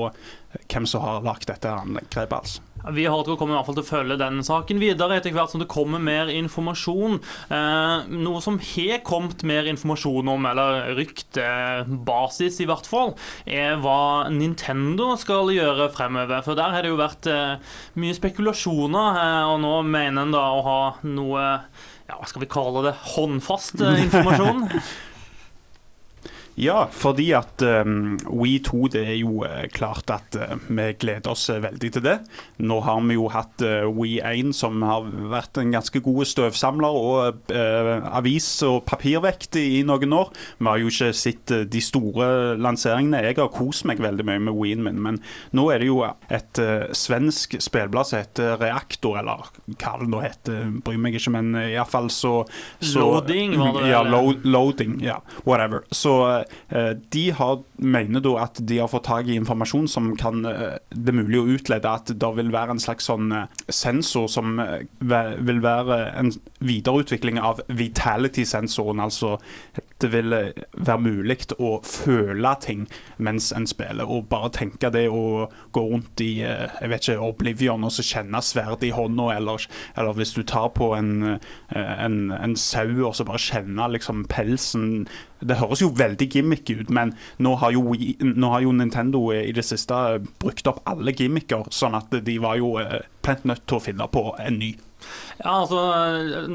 hvem 0.69 0.85
som 0.85 1.01
har 1.01 1.25
lagt 1.25 1.49
dette 1.49 1.73
angrepet. 1.73 2.37
altså. 2.43 2.61
Vi 2.91 3.05
har 3.07 3.23
kommer 3.23 3.53
i 3.53 3.57
hvert 3.57 3.67
fall 3.69 3.77
til 3.77 3.85
å 3.85 3.87
følge 3.87 4.17
den 4.19 4.41
saken 4.43 4.81
videre 4.81 5.17
etter 5.17 5.31
hvert 5.35 5.53
som 5.53 5.61
det 5.61 5.69
kommer 5.71 6.01
mer 6.03 6.31
informasjon. 6.31 7.19
Eh, 7.53 8.09
noe 8.11 8.41
som 8.43 8.59
har 8.59 9.03
kommet 9.07 9.45
mer 9.47 9.69
informasjon 9.71 10.31
om, 10.33 10.49
eller 10.49 10.91
ryktebasis 10.97 12.59
i 12.63 12.67
hvert 12.69 12.89
fall, 12.89 13.15
er 13.47 13.79
hva 13.83 14.27
Nintendo 14.33 15.13
skal 15.19 15.53
gjøre 15.55 15.89
fremover. 15.95 16.43
For 16.45 16.59
der 16.59 16.75
har 16.75 16.83
det 16.83 16.91
jo 16.91 16.99
vært 16.99 17.31
eh, 17.31 17.73
mye 18.03 18.19
spekulasjoner, 18.19 19.23
eh, 19.23 19.53
og 19.53 19.63
nå 19.63 19.73
mener 19.87 20.27
en 20.27 20.35
da 20.35 20.45
å 20.51 20.61
ha 20.67 20.79
noe 21.07 21.47
ja, 22.09 22.19
hva 22.19 22.27
skal 22.27 22.43
vi 22.43 22.51
kalle 22.51 22.83
det, 22.89 22.97
håndfast 23.15 23.79
eh, 23.81 24.05
informasjon. 24.07 24.67
Ja, 26.55 26.85
fordi 26.91 27.31
at 27.33 27.61
um, 27.65 28.19
We 28.29 28.59
2 28.61 28.87
det 28.93 29.01
er 29.09 29.15
jo 29.17 29.41
uh, 29.41 29.63
klart 29.73 30.11
at 30.13 30.35
uh, 30.37 30.53
vi 30.69 30.85
gleder 31.01 31.31
oss 31.33 31.47
veldig 31.49 31.89
til 31.95 32.03
det. 32.05 32.17
Nå 32.61 32.77
har 32.85 33.01
vi 33.07 33.17
jo 33.17 33.25
hatt 33.33 33.63
We 33.97 34.19
1 34.21 34.53
som 34.55 34.81
har 34.85 35.07
vært 35.31 35.57
en 35.57 35.73
ganske 35.73 36.01
god 36.03 36.25
støvsamler 36.29 36.97
og 36.97 37.51
avis- 37.53 38.61
og 38.65 38.83
papirvekt 38.87 39.57
i, 39.59 39.79
i 39.79 39.83
noen 39.87 40.13
år. 40.13 40.29
Vi 40.59 40.67
har 40.67 40.81
jo 40.81 40.91
ikke 40.91 41.09
sett 41.17 41.53
de 41.71 41.81
store 41.81 42.27
lanseringene. 42.61 43.23
Jeg 43.25 43.37
har 43.39 43.51
kost 43.53 43.87
meg 43.89 44.01
veldig 44.03 44.25
mye 44.27 44.41
med 44.47 44.57
Ween 44.57 44.83
min, 44.85 45.01
men 45.01 45.19
nå 45.55 45.67
er 45.73 45.81
det 45.81 45.89
jo 45.89 46.01
et 46.33 46.61
svensk 46.97 47.57
spillblad 47.63 48.09
som 48.09 48.21
heter 48.21 48.57
Reaktor, 48.61 49.17
eller 49.21 49.49
hva 49.73 49.95
det 50.01 50.09
nå 50.11 50.21
heter, 50.23 50.69
bryr 50.85 51.01
meg 51.01 51.17
ikke, 51.17 51.33
men 51.35 51.53
iallfall 51.63 52.11
så, 52.13 52.35
så 52.83 53.07
Loading, 53.07 53.57
var 53.59 53.79
det 53.79 53.91
Ja, 53.91 54.03
lo 54.05 54.35
loading, 54.43 54.99
ja, 55.03 55.19
whatever. 55.47 55.85
Så 55.91 56.42
de 57.13 57.23
har, 57.37 57.61
mener 57.77 58.23
da 58.23 58.33
at 58.43 58.59
de 58.61 58.79
har 58.81 58.89
fått 58.91 59.07
tak 59.07 59.27
i 59.29 59.37
informasjon 59.39 59.87
som 59.87 60.13
kan 60.19 60.45
eh, 60.45 60.77
Det 60.89 61.13
er 61.13 61.17
mulig 61.17 61.39
å 61.39 61.47
utlede 61.55 61.89
at 61.89 62.11
det 62.19 62.31
vil 62.37 62.51
være 62.53 62.75
en 62.75 62.81
slags 62.81 63.09
sånn 63.09 63.31
eh, 63.35 63.63
sensor 63.69 64.29
som 64.31 64.59
eh, 64.63 64.85
vil 64.99 65.61
være 65.63 65.99
en 66.19 66.31
videreutvikling 66.63 67.39
av 67.41 67.61
vitality-sensoren. 67.67 69.03
Altså 69.03 69.37
det 70.03 70.11
vil 70.13 70.35
være 70.73 71.01
mulig 71.01 71.37
å 71.57 71.77
føle 71.85 72.53
ting 72.63 72.85
mens 73.23 73.51
en 73.55 73.67
spiller, 73.69 74.09
og 74.09 74.29
bare 74.31 74.51
tenke 74.53 74.91
det 74.93 75.05
å 75.09 75.49
gå 75.75 75.83
rundt 75.89 76.23
i 76.23 76.43
eh, 76.45 76.67
jeg 76.81 76.91
vet 76.91 77.07
ikke, 77.07 77.29
Oblivion 77.33 77.87
og 77.87 77.93
så 77.95 78.05
kjenne 78.05 78.41
sverdet 78.43 78.89
i 78.89 78.93
hånda, 78.95 79.29
eller, 79.37 79.67
eller 79.97 80.17
hvis 80.17 80.35
du 80.37 80.43
tar 80.47 80.69
på 80.77 80.93
en, 80.97 81.37
eh, 81.37 81.93
en, 82.05 82.31
en 82.35 82.57
sau 82.59 82.89
og 83.07 83.15
så 83.17 83.27
bare 83.27 83.41
kjenne 83.41 83.89
liksom 83.93 84.25
pelsen 84.31 85.07
Det 85.43 85.57
høres 85.59 85.81
jo 85.83 85.89
veldig 85.91 86.27
gimmick 86.31 86.69
ut, 86.71 86.89
men 86.93 87.11
nå 87.43 87.55
har, 87.59 87.73
jo, 87.75 87.95
nå 88.23 88.51
har 88.53 88.63
jo 88.63 88.71
Nintendo 88.75 89.25
i 89.35 89.51
det 89.55 89.65
siste 89.67 89.97
brukt 90.39 90.67
opp 90.71 90.79
alle 90.87 91.11
gimmicker, 91.11 91.67
sånn 91.71 91.97
at 91.99 92.13
de 92.23 92.37
var 92.39 92.59
jo 92.61 92.77
eh, 92.79 93.01
plent 93.23 93.43
nødt 93.49 93.65
til 93.67 93.79
å 93.79 93.83
finne 93.83 94.07
på 94.11 94.29
en 94.39 94.59
ny. 94.61 94.73
Ja, 95.39 95.53
altså, 95.63 95.79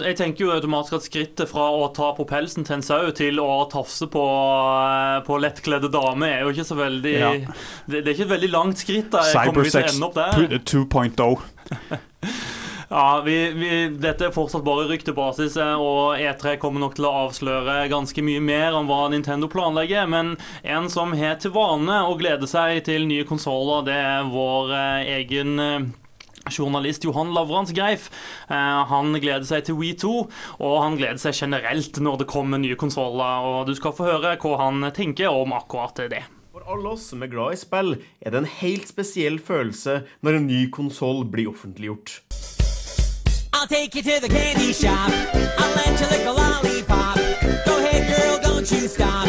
Jeg 0.04 0.16
tenker 0.20 0.44
jo 0.44 0.52
automatisk 0.54 0.98
at 0.98 1.06
skrittet 1.08 1.50
fra 1.50 1.66
å 1.74 1.88
ta 1.94 2.12
på 2.16 2.26
pelsen 2.28 2.64
til 2.64 2.78
en 2.78 2.84
sau 2.86 3.10
til 3.16 3.40
å 3.42 3.66
tafse 3.72 4.06
på, 4.10 4.22
eh, 4.22 5.18
på 5.26 5.40
lettkledde 5.42 5.90
damer 5.92 6.28
er 6.36 6.46
jo 6.46 6.54
ikke 6.54 6.68
så 6.68 6.78
veldig 6.78 7.16
Ja. 7.18 7.32
det, 7.86 8.04
det 8.04 8.06
er 8.06 8.14
ikke 8.14 8.28
et 8.28 8.36
veldig 8.36 8.52
langt 8.54 8.78
skritt. 8.84 9.10
da 9.10 9.24
Cybersex 9.28 9.94
ende 9.96 10.08
opp 10.08 10.14
der? 10.14 10.60
2.0. 10.64 11.38
Ja, 12.88 13.20
vi, 13.20 13.50
vi, 13.52 13.68
Dette 14.00 14.28
er 14.28 14.32
fortsatt 14.32 14.64
bare 14.64 14.86
ryktebasis, 14.88 15.58
eh, 15.60 15.74
og 15.76 16.16
E3 16.16 16.54
kommer 16.60 16.80
nok 16.80 16.94
til 16.96 17.04
å 17.04 17.12
avsløre 17.26 17.82
ganske 17.92 18.24
mye 18.24 18.40
mer 18.40 18.76
om 18.78 18.88
hva 18.88 19.02
Nintendo 19.12 19.50
planlegger. 19.52 20.08
Men 20.08 20.36
en 20.64 20.88
som 20.88 21.12
har 21.18 21.36
til 21.42 21.52
vane 21.52 21.98
å 22.08 22.16
glede 22.16 22.48
seg 22.48 22.80
til 22.88 23.04
nye 23.10 23.26
konsoller, 23.28 23.84
det 23.90 23.98
er 24.00 24.30
vår 24.32 24.72
eh, 24.72 25.10
egen 25.18 25.58
journalist 26.50 27.04
Johan 27.04 27.34
Lavrans 27.34 27.72
Greif. 27.76 28.08
Eh, 28.48 28.80
han 28.92 29.12
gleder 29.18 29.46
seg 29.48 29.68
til 29.68 29.78
We 29.78 29.92
2, 29.98 30.14
og 30.58 30.74
han 30.82 30.98
gleder 31.00 31.20
seg 31.22 31.36
generelt 31.38 32.00
når 32.02 32.22
det 32.22 32.30
kommer 32.30 32.60
nye 32.62 32.78
konsoller. 32.78 33.46
Og 33.48 33.68
du 33.68 33.74
skal 33.78 33.94
få 33.96 34.10
høre 34.12 34.36
hva 34.40 34.56
han 34.64 34.90
tenker 34.96 35.32
om 35.32 35.54
akkurat 35.56 36.08
det. 36.10 36.24
For 36.52 36.64
alle 36.74 36.94
oss 36.96 37.10
som 37.12 37.22
er 37.22 37.30
glad 37.30 37.54
i 37.54 37.60
spill, 37.60 37.94
er 38.20 38.34
det 38.34 38.42
en 38.42 38.52
helt 38.60 38.88
spesiell 38.90 39.38
følelse 39.38 40.00
når 40.26 40.40
en 40.40 40.48
ny 40.50 40.64
konsoll 40.74 41.24
blir 41.30 41.52
offentliggjort. 41.52 42.20
I'll 43.52 43.66
take 43.66 43.94
you 43.96 44.02
to 44.02 44.20
the 44.20 44.28
candy 44.28 44.72
shop. 44.72 45.10
I'll 45.58 45.74
let 45.76 46.00
you 46.00 46.06
lick 46.10 46.26
a 46.26 46.32
lollipop. 46.32 47.16
Go 47.66 47.78
ahead, 47.78 48.06
girl, 48.06 48.38
don't 48.42 48.70
you 48.70 48.88
stop. 48.88 49.28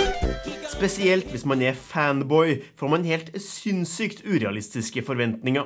Spesielt 0.69 1.25
hvis 1.25 1.45
man 1.45 1.61
er 1.61 1.73
fanboy, 1.73 2.61
får 2.75 2.87
man 2.87 3.05
helt 3.05 3.31
sinnssykt 3.41 4.21
urealistiske 4.25 5.03
forventninger. 5.05 5.63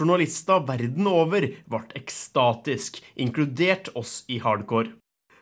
Journalister 0.00 0.62
verden 0.64 1.06
over 1.06 1.44
ble 1.68 1.80
ekstatisk, 1.98 3.02
inkludert 3.20 3.92
oss 3.94 4.22
i 4.32 4.38
hardcore. 4.40 4.94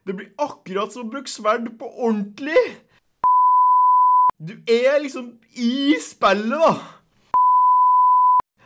Det 0.03 0.17
blir 0.19 0.33
akkurat 0.43 0.91
som 0.91 1.07
å 1.07 1.11
bruke 1.13 1.31
sverd 1.31 1.71
på 1.79 1.87
ordentlig! 1.95 2.59
Du 4.39 4.55
er 4.67 4.99
liksom 5.03 5.37
i 5.55 5.95
spillet, 6.03 6.59
da! 6.59 6.75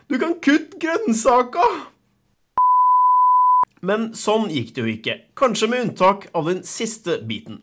Du 0.08 0.16
kan 0.20 0.38
kutte 0.40 0.80
grønnsaker! 0.80 1.76
Men 3.82 4.12
sånn 4.16 4.48
gikk 4.54 4.72
det 4.76 4.82
jo 4.84 4.90
ikke, 4.94 5.18
kanskje 5.36 5.68
med 5.68 5.84
unntak 5.88 6.28
av 6.38 6.48
den 6.48 6.62
siste 6.64 7.18
biten. 7.26 7.60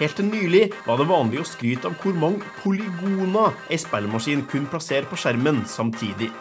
Helt 0.00 0.16
til 0.18 0.26
nylig 0.26 0.64
var 0.88 0.98
det 0.98 1.06
vanlig 1.06 1.44
å 1.44 1.46
skryte 1.46 1.86
av 1.86 2.00
hvor 2.02 2.16
mange 2.18 2.42
polygoner 2.64 3.54
ei 3.68 3.78
spillemaskin 3.78 4.42
kunne 4.50 4.72
plassere 4.72 5.06
på 5.06 5.20
skjermen 5.20 5.62
samtidig. 5.70 6.32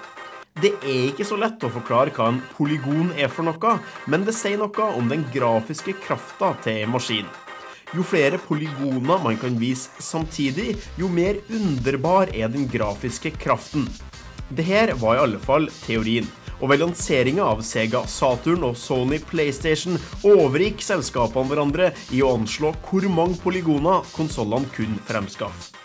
Det 0.62 0.70
er 0.86 1.08
ikke 1.10 1.26
så 1.26 1.38
lett 1.42 1.63
å 1.66 1.72
forklare 1.74 2.12
hva 2.13 2.28
en 2.30 2.42
polygon 2.54 3.10
er 3.18 3.32
for 3.34 3.48
noe, 3.48 3.72
men 4.06 4.26
det 4.28 4.36
sier 4.38 4.60
noe 4.62 4.89
om 4.94 5.10
den 5.10 5.24
grafiske 5.34 5.96
krafta 6.04 6.52
til 6.62 6.84
en 6.84 6.94
maskin. 6.94 7.30
Jo 7.94 8.06
flere 8.06 8.38
polygoner 8.42 9.22
man 9.22 9.38
kan 9.42 9.58
vise 9.58 9.89
samtidig, 10.02 10.76
jo 10.98 11.10
mer 11.10 11.42
underbar 11.50 12.30
er 12.34 12.54
den 12.54 12.68
grafiske 12.70 13.34
kraften. 13.42 13.88
Dette 14.54 14.94
var 15.02 15.18
i 15.18 15.24
alle 15.26 15.42
fall 15.42 15.70
teorien. 15.84 16.30
Og 16.62 16.70
ved 16.70 16.84
lanseringa 16.84 17.44
av 17.50 17.63
Sega 17.66 18.06
Saturn 18.08 18.63
og 18.63 18.78
Sony 18.80 19.18
PlayStation 19.26 19.98
overgikk 20.22 20.86
selskapene 20.86 21.50
hverandre 21.50 21.92
i 22.13 22.22
å 22.24 22.36
anslå 22.38 22.76
hvor 22.86 23.10
mange 23.10 23.42
polygoner 23.42 24.06
konsollene 24.13 24.70
kunne 24.78 25.02
fremskaffe. 25.10 25.83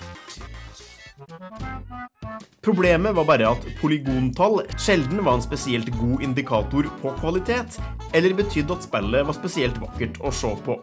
Problemet 2.63 3.15
var 3.17 3.27
bare 3.27 3.49
at 3.51 3.65
polygontall 3.81 4.61
sjelden 4.79 5.25
var 5.27 5.39
en 5.39 5.43
spesielt 5.43 5.91
god 5.99 6.23
indikator 6.23 6.87
på 7.03 7.15
kvalitet, 7.19 7.79
eller 8.15 8.37
betydde 8.39 8.77
at 8.77 8.87
spillet 8.87 9.27
var 9.27 9.37
spesielt 9.37 9.81
vakkert 9.83 10.21
å 10.23 10.33
se 10.35 10.53
på. 10.67 10.79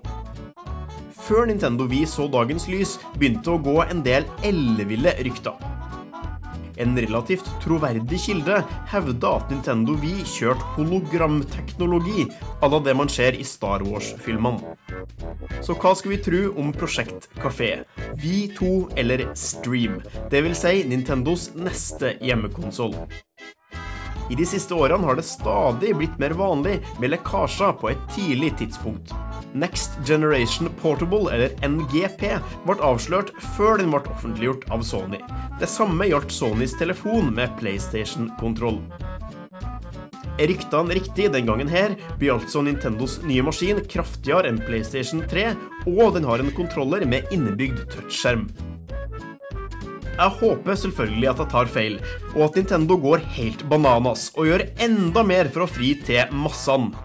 Før 1.26 1.48
Nintendo 1.50 1.88
Wii 1.90 2.04
så 2.10 2.28
dagens 2.32 2.68
lys, 2.70 2.98
begynte 3.16 3.56
å 3.56 3.62
gå 3.64 3.80
en 3.86 4.04
del 4.06 4.28
elleville 4.46 5.16
rykter. 5.26 5.56
En 6.78 6.98
relativt 7.00 7.48
troverdig 7.64 8.20
kilde 8.26 8.60
hevda 8.92 9.32
at 9.40 9.52
Nintendo 9.54 9.96
Wii 10.02 10.26
kjørte 10.28 10.72
hologramteknologi 10.76 12.28
à 12.62 12.70
la 12.72 12.80
det 12.84 12.96
man 12.98 13.12
ser 13.12 13.38
i 13.40 13.46
Star 13.48 13.86
Wars-filmene. 13.86 14.76
Så 15.64 15.76
hva 15.80 15.94
skal 15.96 16.16
vi 16.16 16.22
tro 16.26 16.42
om 16.60 16.74
Prosjekt 16.76 17.30
Kafé, 17.40 17.86
Vi 18.22 18.48
2 18.58 18.90
eller 18.98 19.30
Stream, 19.36 20.02
Det 20.30 20.44
vil 20.44 20.56
Si 20.56 20.84
Nintendos 20.84 21.52
neste 21.56 22.18
hjemmekonsoll? 22.22 22.96
I 24.30 24.36
de 24.36 24.46
siste 24.50 24.74
årene 24.74 25.06
har 25.06 25.18
det 25.20 25.28
stadig 25.28 25.92
blitt 25.98 26.18
mer 26.22 26.34
vanlig 26.38 26.80
med 27.02 27.12
lekkasjer 27.14 27.76
på 27.82 27.92
et 27.92 28.02
tidlig 28.16 28.56
tidspunkt. 28.62 29.14
Next 29.56 30.00
Generation 30.08 30.70
Portable, 30.82 31.30
eller 31.32 31.54
NGP, 31.64 32.26
ble 32.66 32.78
avslørt 32.84 33.32
før 33.56 33.80
den 33.80 33.94
ble 33.94 34.02
offentliggjort 34.12 34.66
av 34.74 34.84
Sony. 34.84 35.22
Det 35.62 35.70
samme 35.72 36.10
gjaldt 36.10 36.34
Sonys 36.34 36.76
telefon 36.80 37.30
med 37.38 37.54
PlayStation-kontroll. 37.62 38.82
Er 40.36 40.50
ryktene 40.52 40.98
riktig 40.98 41.30
den 41.32 41.48
gangen 41.48 41.70
her, 41.72 41.94
blir 42.20 42.34
altså 42.34 42.66
Nintendos 42.66 43.22
nye 43.24 43.46
maskin 43.46 43.80
kraftigere 43.88 44.50
enn 44.52 44.60
PlayStation 44.66 45.22
3, 45.32 45.54
og 45.88 46.18
den 46.18 46.28
har 46.28 46.44
en 46.44 46.52
kontroller 46.58 47.06
med 47.08 47.30
innebygd 47.32 47.86
touchskjerm. 47.94 48.50
Jeg 50.16 50.32
håper 50.40 50.78
selvfølgelig 50.80 51.28
at 51.32 51.42
jeg 51.44 51.52
tar 51.52 51.72
feil, 51.72 51.96
og 52.36 52.46
at 52.48 52.60
Nintendo 52.60 52.96
går 53.04 53.24
helt 53.36 53.66
bananas 53.68 54.30
og 54.36 54.48
gjør 54.48 54.64
enda 54.86 55.26
mer 55.28 55.50
for 55.52 55.66
å 55.66 55.70
fri 55.70 55.92
til 56.08 56.32
massene. 56.32 56.96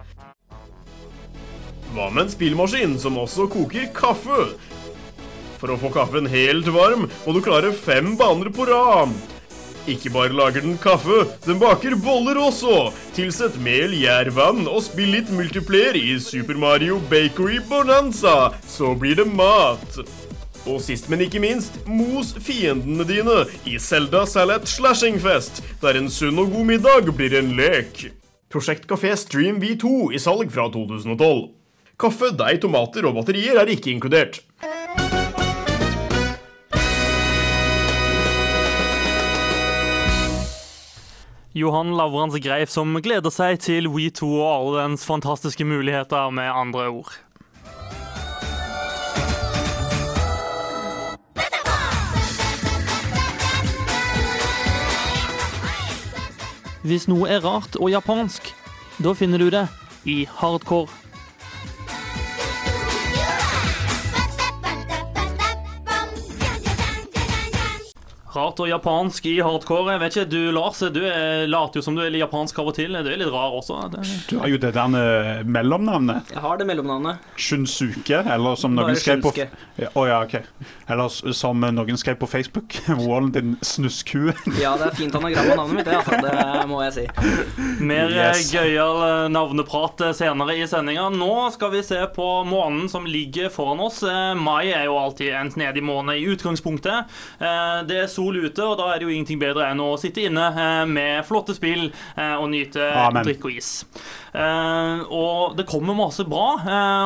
Hva 1.91 2.07
med 2.07 2.23
en 2.23 2.31
spillmaskin 2.31 2.95
som 3.03 3.19
også 3.19 3.49
koker 3.51 3.89
kaffe? 3.91 4.45
For 5.59 5.73
å 5.73 5.77
få 5.81 5.91
kaffen 5.93 6.29
helt 6.31 6.71
varm 6.71 7.09
må 7.25 7.35
du 7.35 7.41
klare 7.43 7.73
fem 7.75 8.15
baner 8.17 8.47
på 8.55 8.69
rad. 8.69 9.11
Ikke 9.91 10.11
bare 10.13 10.31
lager 10.37 10.63
den 10.63 10.77
kaffe, 10.79 11.25
den 11.43 11.59
baker 11.59 11.97
boller 11.99 12.39
også. 12.39 12.93
Tilsett 13.17 13.57
mel, 13.65 13.91
gjærvann 13.97 14.67
og 14.69 14.83
spill 14.85 15.11
litt 15.17 15.31
multiplayer 15.33 15.99
i 15.99 16.15
Super 16.21 16.55
Mario 16.61 17.01
Bakery 17.11 17.59
Bonanza, 17.67 18.53
så 18.69 18.93
blir 18.95 19.19
det 19.19 19.27
mat. 19.27 19.99
Og 20.69 20.77
sist, 20.83 21.07
men 21.09 21.23
ikke 21.25 21.39
minst, 21.41 21.79
mos 21.89 22.35
fiendene 22.37 23.05
dine 23.09 23.37
i 23.65 23.79
Selda 23.81 24.27
Salad 24.29 24.67
Slashingfest, 24.69 25.63
der 25.81 25.97
en 25.97 26.09
sunn 26.13 26.37
og 26.37 26.51
god 26.53 26.67
middag 26.69 27.09
blir 27.17 27.33
en 27.39 27.55
lek. 27.57 28.11
Prosjekt 28.51 28.85
Kafé 28.89 29.15
Stream 29.17 29.57
V2 29.63 30.11
i 30.13 30.21
salg 30.21 30.51
fra 30.53 30.67
2012. 30.69 31.47
Kaffe, 32.01 32.29
deig, 32.37 32.59
tomater 32.61 33.07
og 33.09 33.17
batterier 33.17 33.57
er 33.61 33.73
ikke 33.73 33.89
inkludert. 33.93 34.43
Johan 41.57 41.97
Lavrans 41.97 42.37
Greif 42.39 42.69
som 42.71 42.93
gleder 43.03 43.33
seg 43.33 43.57
til 43.65 43.89
We 43.91 44.11
2 44.13 44.29
og 44.29 44.47
alle 44.53 44.85
dens 44.85 45.09
fantastiske 45.09 45.65
muligheter, 45.67 46.29
med 46.29 46.53
andre 46.53 46.87
ord. 46.93 47.17
Hvis 56.81 57.07
noe 57.09 57.29
er 57.29 57.43
rart 57.45 57.75
og 57.77 57.91
japansk, 57.93 58.47
da 59.01 59.13
finner 59.17 59.41
du 59.41 59.51
det 59.53 59.67
i 60.09 60.23
hardcore. 60.25 60.89
Rart 68.31 68.59
og 68.63 68.69
japansk 68.69 69.25
i 69.27 69.33
hardcore. 69.43 69.91
Jeg 69.95 70.01
vet 70.01 70.15
ikke, 70.15 70.29
du 70.31 70.51
Lars, 70.55 70.79
du 70.95 71.01
er, 71.03 71.47
later 71.51 71.81
jo 71.81 71.83
som 71.83 71.97
du 71.97 72.03
er 72.05 72.11
litt 72.13 72.21
japansk 72.23 72.61
av 72.63 72.69
og 72.71 72.75
til. 72.77 72.95
Du 73.03 73.09
er 73.11 73.19
litt 73.19 73.31
rar 73.33 73.55
også. 73.57 73.79
Det... 73.91 74.03
Du 74.29 74.37
har 74.39 74.47
jo 74.51 74.59
det 74.61 74.71
der 74.77 74.95
eh, 75.01 75.41
mellomnavnet. 75.43 76.31
Jeg 76.31 76.43
har 76.45 76.61
det 76.61 76.67
mellomnavnet. 76.69 77.25
Shunsuke, 77.35 78.21
eller 78.31 78.55
som 78.59 78.75
noen 78.77 78.95
skrev 78.99 79.23
på 79.25 79.33
oh, 79.35 80.05
Ja, 80.07 80.21
okay. 80.23 80.45
ok. 80.45 80.69
Eller 80.91 81.33
som 81.35 81.59
noen 81.65 81.99
skrev 81.99 82.15
på 82.21 82.29
Facebook. 82.31 82.77
Wallen 83.03 83.33
din 83.35 83.57
snuskhue. 83.65 84.35
Ja, 84.61 84.77
det 84.79 84.87
er 84.91 84.95
fint 85.01 85.15
anagram 85.19 85.51
av 85.51 85.61
navnet 85.63 85.81
mitt, 85.81 85.89
det, 85.91 85.99
altså. 85.99 86.21
det 86.23 86.65
må 86.71 86.79
jeg 86.85 86.95
si. 87.01 87.05
Mer 87.81 88.07
Yes. 88.11 88.41
yes. 88.41 88.53
gøyal 88.55 88.97
eh, 89.05 89.25
navneprat 89.31 90.01
eh, 90.07 90.15
senere 90.17 90.55
i 90.59 90.65
sendinga. 90.69 91.09
Nå 91.15 91.49
skal 91.55 91.71
vi 91.75 91.83
se 91.85 91.99
på 92.15 92.29
måneden 92.47 92.87
som 92.91 93.05
ligger 93.07 93.51
foran 93.53 93.83
oss. 93.83 94.01
Eh, 94.07 94.31
Mai 94.39 94.71
er 94.71 94.87
jo 94.87 94.97
alltid 94.99 95.33
en 95.35 95.51
snedig 95.53 95.83
måned 95.83 96.19
i 96.19 96.25
utgangspunktet. 96.31 97.11
Eh, 97.39 97.77
Det 97.91 97.97
er 98.03 98.09
sol 98.11 98.20
ute, 98.29 98.61
og 98.63 98.77
da 98.79 98.91
er 98.93 98.99
det 99.01 99.07
jo 99.07 99.13
ingenting 99.15 99.39
bedre 99.41 99.65
enn 99.71 99.79
å 99.81 99.95
sitte 99.99 100.21
inne 100.27 100.47
eh, 100.53 100.85
med 100.89 101.25
flotte 101.27 101.55
spill 101.57 101.87
eh, 101.89 102.35
og 102.37 102.49
nyte 102.53 102.81
Amen. 103.07 103.23
drikk 103.25 103.45
og 103.49 103.55
is. 103.57 103.71
Eh, 104.33 105.01
Og 105.11 105.57
det 105.57 105.65
kommer 105.67 105.93
masse 105.97 106.23
bra, 106.29 106.45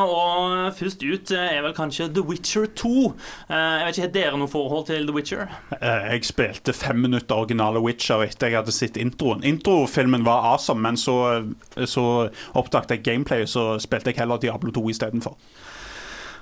og 0.05 0.73
først 0.77 1.01
ut 1.05 1.31
er 1.31 1.61
vel 1.65 1.73
kanskje 1.77 2.09
The 2.13 2.21
Witcher 2.27 2.67
2. 2.77 2.91
Eh, 3.49 3.55
Jeg 3.55 3.85
vet 3.85 3.97
ikke, 3.97 4.05
Har 4.05 4.13
dere 4.19 4.37
noe 4.41 4.51
forhold 4.51 4.85
til 4.91 5.07
The 5.07 5.15
Witcher? 5.15 5.47
Jeg 5.81 6.25
spilte 6.27 6.73
fem 6.75 6.99
minutter 7.05 7.35
originale 7.35 7.81
Witcher 7.81 8.21
etter 8.27 8.51
jeg 8.51 8.59
hadde 8.59 8.75
sett 8.75 8.97
introen. 9.01 9.43
Introfilmen 9.45 10.25
var 10.25 10.45
awesome, 10.53 10.81
men 10.85 10.97
så, 10.97 11.15
så 11.85 12.05
oppdaget 12.53 12.97
jeg 12.97 13.03
gameplay, 13.07 13.45
så 13.49 13.75
spilte 13.81 14.11
jeg 14.13 14.19
heller 14.21 14.37
Diablo 14.41 14.71
2 14.75 14.89
istedenfor. 14.93 15.37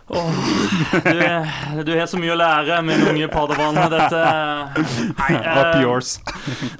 Du, 0.08 1.20
er- 1.24 1.84
du 1.88 1.92
har 1.96 2.08
så 2.12 2.20
mye 2.20 2.34
å 2.34 2.38
lære, 2.38 2.80
min 2.86 3.02
unge 3.08 3.28
padawan. 3.32 3.78
Dette 3.92 4.20
Nei. 5.16 5.30
Up 5.40 5.76
eh, 5.76 5.82
yours. 5.82 6.18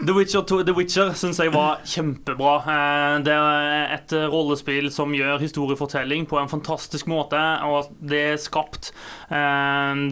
The 0.04 0.14
Witcher, 0.16 0.44
2, 0.50 0.60
The 0.68 0.76
Witcher 0.76 1.14
syns 1.18 1.40
jeg 1.40 1.54
var 1.54 1.80
kjempebra. 1.88 2.56
Eh, 2.68 3.16
Det 3.24 3.34
er 3.36 3.94
et 3.96 4.16
rollespill 4.32 4.90
som 4.94 5.14
gjør 5.16 5.40
historiefortelling 5.42 6.28
på 6.30 6.40
en 6.42 6.52
fantastisk 6.52 7.08
måte, 7.12 7.40
og 7.64 7.94
det 8.04 8.22
er 8.34 8.42
skapt 8.42 8.92
eh, 9.32 10.04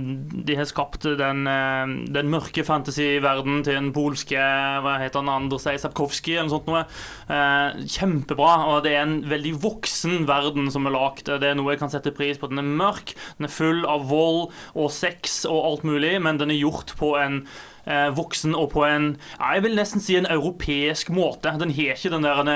De 0.48 0.56
har 0.58 0.70
skapt 0.70 1.06
den, 1.20 1.44
eh, 1.52 1.94
den 2.16 2.32
mørke 2.32 2.64
fantasyverdenen 2.68 3.64
til 3.68 3.78
en 3.80 3.92
polske 3.96 4.40
Hva 4.40 4.96
heter 5.02 5.20
han, 5.22 5.34
Andrzej 5.36 5.82
Sapkowski, 5.84 6.38
eller 6.38 6.48
noe 6.50 6.56
sånt 6.56 6.72
noe. 6.72 6.86
Eh, 7.32 7.84
Kjempebra, 7.92 8.56
og 8.72 8.84
det 8.88 8.96
er 8.96 9.04
en 9.06 9.18
veldig 9.32 9.54
voksen 9.68 10.24
verden 10.30 10.72
som 10.74 10.88
er 10.88 10.96
lagd. 10.96 11.28
Det 11.42 11.52
er 11.52 11.58
noe 11.60 11.74
jeg 11.76 11.82
kan 11.84 11.92
sette 11.92 12.14
pris 12.16 12.40
på. 12.40 12.48
Den 12.52 12.62
er 12.64 12.68
mørk, 12.72 13.01
den 13.38 13.50
er 13.50 13.54
full 13.54 13.84
av 13.90 14.08
vold 14.12 14.50
og 14.76 14.92
sex 14.94 15.44
og 15.50 15.66
alt 15.66 15.84
mulig, 15.88 16.16
men 16.22 16.40
den 16.42 16.52
er 16.54 16.62
gjort 16.62 16.96
på 17.00 17.16
en 17.20 17.44
eh, 17.86 18.10
voksen 18.16 18.56
og 18.58 18.72
på 18.76 18.84
en 18.88 19.08
jeg 19.40 19.64
vil 19.66 19.78
nesten 19.78 20.04
si 20.04 20.18
en 20.18 20.30
europeisk 20.30 21.12
måte. 21.14 21.54
Den 21.62 21.74
har 21.76 21.96
ikke 21.96 22.14
den 22.14 22.28
der 22.28 22.52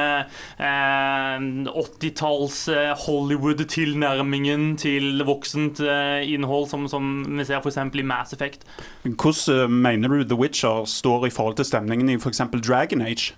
eh, 0.60 1.40
80-talls 1.72 2.60
eh, 2.74 2.94
Hollywood-tilnærmingen 3.06 4.76
til 4.82 5.24
voksent 5.26 5.82
eh, 5.84 6.26
innhold 6.30 6.70
som, 6.72 6.88
som 6.92 7.26
vi 7.38 7.48
ser 7.48 7.64
f.eks. 7.64 7.82
i 7.94 8.06
Mass 8.06 8.36
Effect. 8.36 8.68
Hvordan 9.04 9.66
eh, 9.66 9.70
mener 9.90 10.10
du 10.10 10.24
The 10.24 10.40
Witcher 10.40 10.86
står 10.90 11.28
i 11.28 11.34
forhold 11.34 11.60
til 11.60 11.70
stemningen 11.72 12.10
i 12.10 12.20
f.eks. 12.20 12.46
Dragon 12.62 13.02
Age? 13.02 13.34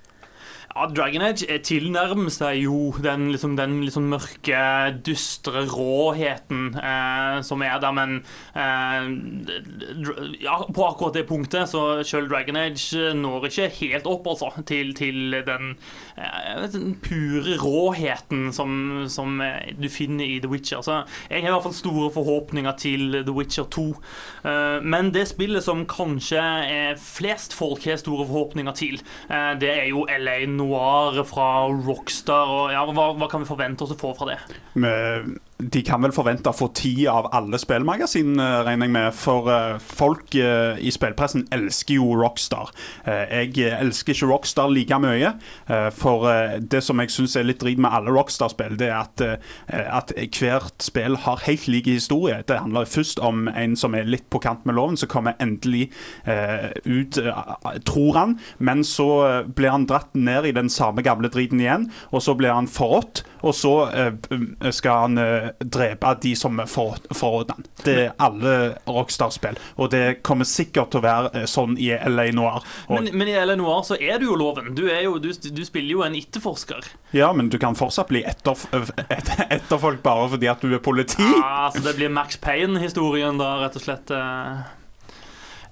Ja, 0.76 0.86
Dragon 0.94 1.24
Age 1.26 1.46
eh, 1.50 1.58
tilnærmer 1.64 2.30
seg 2.34 2.60
jo 2.62 2.92
den, 3.02 3.32
liksom, 3.34 3.56
den 3.58 3.80
liksom 3.82 4.10
mørke, 4.12 4.60
dystre 5.06 5.64
råheten 5.72 6.76
eh, 6.78 7.40
som 7.48 7.64
er 7.66 7.80
der, 7.82 7.96
men 7.98 8.20
eh, 8.54 9.08
ja, 10.44 10.60
på 10.68 10.86
akkurat 10.86 11.16
det 11.18 11.26
punktet 11.30 11.72
så 11.72 12.04
selv 12.06 12.30
Dragon 12.30 12.60
Age 12.60 13.14
når 13.18 13.48
ikke 13.50 13.70
helt 13.80 14.10
opp 14.12 14.28
altså, 14.30 14.52
til, 14.70 14.92
til 14.98 15.40
den, 15.48 15.74
eh, 16.20 16.68
den 16.76 16.94
pure 17.02 17.58
råheten 17.64 18.52
som, 18.54 19.08
som 19.10 19.42
eh, 19.42 19.74
du 19.80 19.90
finner 19.90 20.28
i 20.28 20.38
The 20.44 20.52
Witcher. 20.52 20.86
Så 20.86 21.00
jeg 21.32 21.42
har 21.42 21.50
i 21.50 21.56
hvert 21.56 21.66
fall 21.66 21.78
store 21.80 22.12
forhåpninger 22.14 22.78
til 22.78 23.22
The 23.24 23.34
Witcher 23.34 23.66
2. 23.74 23.88
Eh, 24.46 24.78
men 24.86 25.10
det 25.16 25.26
spillet 25.32 25.66
som 25.66 25.88
kanskje 25.90 26.46
eh, 26.68 26.94
flest 27.02 27.58
folk 27.58 27.88
har 27.90 27.98
store 28.04 28.28
forhåpninger 28.30 28.78
til, 28.78 29.02
eh, 29.32 29.54
det 29.58 29.74
er 29.74 29.90
jo 29.96 30.06
LA 30.06 30.44
Noir 30.46 30.57
fra 31.30 31.68
Rockstar. 31.70 32.54
Og 32.54 32.74
ja, 32.74 32.84
hva, 32.90 33.12
hva 33.18 33.30
kan 33.32 33.44
vi 33.44 33.50
forvente 33.50 33.86
oss 33.86 33.94
å 33.96 34.00
få 34.00 34.14
fra 34.18 34.32
det? 34.32 34.40
Men 34.74 35.38
De 35.58 35.82
kan 35.82 36.04
vel 36.06 36.14
forvente 36.14 36.52
å 36.52 36.54
få 36.54 36.68
ti 36.78 37.08
av 37.10 37.32
alle 37.34 37.58
spillmagasin, 37.58 38.36
eh, 38.38 38.60
regner 38.68 38.86
jeg 38.86 38.94
med. 38.94 39.16
For 39.18 39.50
eh, 39.50 39.80
folk 39.82 40.36
eh, 40.38 40.78
i 40.78 40.92
spillpressen 40.94 41.48
elsker 41.52 41.98
jo 41.98 42.12
Rockstar. 42.18 42.70
Jeg 43.08 43.56
elsker 43.80 44.14
ikke 44.14 44.30
Rockstar 44.30 44.70
like 44.70 44.98
mye. 45.02 45.32
For 45.96 46.26
det 46.60 46.82
som 46.84 47.00
jeg 47.02 47.12
syns 47.14 47.36
er 47.40 47.46
litt 47.48 47.62
drit 47.62 47.80
med 47.82 47.94
alle 47.94 48.12
Rockstar-spill, 48.14 48.76
det 48.80 48.90
er 48.90 48.98
at, 49.00 49.24
at 49.68 50.14
hvert 50.16 50.84
spill 50.84 51.18
har 51.24 51.44
helt 51.46 51.68
lik 51.72 51.88
historie. 51.90 52.42
Det 52.48 52.60
handler 52.60 52.90
først 52.90 53.22
om 53.24 53.48
en 53.50 53.76
som 53.80 53.96
er 53.98 54.10
litt 54.10 54.28
på 54.34 54.42
kant 54.44 54.66
med 54.68 54.78
loven, 54.78 54.98
så 55.00 55.10
kommer 55.10 55.38
endelig 55.44 55.90
ut, 56.86 57.20
tror 57.88 58.18
han. 58.18 58.38
Men 58.58 58.84
så 58.88 59.10
blir 59.48 59.74
han 59.74 59.88
dratt 59.90 60.14
ned 60.18 60.50
i 60.50 60.56
den 60.58 60.72
samme 60.74 61.06
gamle 61.06 61.32
driten 61.34 61.64
igjen, 61.64 61.90
og 62.12 62.26
så 62.26 62.36
blir 62.38 62.56
han 62.56 62.70
forrådt. 62.72 63.24
Og 63.46 63.54
så 63.56 63.74
eh, 63.92 64.72
skal 64.74 65.02
han 65.04 65.18
eh, 65.22 65.50
drepe 65.62 66.14
de 66.24 66.34
som 66.40 66.58
forråd- 66.64 67.10
forråder 67.16 67.58
han. 67.58 67.66
Det 67.84 67.96
er 68.06 68.14
alle 68.24 68.54
Rockstar-spill. 68.88 69.58
Og 69.78 69.92
det 69.94 70.24
kommer 70.26 70.48
sikkert 70.50 70.92
til 70.94 71.02
å 71.02 71.06
være 71.06 71.32
eh, 71.42 71.46
sånn 71.50 71.78
i 71.82 71.92
LA 71.94 72.30
Noir. 72.38 72.64
Men, 72.90 73.10
men 73.14 73.28
i 73.32 73.36
LA 73.38 73.56
Noir 73.60 73.84
så 73.88 73.98
er 74.00 74.20
du 74.22 74.28
jo 74.30 74.38
loven. 74.40 74.74
Du, 74.78 74.86
jo, 74.90 75.18
du, 75.24 75.30
du 75.34 75.64
spiller 75.68 75.92
jo 75.98 76.04
en 76.08 76.16
etterforsker. 76.18 76.90
ja, 77.16 77.30
men 77.34 77.50
du 77.54 77.58
kan 77.62 77.76
fortsatt 77.78 78.10
bli 78.12 78.24
etterf 78.28 78.66
et 78.74 79.30
etterfolk 79.50 80.02
bare 80.04 80.28
fordi 80.34 80.50
at 80.52 80.62
du 80.64 80.74
er 80.76 80.82
politi. 80.84 81.24
Ja, 81.38 81.70
så 81.74 81.84
det 81.86 81.96
blir 82.00 82.10
Max 82.14 82.38
Payne-historien 82.42 83.38
da, 83.40 83.54
rett 83.64 83.76
og 83.80 83.84
slett. 83.86 84.12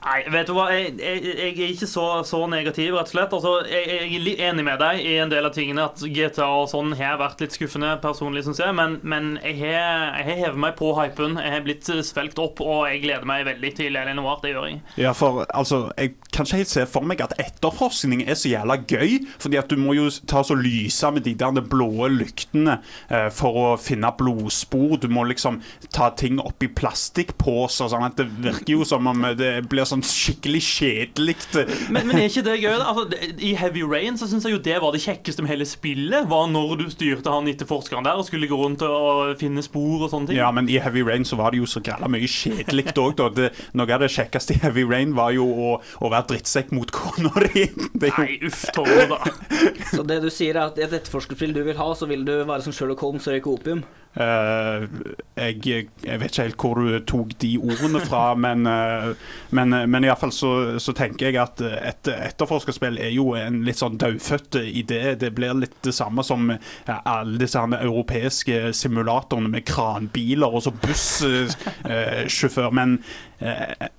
Eh. 0.06 0.16
Nei, 0.16 0.22
vet 0.32 0.48
du 0.48 0.54
hva, 0.56 0.68
jeg, 0.72 0.94
jeg, 1.02 1.22
jeg 1.26 1.52
er 1.52 1.72
ikke 1.74 1.88
så, 1.90 2.06
så 2.28 2.40
negativ, 2.50 2.94
rett 2.96 3.10
og 3.10 3.12
slett. 3.12 3.34
Altså, 3.36 3.54
jeg, 3.68 4.10
jeg 4.14 4.36
er 4.36 4.52
enig 4.52 4.66
med 4.68 4.80
deg 4.82 5.02
i 5.02 5.16
en 5.20 5.32
del 5.32 5.48
av 5.48 5.56
tingene. 5.56 5.88
At 5.90 6.04
GTA 6.06 6.48
og 6.62 6.70
sånn 6.72 6.94
har 7.00 7.18
vært 7.20 7.42
litt 7.44 7.56
skuffende 7.56 7.96
personlig, 8.04 8.46
syns 8.46 8.62
jeg. 8.62 8.76
Men, 8.78 9.00
men 9.04 9.36
jeg 9.42 9.74
har 9.74 10.30
hevet 10.30 10.62
meg 10.62 10.78
på 10.80 10.94
hypen. 11.00 11.40
Jeg 11.42 11.56
har 11.56 11.66
blitt 11.66 11.90
svelgt 12.08 12.40
opp, 12.42 12.62
og 12.64 12.86
jeg 12.90 13.02
gleder 13.04 13.26
meg 13.28 13.48
veldig 13.50 13.72
til 13.80 13.98
Elin 13.98 14.20
Noir. 14.22 14.40
Det 14.44 14.54
gjør 14.54 14.70
jeg. 14.70 14.82
Ja, 15.02 15.16
for 15.18 15.44
altså, 15.50 15.90
Jeg 15.98 16.16
kan 16.30 16.48
ikke 16.48 16.62
helt 16.62 16.72
se 16.72 16.86
for 16.90 17.08
meg 17.08 17.24
at 17.26 17.36
etterforskning 17.42 18.24
er 18.26 18.38
så 18.40 18.54
jævla 18.54 18.78
gøy. 18.86 19.18
Fordi 19.42 19.60
at 19.60 19.74
du 19.74 19.82
må 19.82 19.98
jo 19.98 20.08
ta 20.30 20.46
så 20.46 20.58
lyse 20.60 21.12
med 21.16 21.26
de 21.26 21.36
der 21.40 21.64
blå 21.66 22.08
lyktene 22.12 22.78
eh, 23.10 23.28
for 23.34 23.58
å 23.58 23.68
finne 23.82 24.14
blodspor. 24.18 25.00
Du 25.02 25.10
må 25.12 25.26
liksom 25.28 25.62
ta 25.96 26.12
ting 26.14 26.40
oppi 26.44 26.70
plastikkposer. 26.70 27.90
Sånn 27.92 28.06
at 28.06 28.20
det 28.22 28.30
virker 28.46 28.78
jo 28.78 28.88
som 28.88 29.10
om 29.10 29.28
det 29.36 29.52
blir 29.72 29.88
sånn 29.88 29.95
skikkelig 30.04 30.62
kjedelig. 30.66 31.36
Men, 31.94 32.08
men 32.10 32.18
er 32.20 32.28
ikke 32.30 32.44
det 32.46 32.58
gøy? 32.64 32.74
Altså, 32.76 33.06
I 33.40 33.54
Heavy 33.60 33.84
Rain 33.88 34.18
så 34.20 34.28
syns 34.30 34.48
jeg 34.48 34.56
jo 34.56 34.62
det 34.66 34.76
var 34.82 34.96
det 34.96 35.04
kjekkeste 35.04 35.46
med 35.46 35.54
hele 35.54 35.68
spillet. 35.70 36.28
Var 36.32 36.50
når 36.52 36.76
du 36.82 36.86
styrte 36.92 37.32
han 37.32 37.48
etterforskeren 37.52 38.08
der 38.08 38.20
og 38.20 38.28
skulle 38.28 38.50
gå 38.50 38.60
rundt 38.60 38.84
og 38.88 39.36
finne 39.40 39.64
spor 39.66 40.06
og 40.06 40.12
sånne 40.12 40.32
ting. 40.32 40.40
Ja, 40.40 40.52
men 40.56 40.70
i 40.72 40.80
Heavy 40.82 41.06
Rain 41.06 41.28
så 41.28 41.40
var 41.40 41.54
det 41.54 41.62
jo 41.62 41.70
så 41.70 41.84
grella 41.86 42.10
mye 42.12 42.30
kjedelig 42.30 42.92
òg, 42.96 43.16
da. 43.20 43.30
Det, 43.36 43.52
noe 43.78 43.92
av 43.96 44.04
det 44.04 44.12
kjekkeste 44.14 44.56
i 44.56 44.62
Heavy 44.64 44.86
Rain 44.88 45.16
var 45.18 45.36
jo 45.36 45.46
å, 45.46 45.76
å 45.80 46.12
være 46.12 46.30
drittsekk 46.34 46.74
mot 46.76 46.92
kona 46.96 47.32
di. 47.48 47.68
Nei, 48.02 48.30
uff, 48.48 48.66
Torre, 48.76 49.06
da. 49.12 49.20
Så 49.92 50.06
det 50.08 50.22
du 50.24 50.32
sier 50.34 50.56
er 50.56 50.70
at 50.70 50.80
i 50.80 50.86
et 50.86 50.96
etterforskerspill 50.96 51.56
du 51.56 51.64
vil 51.68 51.78
ha, 51.80 51.92
så 51.98 52.10
vil 52.10 52.26
du 52.28 52.34
være 52.44 52.64
som 52.66 52.76
Sherlock 52.76 53.04
Holmes 53.06 53.28
og 53.28 53.36
røyke 53.36 53.52
opium? 53.52 53.86
Eh, 54.16 54.86
jeg, 55.36 55.90
jeg 56.06 56.20
vet 56.22 56.32
ikke 56.32 56.46
helt 56.46 56.62
hvor 56.62 56.80
du 56.80 57.00
tok 57.08 57.34
de 57.42 57.52
ordene 57.60 58.00
fra, 58.06 58.24
men, 58.46 58.64
uh, 58.68 59.12
men, 59.56 59.76
men 59.92 60.08
iallfall 60.08 60.32
så, 60.36 60.52
så 60.80 60.96
tenker 60.96 61.28
jeg 61.28 61.40
at 61.42 61.62
et 61.66 62.12
etterforskerspill 62.14 63.00
er 63.02 63.12
jo 63.16 63.34
en 63.40 63.64
litt 63.68 63.82
sånn 63.82 64.00
dødfødt 64.02 64.60
idé. 64.64 65.02
Det 65.20 65.34
blir 65.36 65.58
litt 65.60 65.76
det 65.86 65.96
samme 65.96 66.24
som 66.26 66.48
ja, 66.54 67.00
alle 67.04 67.40
disse 67.42 67.60
europeiske 67.60 68.72
simulatorene 68.76 69.52
med 69.58 69.68
kranbiler 69.68 70.56
og 70.56 70.64
så 70.66 70.72
bussjåfør. 70.86 72.72
men 72.76 73.00
eh, 73.40 73.90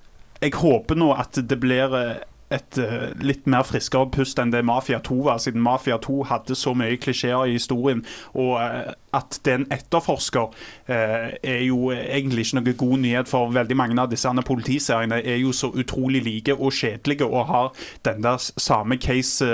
jeg 0.40 0.52
håper 0.60 0.98
nå 0.98 1.12
at 1.16 1.38
det 1.48 1.58
blir 1.60 1.94
eh, 1.96 2.24
et 2.54 2.78
uh, 2.78 3.10
litt 3.18 3.46
mer 3.50 3.66
friskere 3.66 4.06
pust 4.14 4.38
enn 4.38 4.52
det 4.54 4.62
Mafia 4.66 5.00
2 5.02 5.16
var, 5.26 5.40
siden 5.42 5.64
Mafia 5.64 5.98
2 6.02 6.20
hadde 6.30 6.56
så 6.58 6.74
mye 6.78 6.98
klisjeer 7.02 7.48
i 7.48 7.56
historien. 7.56 8.04
Og 8.38 8.54
uh, 8.60 8.92
at 9.16 9.38
det 9.44 9.52
er 9.52 9.60
en 9.62 9.68
etterforsker, 9.74 10.52
uh, 10.90 11.28
er 11.42 11.62
jo 11.66 11.90
egentlig 11.94 12.46
ikke 12.46 12.60
noe 12.60 12.76
god 12.84 13.02
nyhet, 13.02 13.30
for 13.30 13.54
veldig 13.54 13.78
mange 13.78 13.98
av 14.02 14.12
disse 14.12 14.30
politiseriene 14.46 15.22
er 15.24 15.40
jo 15.42 15.54
så 15.56 15.72
utrolig 15.74 16.22
like 16.26 16.54
og 16.54 16.74
kjedelige 16.76 17.26
og 17.26 17.48
har 17.50 17.72
den 18.06 18.22
der 18.22 18.38
samme 18.38 18.96
case 18.96 19.46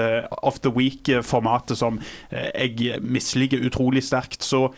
of 0.43 0.61
the 0.61 0.73
week-formatet 0.73 1.79
som 1.79 2.01
jeg 2.33 2.99
misliker 3.01 3.65
utrolig 3.65 4.03
sterkt. 4.05 4.45
Så 4.45 4.69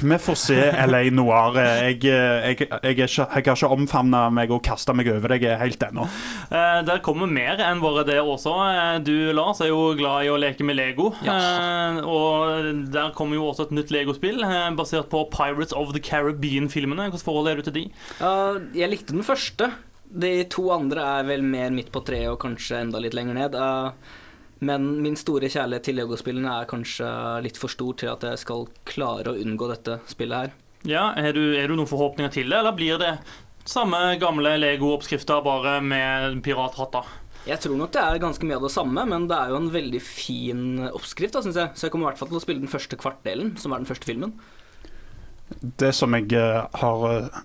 vi 0.00 0.18
får 0.18 0.36
se 0.38 0.58
LA 0.86 1.02
Noir. 1.14 1.56
Jeg, 1.58 1.98
jeg, 2.04 2.12
jeg, 2.12 2.58
jeg, 2.60 2.68
er 2.82 2.92
ikke, 2.92 3.08
jeg 3.08 3.26
har 3.32 3.56
ikke 3.56 3.70
omfavna 3.76 4.26
meg 4.34 4.52
og 4.54 4.62
kasta 4.66 4.94
meg 4.96 5.08
over 5.10 5.34
deg 5.34 5.46
helt 5.60 5.82
ennå. 5.88 6.06
Eh, 6.50 6.80
der 6.86 7.02
kommer 7.04 7.30
mer 7.30 7.60
enn 7.64 7.82
bare 7.82 8.04
det 8.06 8.18
også. 8.22 8.52
Eh, 8.66 8.98
Du, 9.06 9.14
Lars, 9.36 9.60
er 9.64 9.72
jo 9.72 9.94
glad 9.98 10.26
i 10.26 10.30
å 10.32 10.38
leke 10.40 10.66
med 10.66 10.78
Lego. 10.78 11.10
Eh, 11.24 11.98
og 12.04 12.86
der 12.94 13.14
kommer 13.16 13.38
jo 13.38 13.48
også 13.50 13.68
et 13.68 13.74
nytt 13.78 13.92
Lego-spill 13.94 14.44
eh, 14.46 14.68
basert 14.78 15.10
på 15.12 15.24
Pirates 15.32 15.74
of 15.76 15.94
the 15.96 16.02
Caribbean-filmene. 16.02 17.08
Hvilket 17.08 17.26
forhold 17.26 17.50
er 17.50 17.60
du 17.60 17.66
til 17.66 17.76
de? 17.80 17.84
Uh, 18.20 18.60
jeg 18.76 18.92
likte 18.92 19.16
den 19.16 19.26
første. 19.26 19.72
De 20.06 20.30
to 20.52 20.68
andre 20.70 21.02
er 21.18 21.26
vel 21.28 21.42
mer 21.42 21.72
midt 21.74 21.90
på 21.94 22.04
treet 22.06 22.30
og 22.30 22.38
kanskje 22.44 22.84
enda 22.84 23.00
litt 23.02 23.16
lenger 23.16 23.36
ned. 23.40 23.56
Eh, 23.58 24.14
Men 24.64 24.86
min 25.04 25.18
store 25.20 25.50
kjærlighet 25.52 25.84
til 25.84 25.98
Lego-spillene 26.00 26.52
er 26.62 26.68
kanskje 26.70 27.08
litt 27.44 27.58
for 27.60 27.72
stor 27.72 27.96
til 28.00 28.12
at 28.14 28.24
jeg 28.24 28.40
skal 28.40 28.64
klare 28.88 29.34
å 29.34 29.40
unngå 29.40 29.68
dette 29.72 29.98
spillet 30.08 30.46
her. 30.46 30.54
Ja, 30.86 31.10
Er 31.18 31.34
du, 31.34 31.42
er 31.58 31.68
du 31.68 31.76
noen 31.76 31.90
forhåpninger 31.90 32.32
til 32.32 32.48
det, 32.48 32.60
eller 32.60 32.76
blir 32.76 32.98
det 33.00 33.16
samme 33.66 34.16
gamle 34.22 34.54
Lego-oppskrifter, 34.62 35.42
bare 35.44 35.80
med 35.82 36.40
pirathatter? 36.46 37.08
Jeg 37.46 37.62
tror 37.62 37.76
nok 37.78 37.92
det 37.94 38.02
er 38.02 38.22
ganske 38.22 38.46
mye 38.46 38.58
av 38.58 38.64
det 38.66 38.72
samme, 38.74 39.04
men 39.06 39.26
det 39.30 39.36
er 39.38 39.52
jo 39.52 39.58
en 39.60 39.72
veldig 39.74 40.00
fin 40.02 40.62
oppskrift, 40.88 41.36
da, 41.36 41.42
syns 41.44 41.58
jeg. 41.60 41.74
Så 41.74 41.86
jeg 41.86 41.94
kommer 41.94 42.08
i 42.08 42.10
hvert 42.10 42.22
fall 42.22 42.32
til 42.32 42.40
å 42.40 42.42
spille 42.42 42.64
den 42.64 42.72
første 42.72 42.98
kvartdelen, 42.98 43.52
som 43.60 43.74
er 43.74 43.82
den 43.82 43.90
første 43.90 44.08
filmen. 44.08 44.32
Det 45.78 45.92
som 45.94 46.16
jeg 46.16 46.32
eh, 46.34 46.64
har 46.80 47.04
uh, 47.06 47.44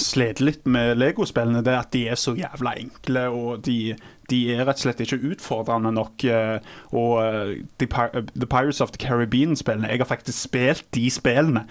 slitt 0.00 0.40
litt 0.40 0.64
med 0.64 0.96
Lego-spillene, 0.96 1.60
det 1.64 1.74
er 1.74 1.82
at 1.82 1.92
de 1.92 2.06
er 2.08 2.20
så 2.20 2.32
jævla 2.38 2.72
enkle, 2.80 3.26
og 3.36 3.66
de, 3.68 3.78
de 4.30 4.40
er 4.54 4.64
rett 4.64 4.80
og 4.80 4.84
slett 4.86 5.02
ikke 5.04 5.20
utfordrende 5.32 5.92
nok. 5.94 6.24
eh, 6.24 6.58
og 6.92 7.12
eh, 7.24 7.52
The, 7.80 7.88
eh, 7.88 8.24
The 8.34 8.46
Pirates 8.46 8.80
of 8.80 8.90
the 8.94 9.00
Caribbean-spillene 9.06 9.88
Jeg 9.90 9.98
har 10.00 10.08
faktisk 10.08 10.38
spilt 10.48 10.84
de 10.94 11.10
spillene, 11.10 11.66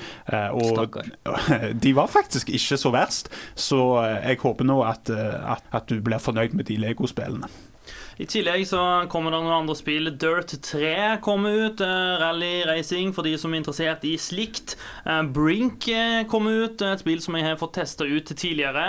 og 0.52 0.66
Stakker. 0.74 1.10
de 1.84 1.96
var 1.96 2.08
faktisk 2.08 2.50
ikke 2.50 2.78
så 2.78 2.92
verst. 2.94 3.30
Så 3.56 3.80
jeg 4.04 4.38
håper 4.42 4.66
nå 4.66 4.82
at, 4.88 5.10
at, 5.10 5.63
at 5.74 5.89
du 5.89 6.02
blir 6.02 6.22
fornøyd 6.22 6.54
med 6.54 6.70
de 6.70 6.78
Lego-spillene. 6.78 7.50
I 8.21 8.28
tillegg 8.30 8.67
så 8.69 8.80
kommer 9.10 9.34
det 9.34 9.39
noen 9.41 9.56
andre 9.63 9.73
spill. 9.78 10.12
Dirt 10.21 10.52
3 10.62 11.17
kommer 11.26 11.49
ut. 11.65 11.82
eh, 11.82 12.17
Rally 12.21 12.63
racing 12.69 13.10
for 13.13 13.26
de 13.26 13.34
som 13.41 13.54
er 13.54 13.63
interessert 13.63 14.04
i 14.06 14.13
slikt. 14.21 14.76
Eh, 15.06 15.23
Brink 15.34 15.88
eh, 15.89 16.21
kommer 16.30 16.67
ut. 16.67 16.82
Et 16.82 17.02
spill 17.02 17.21
som 17.23 17.34
jeg 17.34 17.47
har 17.47 17.58
fått 17.58 17.73
testa 17.80 18.06
ut 18.06 18.30
tidligere. 18.30 18.84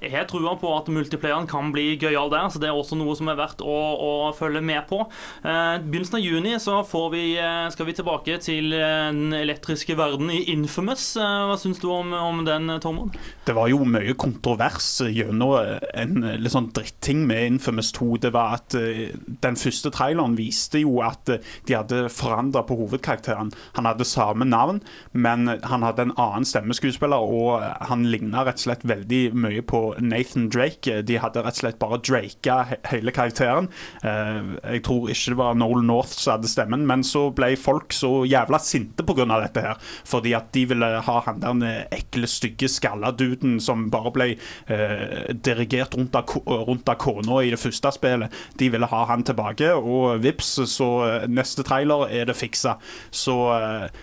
Jeg 0.00 0.10
har 0.10 0.26
trua 0.26 0.56
på 0.58 0.72
at 0.74 0.88
multiplayeren 0.90 1.46
kan 1.46 1.70
bli 1.70 1.94
gøyal 2.00 2.32
der, 2.32 2.48
så 2.50 2.58
det 2.58 2.70
er 2.70 2.74
også 2.74 2.98
noe 2.98 3.14
som 3.14 3.30
er 3.30 3.38
verdt 3.38 3.62
å, 3.62 3.78
å 3.94 4.10
følge 4.34 4.62
med 4.64 4.88
på. 4.88 5.04
Begynnelsen 5.44 6.18
av 6.18 6.24
juni 6.24 6.56
så 6.58 6.80
vi, 7.12 7.36
skal 7.70 7.86
vi 7.86 7.94
tilbake 7.94 8.38
til 8.42 8.72
den 8.74 9.34
elektriske 9.36 9.94
verden 9.98 10.32
i 10.34 10.42
Infamous. 10.50 11.12
Hva 11.20 11.58
syns 11.60 11.78
du 11.82 11.88
om, 11.92 12.12
om 12.16 12.42
den, 12.48 12.72
Tormod? 12.82 13.14
Det 13.46 13.54
var 13.54 13.70
jo 13.70 13.84
mye 13.84 14.16
kontrovers 14.18 14.88
gjennom 15.06 15.54
en 15.94 16.26
litt 16.40 16.54
sånn 16.54 16.70
dritting 16.74 17.26
med 17.28 17.54
Infamous 17.54 17.92
2. 17.96 17.99
Det 18.20 18.32
var 18.32 18.56
at 18.58 18.74
eh, 18.78 19.12
Den 19.42 19.56
første 19.60 19.90
traileren 19.94 20.36
viste 20.38 20.80
jo 20.82 21.00
at 21.04 21.28
eh, 21.28 21.42
de 21.68 21.76
hadde 21.76 22.08
forandra 22.12 22.62
på 22.66 22.76
hovedkarakteren. 22.80 23.52
Han 23.76 23.88
hadde 23.88 24.06
samme 24.08 24.44
navn, 24.48 24.80
men 25.12 25.48
han 25.48 25.84
hadde 25.84 26.08
en 26.08 26.14
annen 26.16 26.46
stemmeskuespiller, 26.48 27.20
og 27.20 27.62
han 27.90 28.06
ligna 28.10 28.44
rett 28.46 28.60
og 28.60 28.66
slett 28.66 28.86
veldig 28.88 29.22
mye 29.36 29.62
på 29.62 29.82
Nathan 30.00 30.48
Drake. 30.52 31.00
De 31.06 31.18
hadde 31.20 31.44
rett 31.44 31.58
og 31.58 31.62
slett 31.62 31.80
bare 31.82 32.00
draka 32.00 32.58
he 32.70 32.80
hele 32.90 33.12
karakteren. 33.14 33.68
Eh, 34.02 34.56
Jeg 34.74 34.84
tror 34.86 35.10
ikke 35.10 35.34
det 35.34 35.38
var 35.40 35.58
Noel 35.58 35.84
North 35.86 36.14
som 36.16 36.36
hadde 36.36 36.50
stemmen, 36.50 36.86
men 36.88 37.04
så 37.06 37.28
ble 37.34 37.52
folk 37.60 37.94
så 37.96 38.24
jævla 38.28 38.60
sinte 38.62 39.04
pga. 39.06 39.26
dette 39.30 39.60
her. 39.60 39.76
Fordi 40.04 40.32
at 40.36 40.52
de 40.52 40.64
ville 40.70 40.90
ha 41.06 41.20
han 41.26 41.40
der 41.60 41.86
ekle, 41.92 42.26
stygge 42.30 42.68
skalladuden 42.70 43.58
som 43.60 43.88
bare 43.92 44.12
ble 44.14 44.28
eh, 44.66 45.32
dirigert 45.34 45.94
rundt 45.96 46.16
av, 46.16 46.30
rundt 46.46 46.88
av 46.88 46.98
kona 47.00 47.42
i 47.44 47.50
det 47.52 47.60
første 47.60 47.89
spillet. 47.94 48.34
De 48.60 48.70
ville 48.72 48.88
ha 48.90 49.02
han 49.10 49.24
tilbake, 49.26 49.72
og 49.74 50.22
vips, 50.24 50.56
så 50.70 50.90
eh, 51.08 51.28
neste 51.30 51.64
trailer 51.66 52.08
er 52.10 52.30
det 52.30 52.38
fiksa. 52.38 52.76
Så 53.10 53.36
eh, 53.56 54.02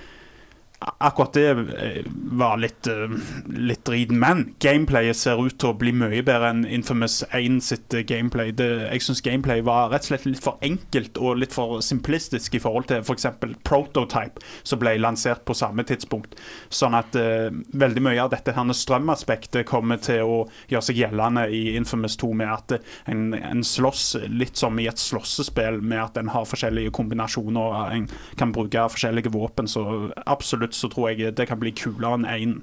Akkurat 0.80 1.34
det 1.34 1.50
eh, 1.50 2.06
var 2.14 2.58
litt, 2.58 2.88
eh, 2.88 3.10
litt 3.50 3.86
drit, 3.86 4.12
men 4.12 4.44
gameplayet 4.62 5.18
ser 5.18 5.40
ut 5.42 5.56
til 5.58 5.72
å 5.72 5.78
bli 5.78 5.90
mye 5.90 6.22
bedre 6.22 6.52
enn 6.54 6.68
Infamous 6.70 7.24
1 7.34 7.58
sitt 7.66 7.96
eh, 7.98 8.04
gameplay. 8.06 8.52
Det, 8.54 8.68
jeg 8.84 9.02
syns 9.02 9.24
gameplay 9.26 9.64
var 9.66 9.90
rett 9.90 10.06
og 10.06 10.12
slett 10.12 10.28
litt 10.30 10.44
for 10.44 10.62
enkelt 10.62 11.18
og 11.18 11.42
litt 11.42 11.56
for 11.56 11.82
simplistisk 11.82 12.60
i 12.60 12.62
forhold 12.62 12.92
til 12.92 13.02
f.eks. 13.02 13.26
Prototype, 13.66 14.44
som 14.62 14.82
ble 14.84 14.94
lansert 15.02 15.42
på 15.50 15.56
samme 15.58 15.82
tidspunkt. 15.88 16.38
Sånn 16.70 16.94
at 16.98 17.18
uh, 17.18 17.50
veldig 17.74 18.04
mye 18.06 18.22
av 18.22 18.30
dette 18.36 18.54
her 18.54 18.74
strømaspektet 18.78 19.66
kommer 19.70 19.98
til 20.04 20.30
å 20.30 20.38
gjøre 20.70 20.86
seg 20.86 21.02
gjeldende 21.02 21.48
i 21.50 21.74
Infamous 21.80 22.20
2, 22.22 22.32
med 22.38 22.54
at 22.54 22.78
en, 23.10 23.32
en 23.34 23.66
slåss 23.66 24.06
litt 24.30 24.60
som 24.60 24.78
i 24.78 24.88
et 24.92 25.02
slåssespill, 25.02 25.82
med 25.82 26.04
at 26.04 26.22
en 26.22 26.32
har 26.36 26.48
forskjellige 26.48 26.94
kombinasjoner, 26.98 27.96
en 27.98 28.08
kan 28.38 28.54
bruke 28.54 28.88
forskjellige 28.94 29.34
våpen. 29.34 29.70
Så 29.72 29.88
absolutt 30.28 30.67
så 30.74 30.90
tror 30.92 31.12
jeg 31.12 31.36
det 31.38 31.48
kan 31.48 31.60
bli 31.62 31.76
kulere 31.76 32.20
enn 32.20 32.28
én. 32.32 32.58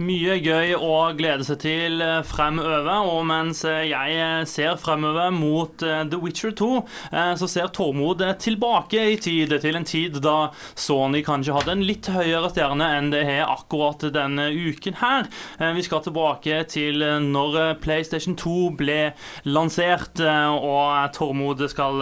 Mye 0.00 0.38
gøy 0.40 0.70
å 0.72 1.12
glede 1.18 1.44
seg 1.44 1.58
til 1.60 2.00
eh, 2.00 2.22
fremover. 2.24 2.88
Og 3.12 3.26
mens 3.28 3.60
eh, 3.68 3.90
jeg 3.90 4.16
eh, 4.16 4.44
ser 4.48 4.78
fremover 4.80 5.32
mot 5.34 5.74
The 5.82 6.20
Witcher 6.20 6.54
2, 6.56 6.68
eh, 7.12 7.32
så 7.36 7.48
ser 7.50 7.68
Tormod 7.76 8.22
tilbake 8.40 9.02
i 9.12 9.18
tid, 9.20 9.52
til 9.60 9.76
en 9.76 9.88
tid 9.88 10.16
da 10.24 10.36
Sony 10.78 11.20
kanskje 11.26 11.56
hadde 11.58 11.74
en 11.76 11.84
litt 11.84 12.08
høyere 12.12 12.48
stjerne 12.52 12.88
enn 12.96 13.10
det 13.12 13.24
har 13.28 13.52
akkurat 13.52 14.06
denne 14.14 14.48
uken 14.52 14.96
her. 15.02 15.28
Vi 15.76 15.84
skal 15.84 16.02
tilbake 16.04 16.62
til 16.72 17.02
når 17.26 17.78
PlayStation 17.82 18.36
2 18.38 18.54
ble 18.80 19.00
lansert, 19.48 20.22
og 20.22 21.12
Tormod 21.16 21.64
skal 21.72 22.00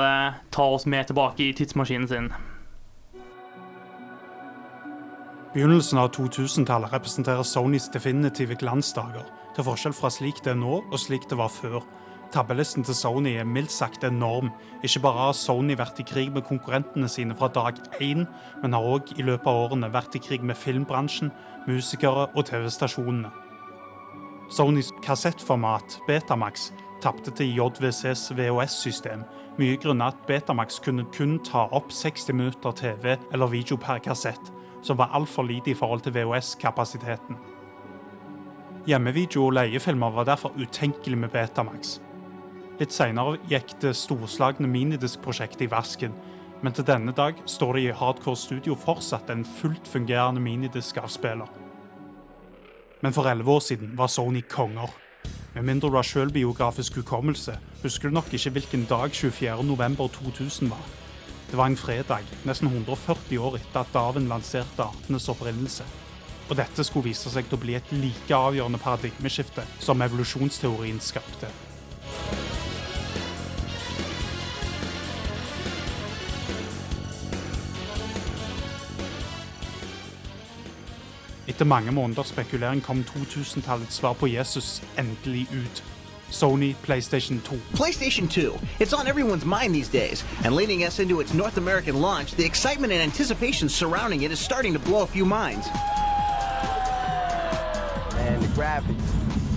ta 0.54 0.70
oss 0.76 0.86
med 0.90 1.10
tilbake 1.10 1.48
i 1.48 1.56
tidsmaskinen 1.58 2.10
sin. 2.10 2.32
Begynnelsen 5.50 5.98
av 5.98 6.12
2000-tallet 6.14 6.92
representerer 6.92 7.42
Sonys 7.42 7.88
definitive 7.90 8.54
glansdager, 8.54 9.24
til 9.56 9.64
forskjell 9.66 9.94
fra 9.98 10.06
slik 10.14 10.38
det 10.44 10.52
er 10.52 10.60
nå 10.60 10.76
og 10.78 11.00
slik 11.02 11.24
det 11.26 11.40
var 11.40 11.50
før. 11.50 11.80
Tabbelisten 12.30 12.86
til 12.86 12.94
Sony 12.94 13.32
er 13.34 13.48
mildt 13.50 13.74
sagt 13.74 14.06
enorm. 14.06 14.52
Ikke 14.86 15.02
bare 15.02 15.24
har 15.24 15.34
Sony 15.34 15.74
vært 15.74 15.98
i 15.98 16.06
krig 16.06 16.30
med 16.30 16.46
konkurrentene 16.46 17.10
sine 17.10 17.34
fra 17.34 17.48
dag 17.50 17.80
én, 17.98 18.28
men 18.62 18.76
har 18.78 18.86
òg 18.92 19.10
i 19.16 19.26
løpet 19.26 19.50
av 19.50 19.58
årene 19.64 19.90
vært 19.90 20.14
i 20.14 20.22
krig 20.22 20.46
med 20.46 20.54
filmbransjen, 20.54 21.32
musikere 21.66 22.28
og 22.30 22.46
TV-stasjonene. 22.46 23.34
Sonys 24.54 24.92
kassettformat 25.02 25.98
Betamax 26.06 26.70
tapte 27.02 27.34
til 27.34 27.50
JVCs 27.56 28.28
VHS-system, 28.38 29.26
mye 29.58 29.82
grunnet 29.82 30.14
at 30.14 30.24
Betamax 30.30 30.78
kunne 30.84 31.10
kun 31.10 31.40
ta 31.42 31.66
opp 31.74 31.90
60 31.90 32.38
minutter 32.38 32.78
TV 32.84 33.16
eller 33.32 33.50
video 33.50 33.82
per 33.82 33.98
kassett, 33.98 34.54
som 34.82 34.98
var 34.98 35.12
altfor 35.12 35.42
lite 35.42 35.70
i 35.70 35.74
forhold 35.74 36.00
til 36.04 36.14
VHS-kapasiteten. 36.14 37.36
Hjemmevideo 38.86 39.46
og 39.46 39.52
leiefilmer 39.52 40.10
var 40.10 40.24
derfor 40.24 40.56
utenkelig 40.56 41.18
med 41.18 41.32
Betamax. 41.34 41.98
Litt 42.80 42.94
senere 42.96 43.36
gikk 43.50 43.74
det 43.82 43.92
storslagne 43.98 44.68
minidiskprosjektet 44.70 45.66
i 45.66 45.70
vasken, 45.70 46.14
men 46.62 46.72
til 46.76 46.86
denne 46.88 47.12
dag 47.16 47.36
står 47.48 47.76
det 47.76 47.82
i 47.84 47.96
Hardcore 47.96 48.36
Studio 48.36 48.76
fortsatt 48.76 49.30
en 49.32 49.44
fullt 49.44 49.88
fungerende 49.88 50.40
minidiskavspiller. 50.40 51.48
Men 53.00 53.12
for 53.16 53.28
elleve 53.28 53.52
år 53.52 53.60
siden 53.64 53.92
var 53.96 54.12
Sony 54.12 54.42
konger. 54.48 54.88
Med 55.54 55.62
mindre 55.62 55.88
du 55.90 55.96
har 55.96 56.06
selvbiografisk 56.06 57.00
hukommelse, 57.00 57.58
husker 57.82 58.08
du 58.08 58.14
nok 58.14 58.32
ikke 58.32 58.50
hvilken 58.50 58.84
dag 58.88 59.12
24.11.2000 59.12 60.68
var. 60.72 60.99
Det 61.50 61.56
var 61.56 61.66
en 61.66 61.76
fredag, 61.76 62.22
nesten 62.46 62.68
140 62.68 63.38
år 63.42 63.56
etter 63.58 63.80
at 63.80 63.88
Darwin 63.90 64.28
lanserte 64.30 64.84
artenes 64.84 65.24
opprinnelse. 65.32 65.82
Og 66.46 66.54
dette 66.58 66.84
skulle 66.86 67.08
vise 67.08 67.30
seg 67.32 67.48
til 67.48 67.58
å 67.58 67.62
bli 67.64 67.74
et 67.74 67.90
like 67.90 68.36
avgjørende 68.36 68.78
paradigmeskifte 68.78 69.64
som 69.82 70.02
evolusjonsteorien 70.06 71.02
skapte. 71.02 71.50
Etter 81.50 81.66
mange 81.66 81.90
måneders 81.90 82.30
spekulering 82.30 82.78
kom 82.86 83.02
2000-tallets 83.10 83.98
svar 83.98 84.14
på 84.14 84.30
Jesus 84.30 84.78
endelig 85.02 85.48
ut. 85.50 85.82
Sony 86.30 86.74
PlayStation 86.76 87.42
2. 87.44 87.56
PlayStation 87.74 88.30
2. 88.30 88.58
It's 88.78 88.92
on 88.92 89.06
everyone's 89.06 89.44
mind 89.44 89.74
these 89.74 89.88
days, 89.88 90.24
and 90.44 90.54
leading 90.54 90.84
us 90.84 90.98
into 90.98 91.20
its 91.20 91.34
North 91.34 91.56
American 91.56 92.00
launch, 92.00 92.32
the 92.32 92.44
excitement 92.44 92.92
and 92.92 93.02
anticipation 93.02 93.68
surrounding 93.68 94.22
it 94.22 94.30
is 94.30 94.40
starting 94.40 94.72
to 94.72 94.78
blow 94.78 95.02
a 95.02 95.06
few 95.06 95.24
minds. 95.24 95.66
And 98.16 98.42
the 98.42 98.48
graphics, 98.48 98.86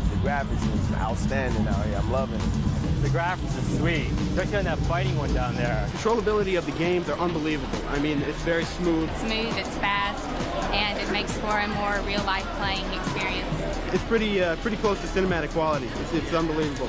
the 0.10 0.18
graphics 0.28 0.74
is 0.74 0.92
outstanding 0.96 1.68
out 1.68 1.86
here. 1.86 1.98
I'm 1.98 2.12
loving 2.12 2.40
it. 2.40 2.63
The 3.04 3.10
graphics 3.10 3.58
are 3.60 3.78
sweet, 3.80 4.08
especially 4.32 4.60
on 4.60 4.64
that 4.64 4.80
fighting 4.88 5.18
one 5.18 5.34
down 5.34 5.56
there. 5.56 5.86
Controllability 5.92 6.58
of 6.58 6.66
the 6.66 6.72
games 6.72 7.10
are 7.10 7.20
unbelievable. 7.20 7.78
I 7.90 8.00
mean, 8.00 8.22
it's 8.22 8.42
very 8.44 8.64
smooth. 8.64 9.10
smooth, 9.20 9.58
it's 9.58 9.76
fast, 9.84 10.26
and 10.72 10.98
it 10.98 11.12
makes 11.12 11.34
for 11.40 11.60
a 11.60 11.68
more 11.68 12.00
real-life 12.08 12.48
playing 12.60 12.86
experience. 12.94 13.50
It's 13.92 14.06
pretty, 14.06 14.42
uh, 14.42 14.56
pretty 14.64 14.78
close 14.78 15.02
to 15.02 15.08
cinematic 15.08 15.50
quality. 15.50 15.88
It's, 16.02 16.14
it's 16.14 16.34
unbelievable. 16.34 16.88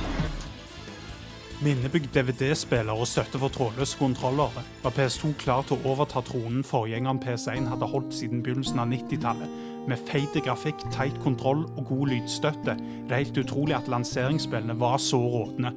Minnebygd 1.59 2.13
DVD-spiller 2.13 2.95
og 2.95 3.07
støtte 3.07 3.39
for 3.39 3.51
trådløse 3.51 3.97
kontrollere 3.99 4.63
var 4.83 4.95
PS2 4.95 5.33
klar 5.39 5.63
til 5.67 5.77
å 5.77 5.91
overta 5.91 6.23
tronen 6.23 6.63
forgjengeren 6.67 7.19
PS1 7.23 7.67
hadde 7.71 7.91
holdt 7.91 8.15
siden 8.15 8.43
begynnelsen 8.43 8.79
av 8.79 8.87
90-tallet. 8.91 9.51
Med 9.87 10.01
feite 10.07 10.41
grafikk, 10.41 10.81
teit 10.91 11.15
kontroll 11.23 11.63
og 11.77 11.83
god 11.87 12.07
lydstøtte 12.11 12.73
er 12.73 13.07
det 13.09 13.19
helt 13.21 13.37
utrolig 13.43 13.75
at 13.77 13.91
lanseringsspillene 13.91 14.75
var 14.81 14.97
så 14.99 15.19
rådne. 15.21 15.71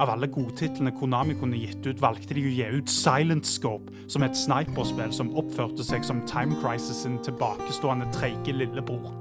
Av 0.00 0.08
alle 0.08 0.30
godtitlene 0.32 0.94
Konami 0.96 1.34
kunne 1.36 1.58
gitt 1.60 1.84
ut, 1.84 2.00
valgte 2.00 2.32
de 2.32 2.46
å 2.48 2.52
gi 2.54 2.68
ut 2.72 2.88
Silent 2.88 3.44
Scope, 3.44 3.92
som 4.08 4.24
et 4.24 4.38
sniperspill 4.38 5.12
som 5.12 5.34
oppførte 5.36 5.84
seg 5.84 6.06
som 6.08 6.22
Time 6.30 6.56
Crisis 6.62 7.02
sin 7.04 7.18
tilbakestående 7.26 8.08
treige 8.16 8.54
lillebror. 8.56 9.12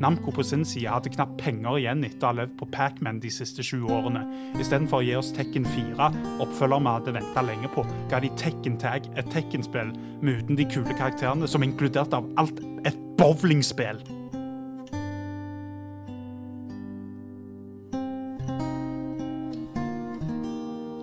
Namco 0.00 0.32
på 0.32 0.44
sin 0.44 0.64
side 0.68 0.92
hadde 0.92 1.12
knapt 1.12 1.38
penger 1.40 1.78
igjen 1.80 2.04
etter 2.08 2.24
å 2.24 2.30
ha 2.30 2.38
levd 2.40 2.56
på 2.60 2.68
Pac-Man 2.72 3.20
de 3.20 3.30
siste 3.32 3.64
20 3.64 3.92
årene. 3.96 4.24
Istedenfor 4.60 5.00
å 5.00 5.04
gi 5.04 5.14
oss 5.16 5.32
Tekken 5.36 5.68
4, 5.68 6.10
oppfølger 6.44 6.84
vi 6.84 6.92
hadde 6.92 7.16
venta 7.16 7.44
lenge 7.44 7.72
på, 7.72 7.84
ga 8.12 8.20
de 8.24 8.32
Tekken 8.40 8.76
Tag 8.80 9.08
et 9.16 9.32
Tekken-spill 9.32 9.92
med 10.22 10.40
uten 10.40 10.60
de 10.60 10.68
kule 10.72 10.96
karakterene, 10.96 11.48
som 11.48 11.64
inkluderte 11.64 12.20
av 12.20 12.28
alt 12.40 12.64
et 12.88 12.96
bowlingspill. 13.20 14.04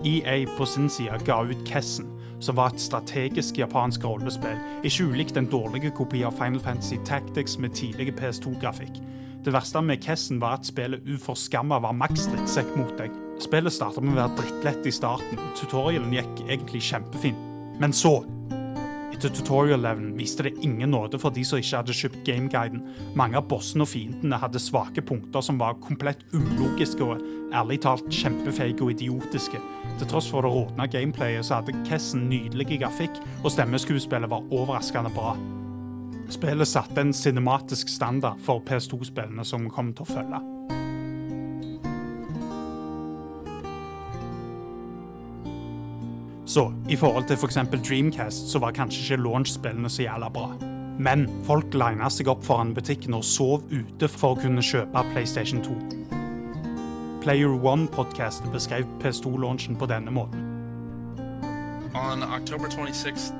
EA 0.04 0.44
på 0.58 0.66
sin 0.68 0.90
side 0.92 1.18
ga 1.26 1.40
ut 1.48 1.64
Kessen, 1.68 2.10
som 2.40 2.58
var 2.58 2.72
et 2.72 2.82
strategisk 2.82 3.58
japansk 3.58 4.04
rollespill, 4.04 4.60
ikke 4.84 5.08
ulikt 5.08 5.38
en 5.40 5.48
dårlig 5.50 5.94
kopi 5.96 6.22
av 6.24 6.36
Final 6.38 6.60
Fantasy 6.60 6.98
Tactics 7.08 7.58
med 7.58 7.74
tidlig 7.76 8.12
PS2-grafikk. 8.18 9.00
Det 9.44 9.52
verste 9.52 9.80
med 9.84 10.00
Kessen 10.04 10.40
var 10.40 10.58
at 10.58 10.68
spillet 10.68 11.04
uforskamma 11.04 11.80
var 11.84 11.96
maks 11.96 12.28
drittsekk 12.32 12.70
mot 12.78 12.94
deg. 13.00 13.12
Spillet 13.44 13.74
starta 13.74 14.00
med 14.00 14.14
å 14.14 14.22
være 14.22 14.38
drittlett 14.38 14.86
i 14.88 14.94
starten, 14.94 15.40
tutorialen 15.58 16.14
gikk 16.14 16.46
egentlig 16.46 16.84
kjempefint. 16.86 17.50
Men 17.80 17.92
så, 17.92 18.22
etter 19.12 19.32
tutorial-levelen, 19.34 20.14
viste 20.18 20.46
det 20.46 20.54
ingen 20.64 20.94
nåde 20.94 21.20
for 21.20 21.34
de 21.34 21.44
som 21.44 21.60
ikke 21.60 21.80
hadde 21.80 21.96
kjøpt 21.96 22.24
gameguiden. 22.26 22.84
Mange 23.18 23.40
av 23.40 23.48
bossene 23.50 23.84
og 23.84 23.92
fiendene 23.92 24.40
hadde 24.40 24.62
svake 24.62 25.04
punkter 25.04 25.44
som 25.44 25.60
var 25.60 25.76
komplett 25.84 26.24
ulogiske 26.32 27.04
og 27.04 27.24
ærlig 27.54 27.82
talt 27.84 28.08
kjempefeige 28.12 28.84
og 28.84 28.94
idiotiske. 28.96 29.60
Til 29.98 30.08
tross 30.10 30.26
for 30.30 30.42
det 30.42 30.50
råtne 30.50 30.88
gameplayet 30.90 31.46
så 31.46 31.60
hadde 31.60 31.76
Kessen 31.86 32.26
nydelig 32.30 32.80
grafikk, 32.82 33.20
og 33.44 33.52
stemmeskuespillet 33.54 34.30
var 34.30 34.48
overraskende 34.50 35.12
bra. 35.14 35.36
Spillet 36.32 36.68
satte 36.68 37.00
en 37.00 37.12
cinematisk 37.14 37.88
standard 37.92 38.40
for 38.42 38.64
PS2-spillene 38.66 39.44
som 39.46 39.68
kom 39.70 39.92
til 39.94 40.06
å 40.06 40.12
følge. 40.16 40.42
Så 46.54 46.68
i 46.88 46.96
forhold 46.96 47.26
til 47.28 47.38
f.eks. 47.40 47.58
Dreamcast 47.72 48.52
så 48.52 48.60
var 48.62 48.74
kanskje 48.76 49.02
ikke 49.02 49.22
launch-spillene 49.24 49.90
så 49.90 50.04
jævla 50.04 50.28
bra. 50.30 50.52
Men 51.02 51.26
folk 51.46 51.74
lina 51.74 52.10
seg 52.12 52.28
opp 52.30 52.44
foran 52.46 52.74
butikken 52.76 53.16
og 53.18 53.24
sov 53.26 53.64
ute 53.72 54.08
for 54.10 54.34
å 54.34 54.42
kunne 54.42 54.62
kjøpe 54.62 55.06
PlayStation 55.12 55.62
2. 55.64 56.03
Player 57.24 57.54
One 57.54 57.88
Podcast 57.88 58.52
beskrev 58.52 58.84
PS2-launchen 59.00 59.76
på 59.76 59.86
denne 59.86 60.10
måten. 60.10 60.40
On 61.94 62.22
October 62.22 62.68
26th, 62.68 63.32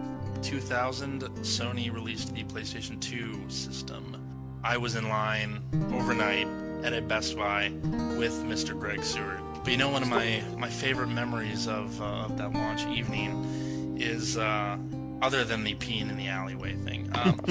2000, 0.43 1.22
Sony 1.43 1.91
released 1.91 2.35
the 2.35 2.45
PlayStation 2.45 2.99
2 2.99 3.51
system. 3.51 4.16
I 4.64 4.78
was 4.78 4.97
in 4.97 5.09
line 5.09 5.61
overnight 5.93 6.47
at 6.82 6.95
a 6.95 7.03
Best 7.03 7.37
Buy 7.37 7.72
with 8.18 8.32
Mr. 8.47 8.72
Greg 8.80 9.05
Seward. 9.05 9.43
But 9.62 9.72
you 9.72 9.76
know, 9.76 9.91
one 9.91 10.03
of 10.03 10.09
my, 10.09 10.43
my 10.57 10.70
favorite 10.70 11.11
memories 11.11 11.68
of, 11.68 12.01
uh, 12.01 12.24
of 12.24 12.39
that 12.39 12.55
launch 12.55 12.87
evening 12.87 13.99
is, 14.01 14.39
uh, 14.39 14.78
other 15.20 15.45
than 15.45 15.62
the 15.62 15.74
peeing 15.74 16.09
in 16.09 16.16
the 16.16 16.28
alleyway 16.28 16.74
thing, 16.85 17.11
um, 17.14 17.39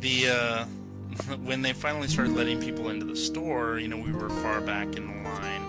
the 0.00 0.28
uh, 0.28 0.64
when 1.44 1.62
they 1.62 1.72
finally 1.72 2.08
started 2.08 2.34
letting 2.34 2.60
people 2.60 2.90
into 2.90 3.04
the 3.04 3.16
store, 3.16 3.78
you 3.78 3.88
know, 3.88 3.96
we 3.96 4.12
were 4.12 4.28
far 4.28 4.60
back 4.60 4.96
in 4.96 5.06
the 5.06 5.28
line, 5.28 5.62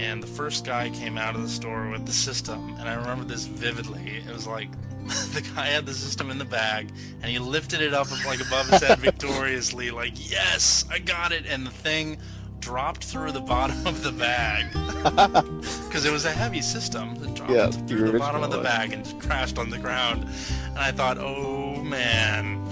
and 0.00 0.22
the 0.22 0.26
first 0.26 0.64
guy 0.64 0.88
came 0.90 1.18
out 1.18 1.34
of 1.34 1.42
the 1.42 1.48
store 1.48 1.90
with 1.90 2.06
the 2.06 2.12
system, 2.12 2.74
and 2.78 2.88
I 2.88 2.94
remember 2.94 3.24
this 3.24 3.44
vividly. 3.44 4.22
It 4.26 4.32
was 4.32 4.46
like 4.46 4.70
the 5.32 5.42
guy 5.54 5.66
had 5.66 5.86
the 5.86 5.94
system 5.94 6.30
in 6.30 6.38
the 6.38 6.44
bag, 6.44 6.90
and 7.22 7.30
he 7.30 7.38
lifted 7.38 7.80
it 7.82 7.92
up 7.92 8.08
like 8.24 8.40
above 8.40 8.68
his 8.68 8.82
head 8.82 8.98
victoriously, 8.98 9.90
like 9.90 10.12
"Yes, 10.30 10.84
I 10.90 10.98
got 10.98 11.32
it!" 11.32 11.44
And 11.46 11.66
the 11.66 11.70
thing 11.70 12.18
dropped 12.60 13.04
through 13.04 13.32
the 13.32 13.40
bottom 13.40 13.86
of 13.86 14.02
the 14.02 14.12
bag 14.12 14.66
because 15.86 16.04
it 16.04 16.12
was 16.12 16.24
a 16.26 16.30
heavy 16.30 16.60
system. 16.60 17.16
It 17.22 17.34
dropped 17.34 17.52
Yeah, 17.52 17.70
through 17.70 18.12
the 18.12 18.18
bottom 18.18 18.42
of 18.42 18.50
the 18.50 18.60
bag 18.60 18.92
and 18.92 19.04
just 19.04 19.18
crashed 19.18 19.58
on 19.58 19.70
the 19.70 19.78
ground. 19.78 20.26
And 20.68 20.78
I 20.78 20.92
thought, 20.92 21.18
"Oh 21.18 21.76
man." 21.82 22.66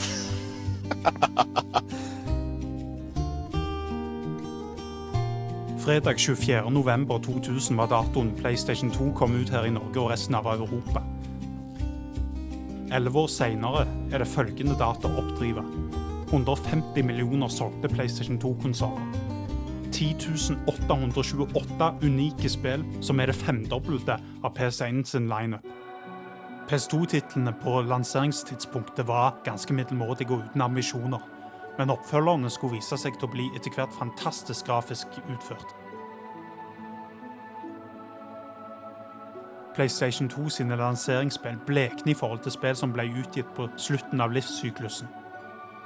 Fredag 5.89 6.19
24.11.2000 6.19 7.77
var 7.77 7.87
datoen 7.89 8.35
PlayStation 8.37 8.91
2 8.91 9.13
kom 9.17 9.33
ut 9.41 9.49
her 9.49 9.65
i 9.65 9.71
Norge 9.73 9.97
og 10.03 10.11
resten 10.11 10.35
av 10.37 10.45
Europa. 10.53 11.01
Elleve 12.93 13.23
år 13.23 13.31
seinere 13.33 13.87
er 14.13 14.21
det 14.21 14.27
følgende 14.29 14.77
data 14.77 15.09
å 15.09 15.23
oppdrive. 15.23 15.65
150 16.27 17.09
millioner 17.09 17.49
solgte 17.49 17.89
PlayStation 17.89 18.37
2-konsoller. 18.37 19.01
10 19.97 20.59
828 20.75 21.91
unike 22.05 22.53
spill, 22.53 22.85
som 23.01 23.25
er 23.25 23.33
det 23.33 23.39
femdobbelte 23.41 24.19
av 24.45 24.53
PS1 24.61 25.01
sin 25.09 25.33
lineup. 25.33 25.65
PS2-titlene 26.69 27.57
på 27.65 27.81
lanseringstidspunktet 27.89 29.09
var 29.09 29.41
ganske 29.49 29.73
middelmådige 29.73 30.37
og 30.37 30.45
uten 30.51 30.69
ambisjoner, 30.69 31.25
men 31.81 31.97
oppfølgerne 31.97 32.53
skulle 32.53 32.77
vise 32.77 33.01
seg 33.01 33.17
til 33.17 33.31
å 33.31 33.33
bli 33.39 33.51
etter 33.57 33.73
hvert 33.73 33.97
fantastisk 33.97 34.69
grafisk 34.69 35.23
utført. 35.31 35.78
PlayStation 39.79 40.29
2 40.29 40.49
sine 40.51 40.77
lanseringsspill 40.77 41.61
blekne 41.67 42.11
i 42.11 42.15
forhold 42.19 42.41
til 42.43 42.51
spill 42.57 42.75
som 42.77 42.91
ble 42.91 43.05
utgitt 43.21 43.47
på 43.55 43.69
slutten 43.79 44.19
av 44.21 44.33
livssyklusen. 44.35 45.07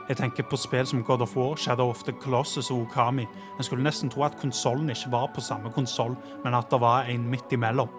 Jeg 0.09 0.17
tenker 0.17 0.47
på 0.49 0.57
spill 0.57 0.87
som 0.89 1.03
God 1.05 1.21
of 1.27 1.37
War, 1.37 1.57
Shadow 1.61 1.91
of 1.93 2.01
the 2.07 2.13
Colossus 2.13 2.71
og 2.71 2.87
Okami. 2.87 3.27
En 3.59 3.67
skulle 3.67 3.85
nesten 3.85 4.11
tro 4.11 4.25
at 4.25 4.39
konsollen 4.41 4.89
ikke 4.91 5.13
var 5.13 5.29
på 5.35 5.45
samme 5.45 5.69
konsoll, 5.77 6.17
men 6.45 6.57
at 6.57 6.73
det 6.73 6.81
var 6.81 7.05
en 7.13 7.29
midt 7.31 7.53
imellom. 7.53 7.93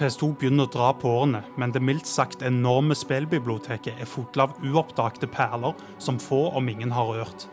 PS2 0.00 0.32
begynner 0.40 0.64
å 0.64 0.72
dra 0.72 0.88
på 0.96 1.12
årene, 1.20 1.44
men 1.60 1.76
det 1.76 1.84
mildt 1.84 2.08
sagt 2.08 2.42
enorme 2.42 2.96
spillbiblioteket 2.96 4.00
er 4.00 4.08
fullt 4.08 4.40
av 4.40 4.56
uoppdagte 4.64 5.28
perler 5.28 5.76
som 5.98 6.16
få, 6.18 6.48
om 6.56 6.68
ingen, 6.68 6.96
har 6.96 7.12
rørt. 7.12 7.46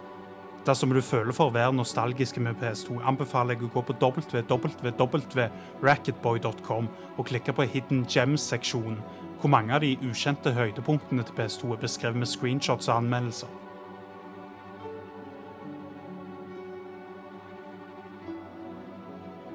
Dersom 0.66 0.89
du 0.93 1.01
føler 1.01 1.34
for 1.34 1.49
å 1.49 1.53
være 1.55 1.74
nostalgisk 1.74 2.38
med 2.38 2.59
PS2, 2.62 2.99
anbefaler 3.09 3.55
jeg 3.55 3.64
å 3.66 3.74
gå 3.74 3.82
på 3.88 3.95
www.racketboy.com 3.97 6.86
og 7.18 7.26
klikke 7.26 7.53
på 7.57 7.66
Hidden 7.66 8.05
Gems-seksjonen, 8.05 9.01
hvor 9.41 9.49
mange 9.49 9.74
av 9.74 9.82
de 9.82 9.97
ukjente 10.05 10.53
høydepunktene 10.53 11.26
til 11.26 11.34
PS2 11.39 11.74
er 11.74 11.82
beskrevet 11.82 12.22
med 12.22 12.30
screenshots 12.30 12.86
og 12.91 12.97
anmeldelser. 12.99 13.49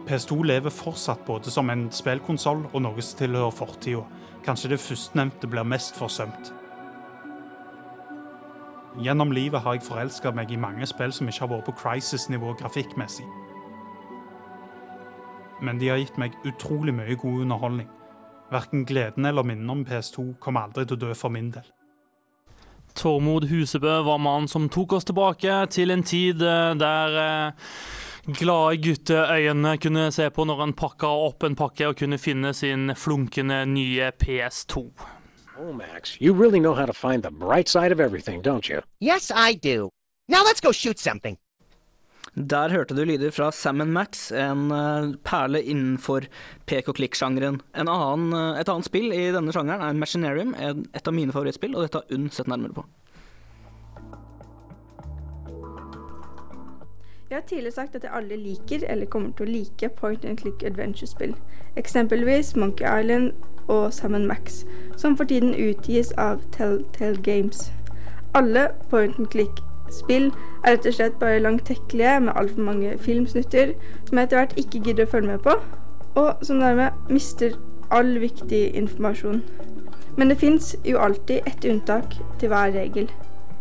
PS2 0.07 0.44
lever 0.46 0.70
fortsatt 0.74 1.26
både 1.26 1.50
som 1.54 1.70
en 1.70 1.90
spillkonsoll 1.94 2.66
og 2.72 2.82
noe 2.82 3.02
som 3.02 3.18
tilhører 3.22 3.54
fortida. 3.54 4.02
Kanskje 4.46 4.70
det 4.74 4.82
førstnevnte 4.82 5.46
blir 5.50 5.64
mest 5.66 5.94
forsømt. 5.98 6.65
Gjennom 8.97 9.32
livet 9.32 9.61
har 9.61 9.76
jeg 9.76 9.84
forelska 9.84 10.30
meg 10.32 10.53
i 10.53 10.57
mange 10.61 10.86
spill 10.88 11.12
som 11.12 11.28
ikke 11.28 11.44
har 11.44 11.51
vært 11.51 11.66
på 11.68 11.74
Crisis-nivå 11.82 12.55
grafikkmessig. 12.62 13.26
Men 15.61 15.80
de 15.80 15.90
har 15.92 16.01
gitt 16.01 16.16
meg 16.20 16.36
utrolig 16.49 16.94
mye 16.97 17.16
god 17.20 17.42
underholdning. 17.44 17.90
Verken 18.53 18.86
gleden 18.88 19.26
eller 19.28 19.44
minnene 19.44 19.72
om 19.72 19.84
PS2 19.84 20.36
kommer 20.40 20.68
aldri 20.68 20.86
til 20.86 20.97
å 20.97 21.03
dø 21.09 21.12
for 21.18 21.34
min 21.34 21.51
del. 21.53 21.66
Tormod 22.97 23.44
Husebø 23.51 23.99
var 24.07 24.22
mannen 24.22 24.49
som 24.49 24.70
tok 24.72 24.97
oss 24.97 25.05
tilbake 25.05 25.59
til 25.74 25.92
en 25.92 26.05
tid 26.07 26.40
eh, 26.40 26.72
der 26.80 27.18
eh, 27.20 27.72
glade 28.38 28.78
gutteøyne 28.80 29.74
kunne 29.82 30.09
se 30.14 30.30
på 30.32 30.47
når 30.49 30.62
han 30.62 30.72
pakka 30.78 31.11
opp 31.26 31.44
en 31.44 31.59
pakke 31.59 31.90
og 31.90 31.99
kunne 32.01 32.16
finne 32.18 32.55
sin 32.57 32.94
flunkende 32.97 33.61
nye 33.68 34.09
PS2. 34.16 34.86
Oh, 35.59 35.72
Max, 35.72 36.18
you 36.20 36.34
really 36.34 36.61
know 36.61 36.74
how 36.74 36.84
to 36.84 36.92
find 36.92 37.22
the 37.22 37.30
bright 37.30 37.66
side 37.66 37.90
of 37.90 37.98
everything, 37.98 38.42
don't 38.42 38.68
you? 38.68 38.82
Yes, 39.00 39.32
I 39.34 39.54
do. 39.54 39.88
Now 40.28 40.44
let's 40.44 40.61
go 40.61 40.70
shoot 40.70 40.98
something. 40.98 41.38
Der 42.34 42.68
hørte 42.68 42.94
du 42.94 43.04
lyder 43.04 43.30
fra 43.30 43.50
Sam 43.52 43.76
Max, 43.76 44.30
en 44.32 44.70
eh, 44.70 45.14
perle 45.24 45.62
innenfor 45.62 46.26
pek 46.66 46.88
og 46.88 46.98
klikk-sjangeren. 46.98 47.62
Annen, 47.72 48.34
eh, 48.36 48.61
et 48.61 48.68
annet 48.68 48.84
spill 48.84 49.09
i 49.16 49.30
denne 49.32 49.54
sjangeren 49.57 49.80
er 49.80 49.96
Machinarium, 49.96 50.52
et 50.61 51.09
av 51.09 51.16
mine 51.16 51.32
favorittspill, 51.32 51.72
og 51.72 51.86
dette 51.86 52.02
har 52.02 52.12
Unn 52.12 52.28
sett 52.28 52.52
nærmere 52.52 52.76
på. 52.76 52.84
Jeg 57.30 57.40
har 57.40 57.48
tidligere 57.48 57.78
sagt 57.80 57.96
at 57.96 58.04
jeg 58.04 58.12
aldri 58.12 58.36
liker 58.36 58.84
eller 58.92 59.09
kommer 59.09 59.32
til 59.32 59.48
å 59.48 59.54
like 59.57 59.88
point 59.96 60.24
and 60.28 60.36
click 60.38 60.62
adventure-spill. 60.62 61.32
Eksempelvis 61.80 62.52
Monkey 62.61 62.84
Island 62.84 63.32
og 63.68 63.92
Sam 63.94 64.10
Max, 64.10 64.64
som 64.96 65.16
for 65.16 65.24
tiden 65.24 65.54
utgis 65.54 66.12
av 66.12 66.40
Telltale 66.52 67.22
Games. 67.22 67.72
Alle 68.34 68.68
point 68.90 69.18
and 69.18 69.26
click-spill 69.26 70.32
er 70.64 70.76
rett 70.76 70.86
og 70.86 70.94
slett 70.94 71.18
bare 71.20 71.38
langtekkelige 71.40 72.20
med 72.20 72.32
altfor 72.36 72.62
mange 72.62 72.98
filmsnutter 72.98 73.72
som 74.04 74.18
jeg 74.18 74.28
etter 74.28 74.36
hvert 74.36 74.58
ikke 74.58 74.82
gidder 74.84 75.06
å 75.06 75.12
følge 75.14 75.32
med 75.32 75.44
på, 75.46 75.56
og 76.16 76.42
som 76.42 76.60
dermed 76.60 77.12
mister 77.12 77.56
all 77.90 78.18
viktig 78.20 78.74
informasjon. 78.74 79.42
Men 80.16 80.28
det 80.28 80.38
fins 80.40 80.76
jo 80.84 80.98
alltid 80.98 81.46
et 81.46 81.64
unntak 81.70 82.16
til 82.40 82.48
hver 82.48 82.72
regel. 82.74 83.10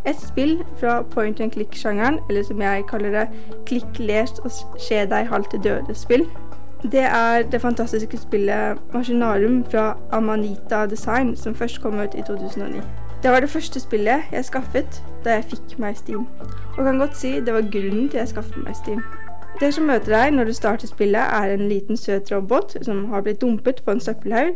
Et 0.06 0.22
spill 0.22 0.60
fra 0.80 1.02
point 1.02 1.40
and 1.42 1.52
click-sjangeren, 1.52 2.20
eller 2.30 2.44
som 2.44 2.62
jeg 2.62 2.84
kaller 2.90 3.12
det 3.12 3.28
klikk, 3.66 4.00
les 4.00 4.32
og 4.44 4.52
skje 4.80 5.06
deg 5.10 5.32
halvt 5.32 5.58
døde-spill. 5.64 6.28
Det 6.92 7.00
er 7.02 7.42
det 7.52 7.62
fantastiske 7.62 8.18
spillet 8.18 8.78
Machinarium 8.94 9.66
fra 9.66 9.98
Amanita 10.12 10.86
Design, 10.86 11.36
som 11.36 11.56
først 11.56 11.82
kom 11.82 12.00
ut 12.00 12.16
i 12.18 12.22
2009. 12.28 12.82
Det 13.24 13.32
var 13.32 13.40
det 13.40 13.50
første 13.50 13.80
spillet 13.80 14.22
jeg 14.32 14.46
skaffet 14.46 15.04
da 15.26 15.34
jeg 15.34 15.46
fikk 15.50 15.80
meg 15.80 15.98
Steam, 15.98 16.28
og 16.78 16.84
kan 16.86 17.00
godt 17.00 17.18
si 17.18 17.40
det 17.40 17.54
var 17.54 17.66
grunnen 17.72 18.10
til 18.10 18.18
jeg 18.18 18.28
skaffet 18.28 18.64
meg 18.64 18.76
Steam. 18.76 19.02
Det 19.60 19.74
som 19.74 19.88
møter 19.88 20.12
deg 20.12 20.34
når 20.36 20.44
du 20.44 20.54
starter 20.54 20.88
spillet, 20.88 21.22
er 21.22 21.54
en 21.54 21.70
liten 21.70 21.98
søt 21.98 22.32
robot 22.32 22.76
som 22.82 23.06
har 23.06 23.22
blitt 23.22 23.42
dumpet 23.42 23.82
på 23.86 23.92
en 23.92 24.00
søppelhaug. 24.00 24.54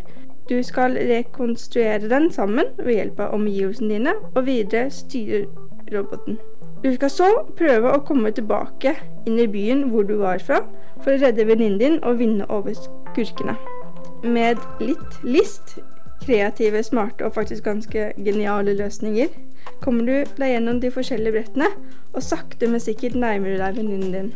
Du 0.50 0.64
skal 0.64 0.92
rekonstruere 0.92 2.10
den 2.10 2.32
sammen 2.32 2.66
ved 2.78 2.94
hjelp 2.94 3.20
av 3.20 3.34
omgivelsene 3.34 3.94
dine, 3.94 4.14
og 4.36 4.46
videre 4.46 4.90
styre 4.92 5.46
roboten. 5.96 6.38
Du 6.84 6.94
skal 6.96 7.10
så 7.12 7.28
prøve 7.60 7.92
å 7.92 8.04
komme 8.08 8.32
tilbake 8.32 8.94
inn 9.28 9.40
i 9.42 9.50
byen 9.52 9.90
hvor 9.92 10.06
du 10.08 10.16
var 10.22 10.40
fra, 10.40 10.62
for 11.04 11.12
å 11.12 11.20
redde 11.20 11.44
venninnen 11.50 11.80
din 11.82 11.98
og 12.08 12.22
vinne 12.22 12.48
over 12.48 12.76
skurkene. 12.78 13.58
Med 14.24 14.62
litt 14.80 15.18
list, 15.28 15.76
kreative, 16.24 16.80
smarte 16.88 17.28
og 17.28 17.36
faktisk 17.36 17.68
ganske 17.68 18.14
geniale 18.16 18.78
løsninger, 18.80 19.28
kommer 19.84 20.08
du 20.08 20.40
deg 20.40 20.54
gjennom 20.54 20.80
de 20.80 20.92
forskjellige 20.96 21.36
brettene, 21.36 21.68
og 22.14 22.24
sakte, 22.24 22.72
men 22.72 22.84
sikkert 22.84 23.20
nærmer 23.20 23.58
du 23.58 23.60
deg 23.60 23.82
venninnen 23.82 24.16
din. 24.16 24.32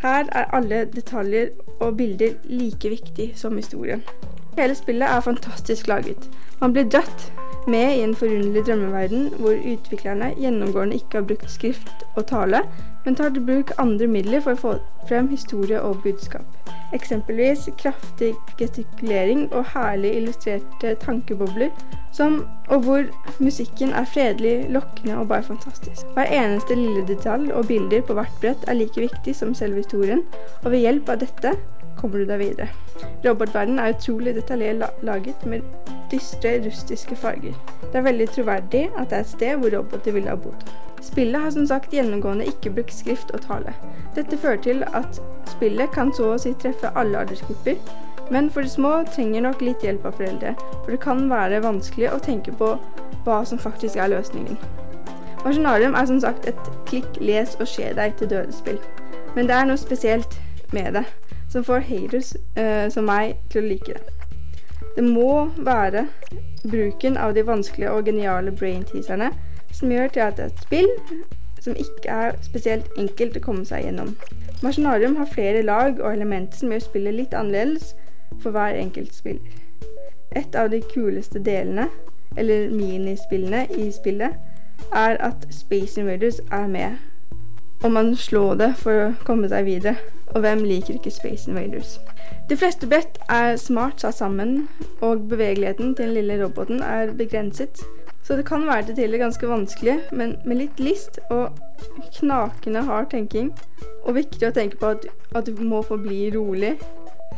Her 0.00 0.32
er 0.32 0.48
alle 0.56 0.86
detaljer 0.94 1.52
og 1.76 1.98
bilder 2.00 2.38
like 2.48 2.88
viktig 2.88 3.34
som 3.36 3.60
historien. 3.60 4.00
Hele 4.56 4.74
spillet 4.74 5.12
er 5.12 5.20
fantastisk 5.28 5.92
laget. 5.92 6.24
Man 6.60 6.72
blir 6.72 6.88
dratt 6.88 7.28
med 7.66 7.96
i 7.96 8.02
en 8.02 8.14
forunderlig 8.14 8.66
drømmeverden 8.66 9.28
hvor 9.38 9.56
utviklerne 9.72 10.32
gjennomgående 10.38 10.94
ikke 10.94 11.20
har 11.20 11.26
brukt 11.28 11.50
skrift 11.50 12.04
og 12.16 12.26
tale, 12.26 12.62
men 13.04 13.16
tar 13.16 13.28
til 13.28 13.44
bruk 13.46 13.72
andre 13.78 14.06
midler 14.06 14.40
for 14.44 14.56
å 14.56 14.60
få 14.60 14.74
frem 15.08 15.28
historie 15.28 15.80
og 15.82 16.02
budskap. 16.04 16.46
Eksempelvis 16.94 17.68
kraftig 17.78 18.32
gestikulering 18.58 19.46
og 19.52 19.64
herlig 19.74 20.14
illustrerte 20.18 20.94
tankebobler, 21.04 21.70
som, 22.12 22.40
og 22.68 22.82
hvor 22.84 23.04
musikken 23.38 23.92
er 23.94 24.08
fredelig, 24.10 24.66
lokkende 24.74 25.18
og 25.18 25.28
bare 25.28 25.46
fantastisk. 25.46 26.06
Hver 26.14 26.32
eneste 26.34 26.74
lille 26.74 27.06
detalj 27.06 27.52
og 27.52 27.66
bilder 27.66 28.02
på 28.02 28.18
hvert 28.18 28.40
brett 28.42 28.66
er 28.68 28.80
like 28.80 29.00
viktig 29.00 29.36
som 29.36 29.54
selve 29.54 29.84
historien, 29.84 30.24
og 30.64 30.72
ved 30.72 30.82
hjelp 30.82 31.08
av 31.14 31.22
dette 31.22 31.54
kommer 32.00 32.18
du 32.18 32.28
deg 32.28 32.40
videre. 32.40 32.68
Robotverdenen 33.24 33.78
er 33.82 33.94
utrolig 33.94 34.34
detaljert 34.34 35.02
laget 35.04 35.46
med 35.46 35.64
dystre, 36.10 36.56
rustiske 36.64 37.16
farger. 37.16 37.56
Det 37.92 37.98
er 38.00 38.06
veldig 38.06 38.28
troverdig 38.34 38.86
at 38.96 39.10
det 39.10 39.18
er 39.18 39.24
et 39.26 39.34
sted 39.34 39.58
hvor 39.60 39.74
roboter 39.76 40.16
ville 40.16 40.32
ha 40.32 40.38
bodd. 40.40 40.64
Spillet 41.00 41.40
har 41.40 41.50
som 41.50 41.66
sagt 41.66 41.94
gjennomgående 41.94 42.48
ikke 42.48 42.72
brukt 42.76 42.94
skrift 42.94 43.30
og 43.34 43.40
tale. 43.46 43.74
Dette 44.16 44.36
fører 44.38 44.60
til 44.64 44.82
at 44.96 45.20
spillet 45.48 45.92
kan 45.94 46.12
så 46.16 46.34
å 46.34 46.40
si 46.40 46.52
treffe 46.60 46.92
alle 46.96 47.22
aldersgrupper, 47.22 47.78
men 48.30 48.50
for 48.50 48.62
de 48.62 48.70
små 48.70 48.92
trenger 49.10 49.46
nok 49.46 49.62
litt 49.64 49.82
hjelp 49.84 50.04
av 50.06 50.18
foreldre, 50.18 50.52
for 50.82 50.92
det 50.92 51.00
kan 51.02 51.24
være 51.30 51.62
vanskelig 51.64 52.12
å 52.12 52.20
tenke 52.22 52.52
på 52.52 52.74
hva 53.24 53.40
som 53.48 53.58
faktisk 53.58 53.96
er 53.96 54.12
løsningen. 54.12 54.60
Maskinarium 55.44 55.96
er 55.96 56.06
som 56.06 56.20
sagt 56.20 56.46
et 56.46 56.70
klikk, 56.86 57.08
les 57.20 57.56
og 57.58 57.66
skje 57.68 57.94
deg 57.96 58.14
til 58.20 58.30
døde-spill, 58.30 58.78
men 59.34 59.48
det 59.48 59.56
er 59.56 59.66
noe 59.70 59.80
spesielt 59.80 60.36
med 60.70 60.94
det 61.00 61.06
som 61.50 61.64
får 61.64 61.86
haters 61.88 62.34
eh, 62.56 62.88
som 62.90 63.08
meg 63.10 63.36
til 63.50 63.64
å 63.64 63.68
like 63.68 63.94
det. 63.94 64.16
Det 64.96 65.04
må 65.04 65.50
være 65.56 66.06
bruken 66.70 67.16
av 67.16 67.34
de 67.34 67.46
vanskelige 67.46 67.90
og 67.90 68.04
geniale 68.04 68.52
brain-teaserne 68.52 69.30
som 69.72 69.92
gjør 69.92 70.08
til 70.08 70.20
at 70.20 70.36
det 70.36 70.44
er 70.44 70.50
et 70.50 70.64
spill 70.64 70.90
som 71.60 71.76
ikke 71.76 72.10
er 72.10 72.36
spesielt 72.42 72.88
enkelt 72.98 73.36
å 73.36 73.42
komme 73.44 73.64
seg 73.68 73.84
gjennom. 73.84 74.14
Maskinarium 74.62 75.16
har 75.16 75.28
flere 75.28 75.62
lag 75.62 76.00
og 76.00 76.12
elementer 76.12 76.58
som 76.58 76.72
gjør 76.72 76.84
spillet 76.84 77.16
litt 77.16 77.34
annerledes 77.36 77.94
for 78.42 78.50
hver 78.50 78.78
enkelt 78.80 79.14
spiller. 79.14 79.42
Et 80.36 80.54
av 80.54 80.70
de 80.70 80.80
kuleste 80.92 81.42
delene, 81.42 81.88
eller 82.36 82.70
minispillene 82.70 83.66
i 83.76 83.90
spillet, 83.92 84.36
er 84.94 85.16
at 85.20 85.46
Space 85.50 86.00
Invaders 86.00 86.40
er 86.50 86.66
med. 86.66 86.96
Og 87.82 87.92
man 87.92 88.16
slår 88.16 88.54
det 88.54 88.70
for 88.78 89.04
å 89.06 89.12
komme 89.24 89.48
seg 89.50 89.66
videre. 89.66 89.96
Og 90.34 90.40
hvem 90.40 90.64
liker 90.64 90.94
ikke 90.94 91.10
Space 91.10 91.50
Invaders? 91.50 92.00
De 92.50 92.56
fleste 92.56 92.86
brett 92.86 93.18
er 93.28 93.56
smart 93.56 94.00
satt 94.00 94.14
sammen, 94.14 94.68
og 95.00 95.28
bevegeligheten 95.28 95.94
til 95.94 96.04
den 96.06 96.14
lille 96.14 96.44
roboten 96.44 96.82
er 96.82 97.12
begrenset. 97.18 97.82
Så 98.22 98.36
det 98.36 98.46
kan 98.46 98.66
være 98.66 98.82
til 98.86 98.94
tider 98.94 99.18
ganske 99.18 99.48
vanskelig, 99.48 99.98
men 100.12 100.36
med 100.44 100.56
litt 100.56 100.80
list 100.80 101.18
og 101.30 101.58
knakende 102.18 102.82
hard 102.86 103.10
tenking, 103.10 103.52
og 104.04 104.14
viktig 104.14 104.48
å 104.48 104.54
tenke 104.54 104.78
på 104.78 104.92
at, 104.94 105.06
at 105.34 105.46
du 105.46 105.62
må 105.64 105.82
forbli 105.82 106.30
rolig. 106.36 106.76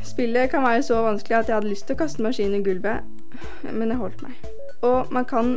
Spillet 0.05 0.51
kan 0.51 0.65
være 0.67 0.83
så 0.83 1.03
vanskelig 1.03 1.39
at 1.39 1.49
jeg 1.49 1.57
hadde 1.57 1.71
lyst 1.71 1.87
til 1.87 1.97
å 1.97 2.03
kaste 2.03 2.25
maskinen 2.25 2.61
i 2.61 2.65
gulvet, 2.67 3.07
men 3.71 3.89
jeg 3.89 4.01
holdt 4.03 4.25
meg. 4.27 4.51
Og 4.83 5.13
man 5.15 5.25
kan 5.25 5.57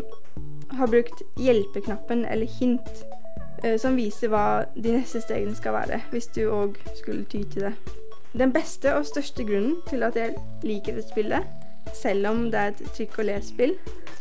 ha 0.77 0.87
brukt 0.87 1.23
hjelpeknappen 1.41 2.25
eller 2.25 2.47
hint 2.59 3.05
som 3.81 3.95
viser 3.97 4.29
hva 4.29 4.65
de 4.75 4.91
neste 4.97 5.21
stegene 5.21 5.55
skal 5.55 5.73
være, 5.73 6.01
hvis 6.11 6.27
du 6.35 6.41
òg 6.49 6.79
skulle 6.95 7.25
ty 7.25 7.43
til 7.43 7.67
det. 7.69 7.73
Den 8.35 8.51
beste 8.53 8.91
og 8.95 9.05
største 9.05 9.45
grunnen 9.47 9.77
til 9.87 10.03
at 10.03 10.15
jeg 10.19 10.35
liker 10.63 10.97
dette 10.97 11.09
spillet, 11.09 11.45
selv 11.93 12.27
om 12.27 12.43
det 12.51 12.59
er 12.59 12.73
et 12.73 12.81
trykk 12.97 13.19
og 13.19 13.25
les-spill, 13.29 13.75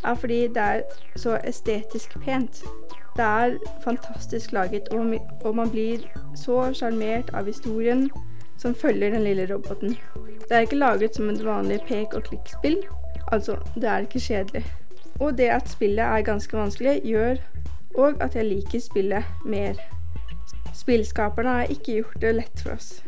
er 0.04 0.14
fordi 0.14 0.40
det 0.54 0.62
er 0.62 0.82
så 1.16 1.38
estetisk 1.44 2.18
pent. 2.22 2.62
Det 3.16 3.24
er 3.24 3.56
fantastisk 3.82 4.52
laget, 4.52 4.88
og 5.44 5.56
man 5.56 5.70
blir 5.70 6.04
så 6.36 6.72
sjarmert 6.74 7.30
av 7.34 7.46
historien 7.46 8.10
som 8.58 8.74
følger 8.74 9.10
den 9.10 9.24
lille 9.24 9.48
roboten. 9.54 9.96
Det 10.48 10.52
er 10.52 10.66
ikke 10.66 10.78
laget 10.78 11.16
som 11.16 11.30
et 11.30 11.44
vanlig 11.44 11.80
pek- 11.88 12.14
og 12.14 12.22
klikk-spill, 12.28 12.82
altså 13.32 13.56
det 13.74 13.84
er 13.84 14.06
ikke 14.06 14.20
kjedelig. 14.20 14.64
Og 15.20 15.38
det 15.38 15.48
at 15.54 15.68
spillet 15.68 16.04
er 16.04 16.26
ganske 16.26 16.56
vanskelig, 16.56 17.00
gjør 17.04 17.36
òg 17.94 18.22
at 18.24 18.34
jeg 18.36 18.44
liker 18.44 18.80
spillet 18.80 19.46
mer. 19.46 19.78
Spillskaperne 20.74 21.48
har 21.48 21.70
ikke 21.70 22.00
gjort 22.00 22.20
det 22.20 22.34
lett 22.34 22.60
for 22.62 22.74
oss. 22.74 23.02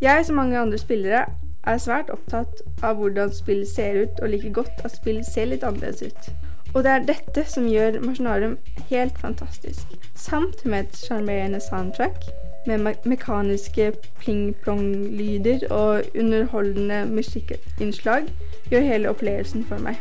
Jeg, 0.00 0.26
som 0.26 0.36
mange 0.36 0.58
andre 0.58 0.78
spillere, 0.78 1.24
er 1.66 1.78
svært 1.82 2.10
opptatt 2.14 2.62
av 2.84 2.98
hvordan 3.00 3.32
spill 3.34 3.64
ser 3.66 4.02
ut, 4.02 4.20
og 4.22 4.28
liker 4.30 4.52
godt 4.60 4.84
at 4.84 4.94
spill 4.96 5.24
ser 5.24 5.50
litt 5.50 5.64
annerledes 5.66 6.02
ut. 6.02 6.28
Og 6.74 6.84
det 6.84 6.90
er 6.92 7.06
dette 7.08 7.44
som 7.48 7.68
gjør 7.68 8.00
Masjonarum 8.04 8.58
helt 8.90 9.18
fantastisk. 9.18 9.96
Samt 10.14 10.66
med 10.66 10.84
et 10.84 10.98
sjarmerende 11.06 11.60
soundtrack 11.60 12.28
med 12.66 12.78
me 12.78 12.92
mekaniske 13.04 13.92
pling-plong-lyder 14.20 15.68
og 15.70 16.02
underholdende 16.18 17.06
musikkinnslag 17.06 18.28
gjør 18.70 18.80
hele 18.80 19.10
opplevelsen 19.10 19.64
for 19.64 19.78
meg. 19.78 19.96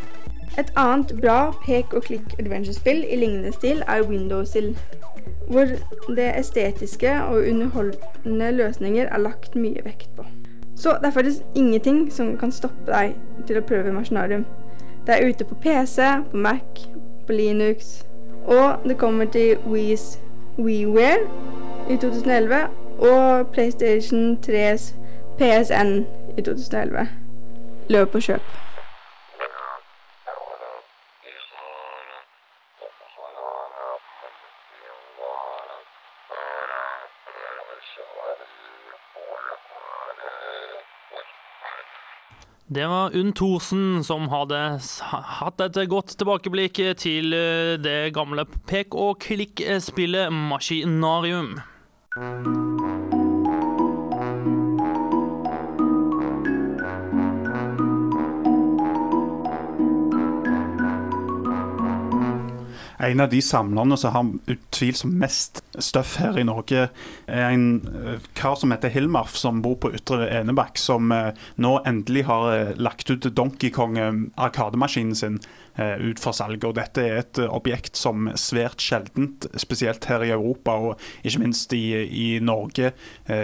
Et 0.58 0.72
annet 0.76 1.12
bra 1.22 1.52
pek 1.66 1.93
og 1.93 2.04
klikk 2.08 2.36
adventure-spill 2.39 3.04
i 3.04 3.18
lignende 3.20 3.52
stil 3.52 3.84
er 3.88 4.06
Windowsill, 4.08 4.78
hvor 5.50 5.68
det 6.16 6.39
estetiske 6.39 7.12
og 7.24 7.43
underholdende 7.50 8.52
løsninger 8.52 9.08
er 9.08 9.18
lagt 9.18 9.56
mye 9.56 9.82
vekt 9.86 10.10
på. 10.16 10.26
Så 10.76 10.98
det 11.02 11.08
er 11.08 11.12
faktisk 11.12 11.41
ingenting 11.56 12.14
som 12.14 12.38
kan 12.38 12.52
stoppe 12.52 12.91
deg 12.91 13.16
til 13.48 13.60
å 13.60 13.64
prøve 13.68 13.93
Maskinarium. 13.93 14.46
Det 15.08 15.16
er 15.16 15.30
ute 15.30 15.46
på 15.46 15.56
PC, 15.56 16.02
på 16.32 16.38
Mac, 16.38 16.88
på 17.28 17.34
Linux, 17.34 18.04
og 18.46 18.88
det 18.88 18.98
kommer 18.98 19.26
til 19.26 19.56
Wii's 19.66 20.20
WiiWare 20.58 21.28
i 21.89 21.98
2011 21.98 22.56
og 23.00 23.48
PlayStation 23.48 24.38
3s 24.48 24.93
PSN 25.38 26.06
i 26.38 26.41
2011. 26.41 27.08
Løp 27.89 28.16
og 28.16 28.22
kjøp. 28.22 28.64
Det 42.76 42.88
var 42.88 43.15
Unn 43.15 43.32
Thorsen 43.32 44.03
som 44.03 44.26
hadde 44.28 44.57
hatt 45.39 45.61
et 45.63 45.78
godt 45.88 46.17
tilbakeblikk 46.19 46.82
til 46.99 47.32
eh, 47.32 47.78
det 47.80 48.11
gamle 48.17 48.43
pek 48.67 48.97
og 48.99 49.21
klikk-spillet 49.23 50.28
Maskinarium. 50.36 51.53
En 62.99 63.23
av 63.23 63.32
de 63.32 63.39
samlerne 63.39 63.95
som 64.03 64.17
har 64.17 64.36
utvilsomt 64.51 65.15
mest 65.23 65.63
støff 65.84 66.17
her 66.21 66.38
i 66.39 66.45
Norge, 66.47 66.88
en 67.28 67.65
eh, 68.05 68.23
kar 68.38 68.55
som 68.59 68.73
heter 68.73 68.93
Hilmarf, 68.93 69.36
som 69.39 69.61
bor 69.65 69.78
på 69.82 69.91
Ytre 69.95 70.28
Enebakk, 70.39 70.80
som 70.82 71.11
eh, 71.15 71.32
nå 71.61 71.78
endelig 71.88 72.26
har 72.30 72.49
eh, 72.53 72.73
lagt 72.78 73.09
ut 73.11 73.28
Donkey 73.36 73.71
Kong 73.73 73.99
Arkademaskinen 74.36 75.15
sin 75.15 75.39
ut 75.76 76.21
for 76.23 76.32
salg. 76.32 76.63
Og 76.63 76.78
dette 76.78 77.03
er 77.03 77.17
et 77.19 77.39
objekt 77.43 77.99
som 77.99 78.30
svært 78.39 78.80
sjeldent, 78.80 79.43
spesielt 79.59 80.05
her 80.07 80.23
i 80.23 80.30
Europa 80.32 80.71
og 80.80 81.01
ikke 81.28 81.41
minst 81.41 81.73
i, 81.76 81.82
i 82.07 82.28
Norge, 82.39 82.93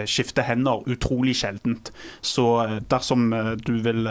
skifter 0.08 0.46
hender 0.48 0.80
utrolig 0.88 1.34
sjeldent. 1.36 1.90
Så 2.24 2.46
dersom 2.88 3.26
du 3.60 3.74
vil 3.84 4.08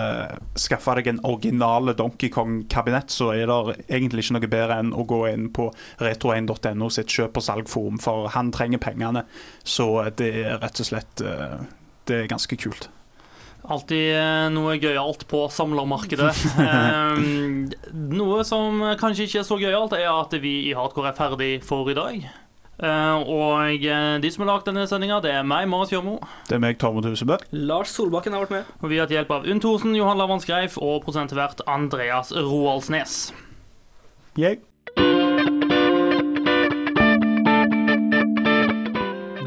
skaffe 0.53 0.93
deg 0.99 1.09
en 1.09 1.23
originale 1.25 1.95
Donkey 1.97 2.29
Kong-kabinett, 2.29 3.09
så 3.09 3.31
er 3.33 3.49
det 3.49 3.79
egentlig 3.87 4.27
ikke 4.27 4.37
noe 4.37 4.51
bedre 4.53 4.77
enn 4.83 4.93
å 4.93 5.07
gå 5.09 5.23
inn 5.31 5.49
på 5.57 5.71
retro1.no 6.05 6.91
sitt 6.93 7.09
kjøp- 7.09 7.41
og 7.41 7.47
salgforum. 7.47 7.97
For 8.05 8.10
for 8.11 8.31
han 8.35 8.51
trenger 8.51 8.81
pengene. 8.83 9.25
Så 9.63 9.87
det 10.19 10.33
er 10.43 10.59
rett 10.61 10.83
og 10.83 10.87
slett 10.91 11.23
eh, 11.23 11.61
Det 12.09 12.23
er 12.23 12.31
ganske 12.31 12.57
kult. 12.59 12.89
Alltid 13.71 14.15
eh, 14.17 14.47
noe 14.53 14.77
gøyalt 14.81 15.27
på 15.31 15.45
samlermarkedet. 15.53 16.31
Eh, 16.61 17.19
noe 18.11 18.43
som 18.47 18.79
kanskje 18.99 19.25
ikke 19.27 19.41
er 19.41 19.47
så 19.47 19.57
gøyalt, 19.59 19.93
er 19.97 20.07
at 20.09 20.33
vi 20.41 20.53
i 20.69 20.73
Hardcore 20.77 21.11
er 21.11 21.17
ferdig 21.17 21.51
for 21.65 21.89
i 21.91 21.95
dag. 21.97 22.25
Eh, 22.81 23.29
og 23.35 23.85
de 24.23 24.31
som 24.33 24.45
har 24.45 24.51
lagd 24.51 24.69
denne 24.69 24.87
sendinga, 24.89 25.19
det 25.23 25.33
er 25.35 25.45
meg, 25.47 25.67
Marit 25.69 25.93
Kjørmo. 25.93 26.17
Det 26.49 26.57
er 26.57 26.63
meg, 26.63 26.79
Tormod 26.81 27.07
Husebø. 27.09 27.37
Lars 27.53 27.93
Solbakken 27.97 28.35
har 28.37 28.45
vært 28.45 28.55
med. 28.57 28.73
Og 28.81 28.91
vi 28.91 28.99
har 28.99 29.07
hatt 29.07 29.15
hjelp 29.15 29.35
av 29.37 29.47
Unn 29.51 29.61
Thorsen, 29.63 29.95
Johan 29.97 30.19
Lavans 30.21 30.47
Greif 30.49 30.79
og 30.81 31.03
prosentvert 31.05 31.63
Andreas 31.69 32.33
Roaldsnes. 32.35 33.21
Jeg. 34.39 34.61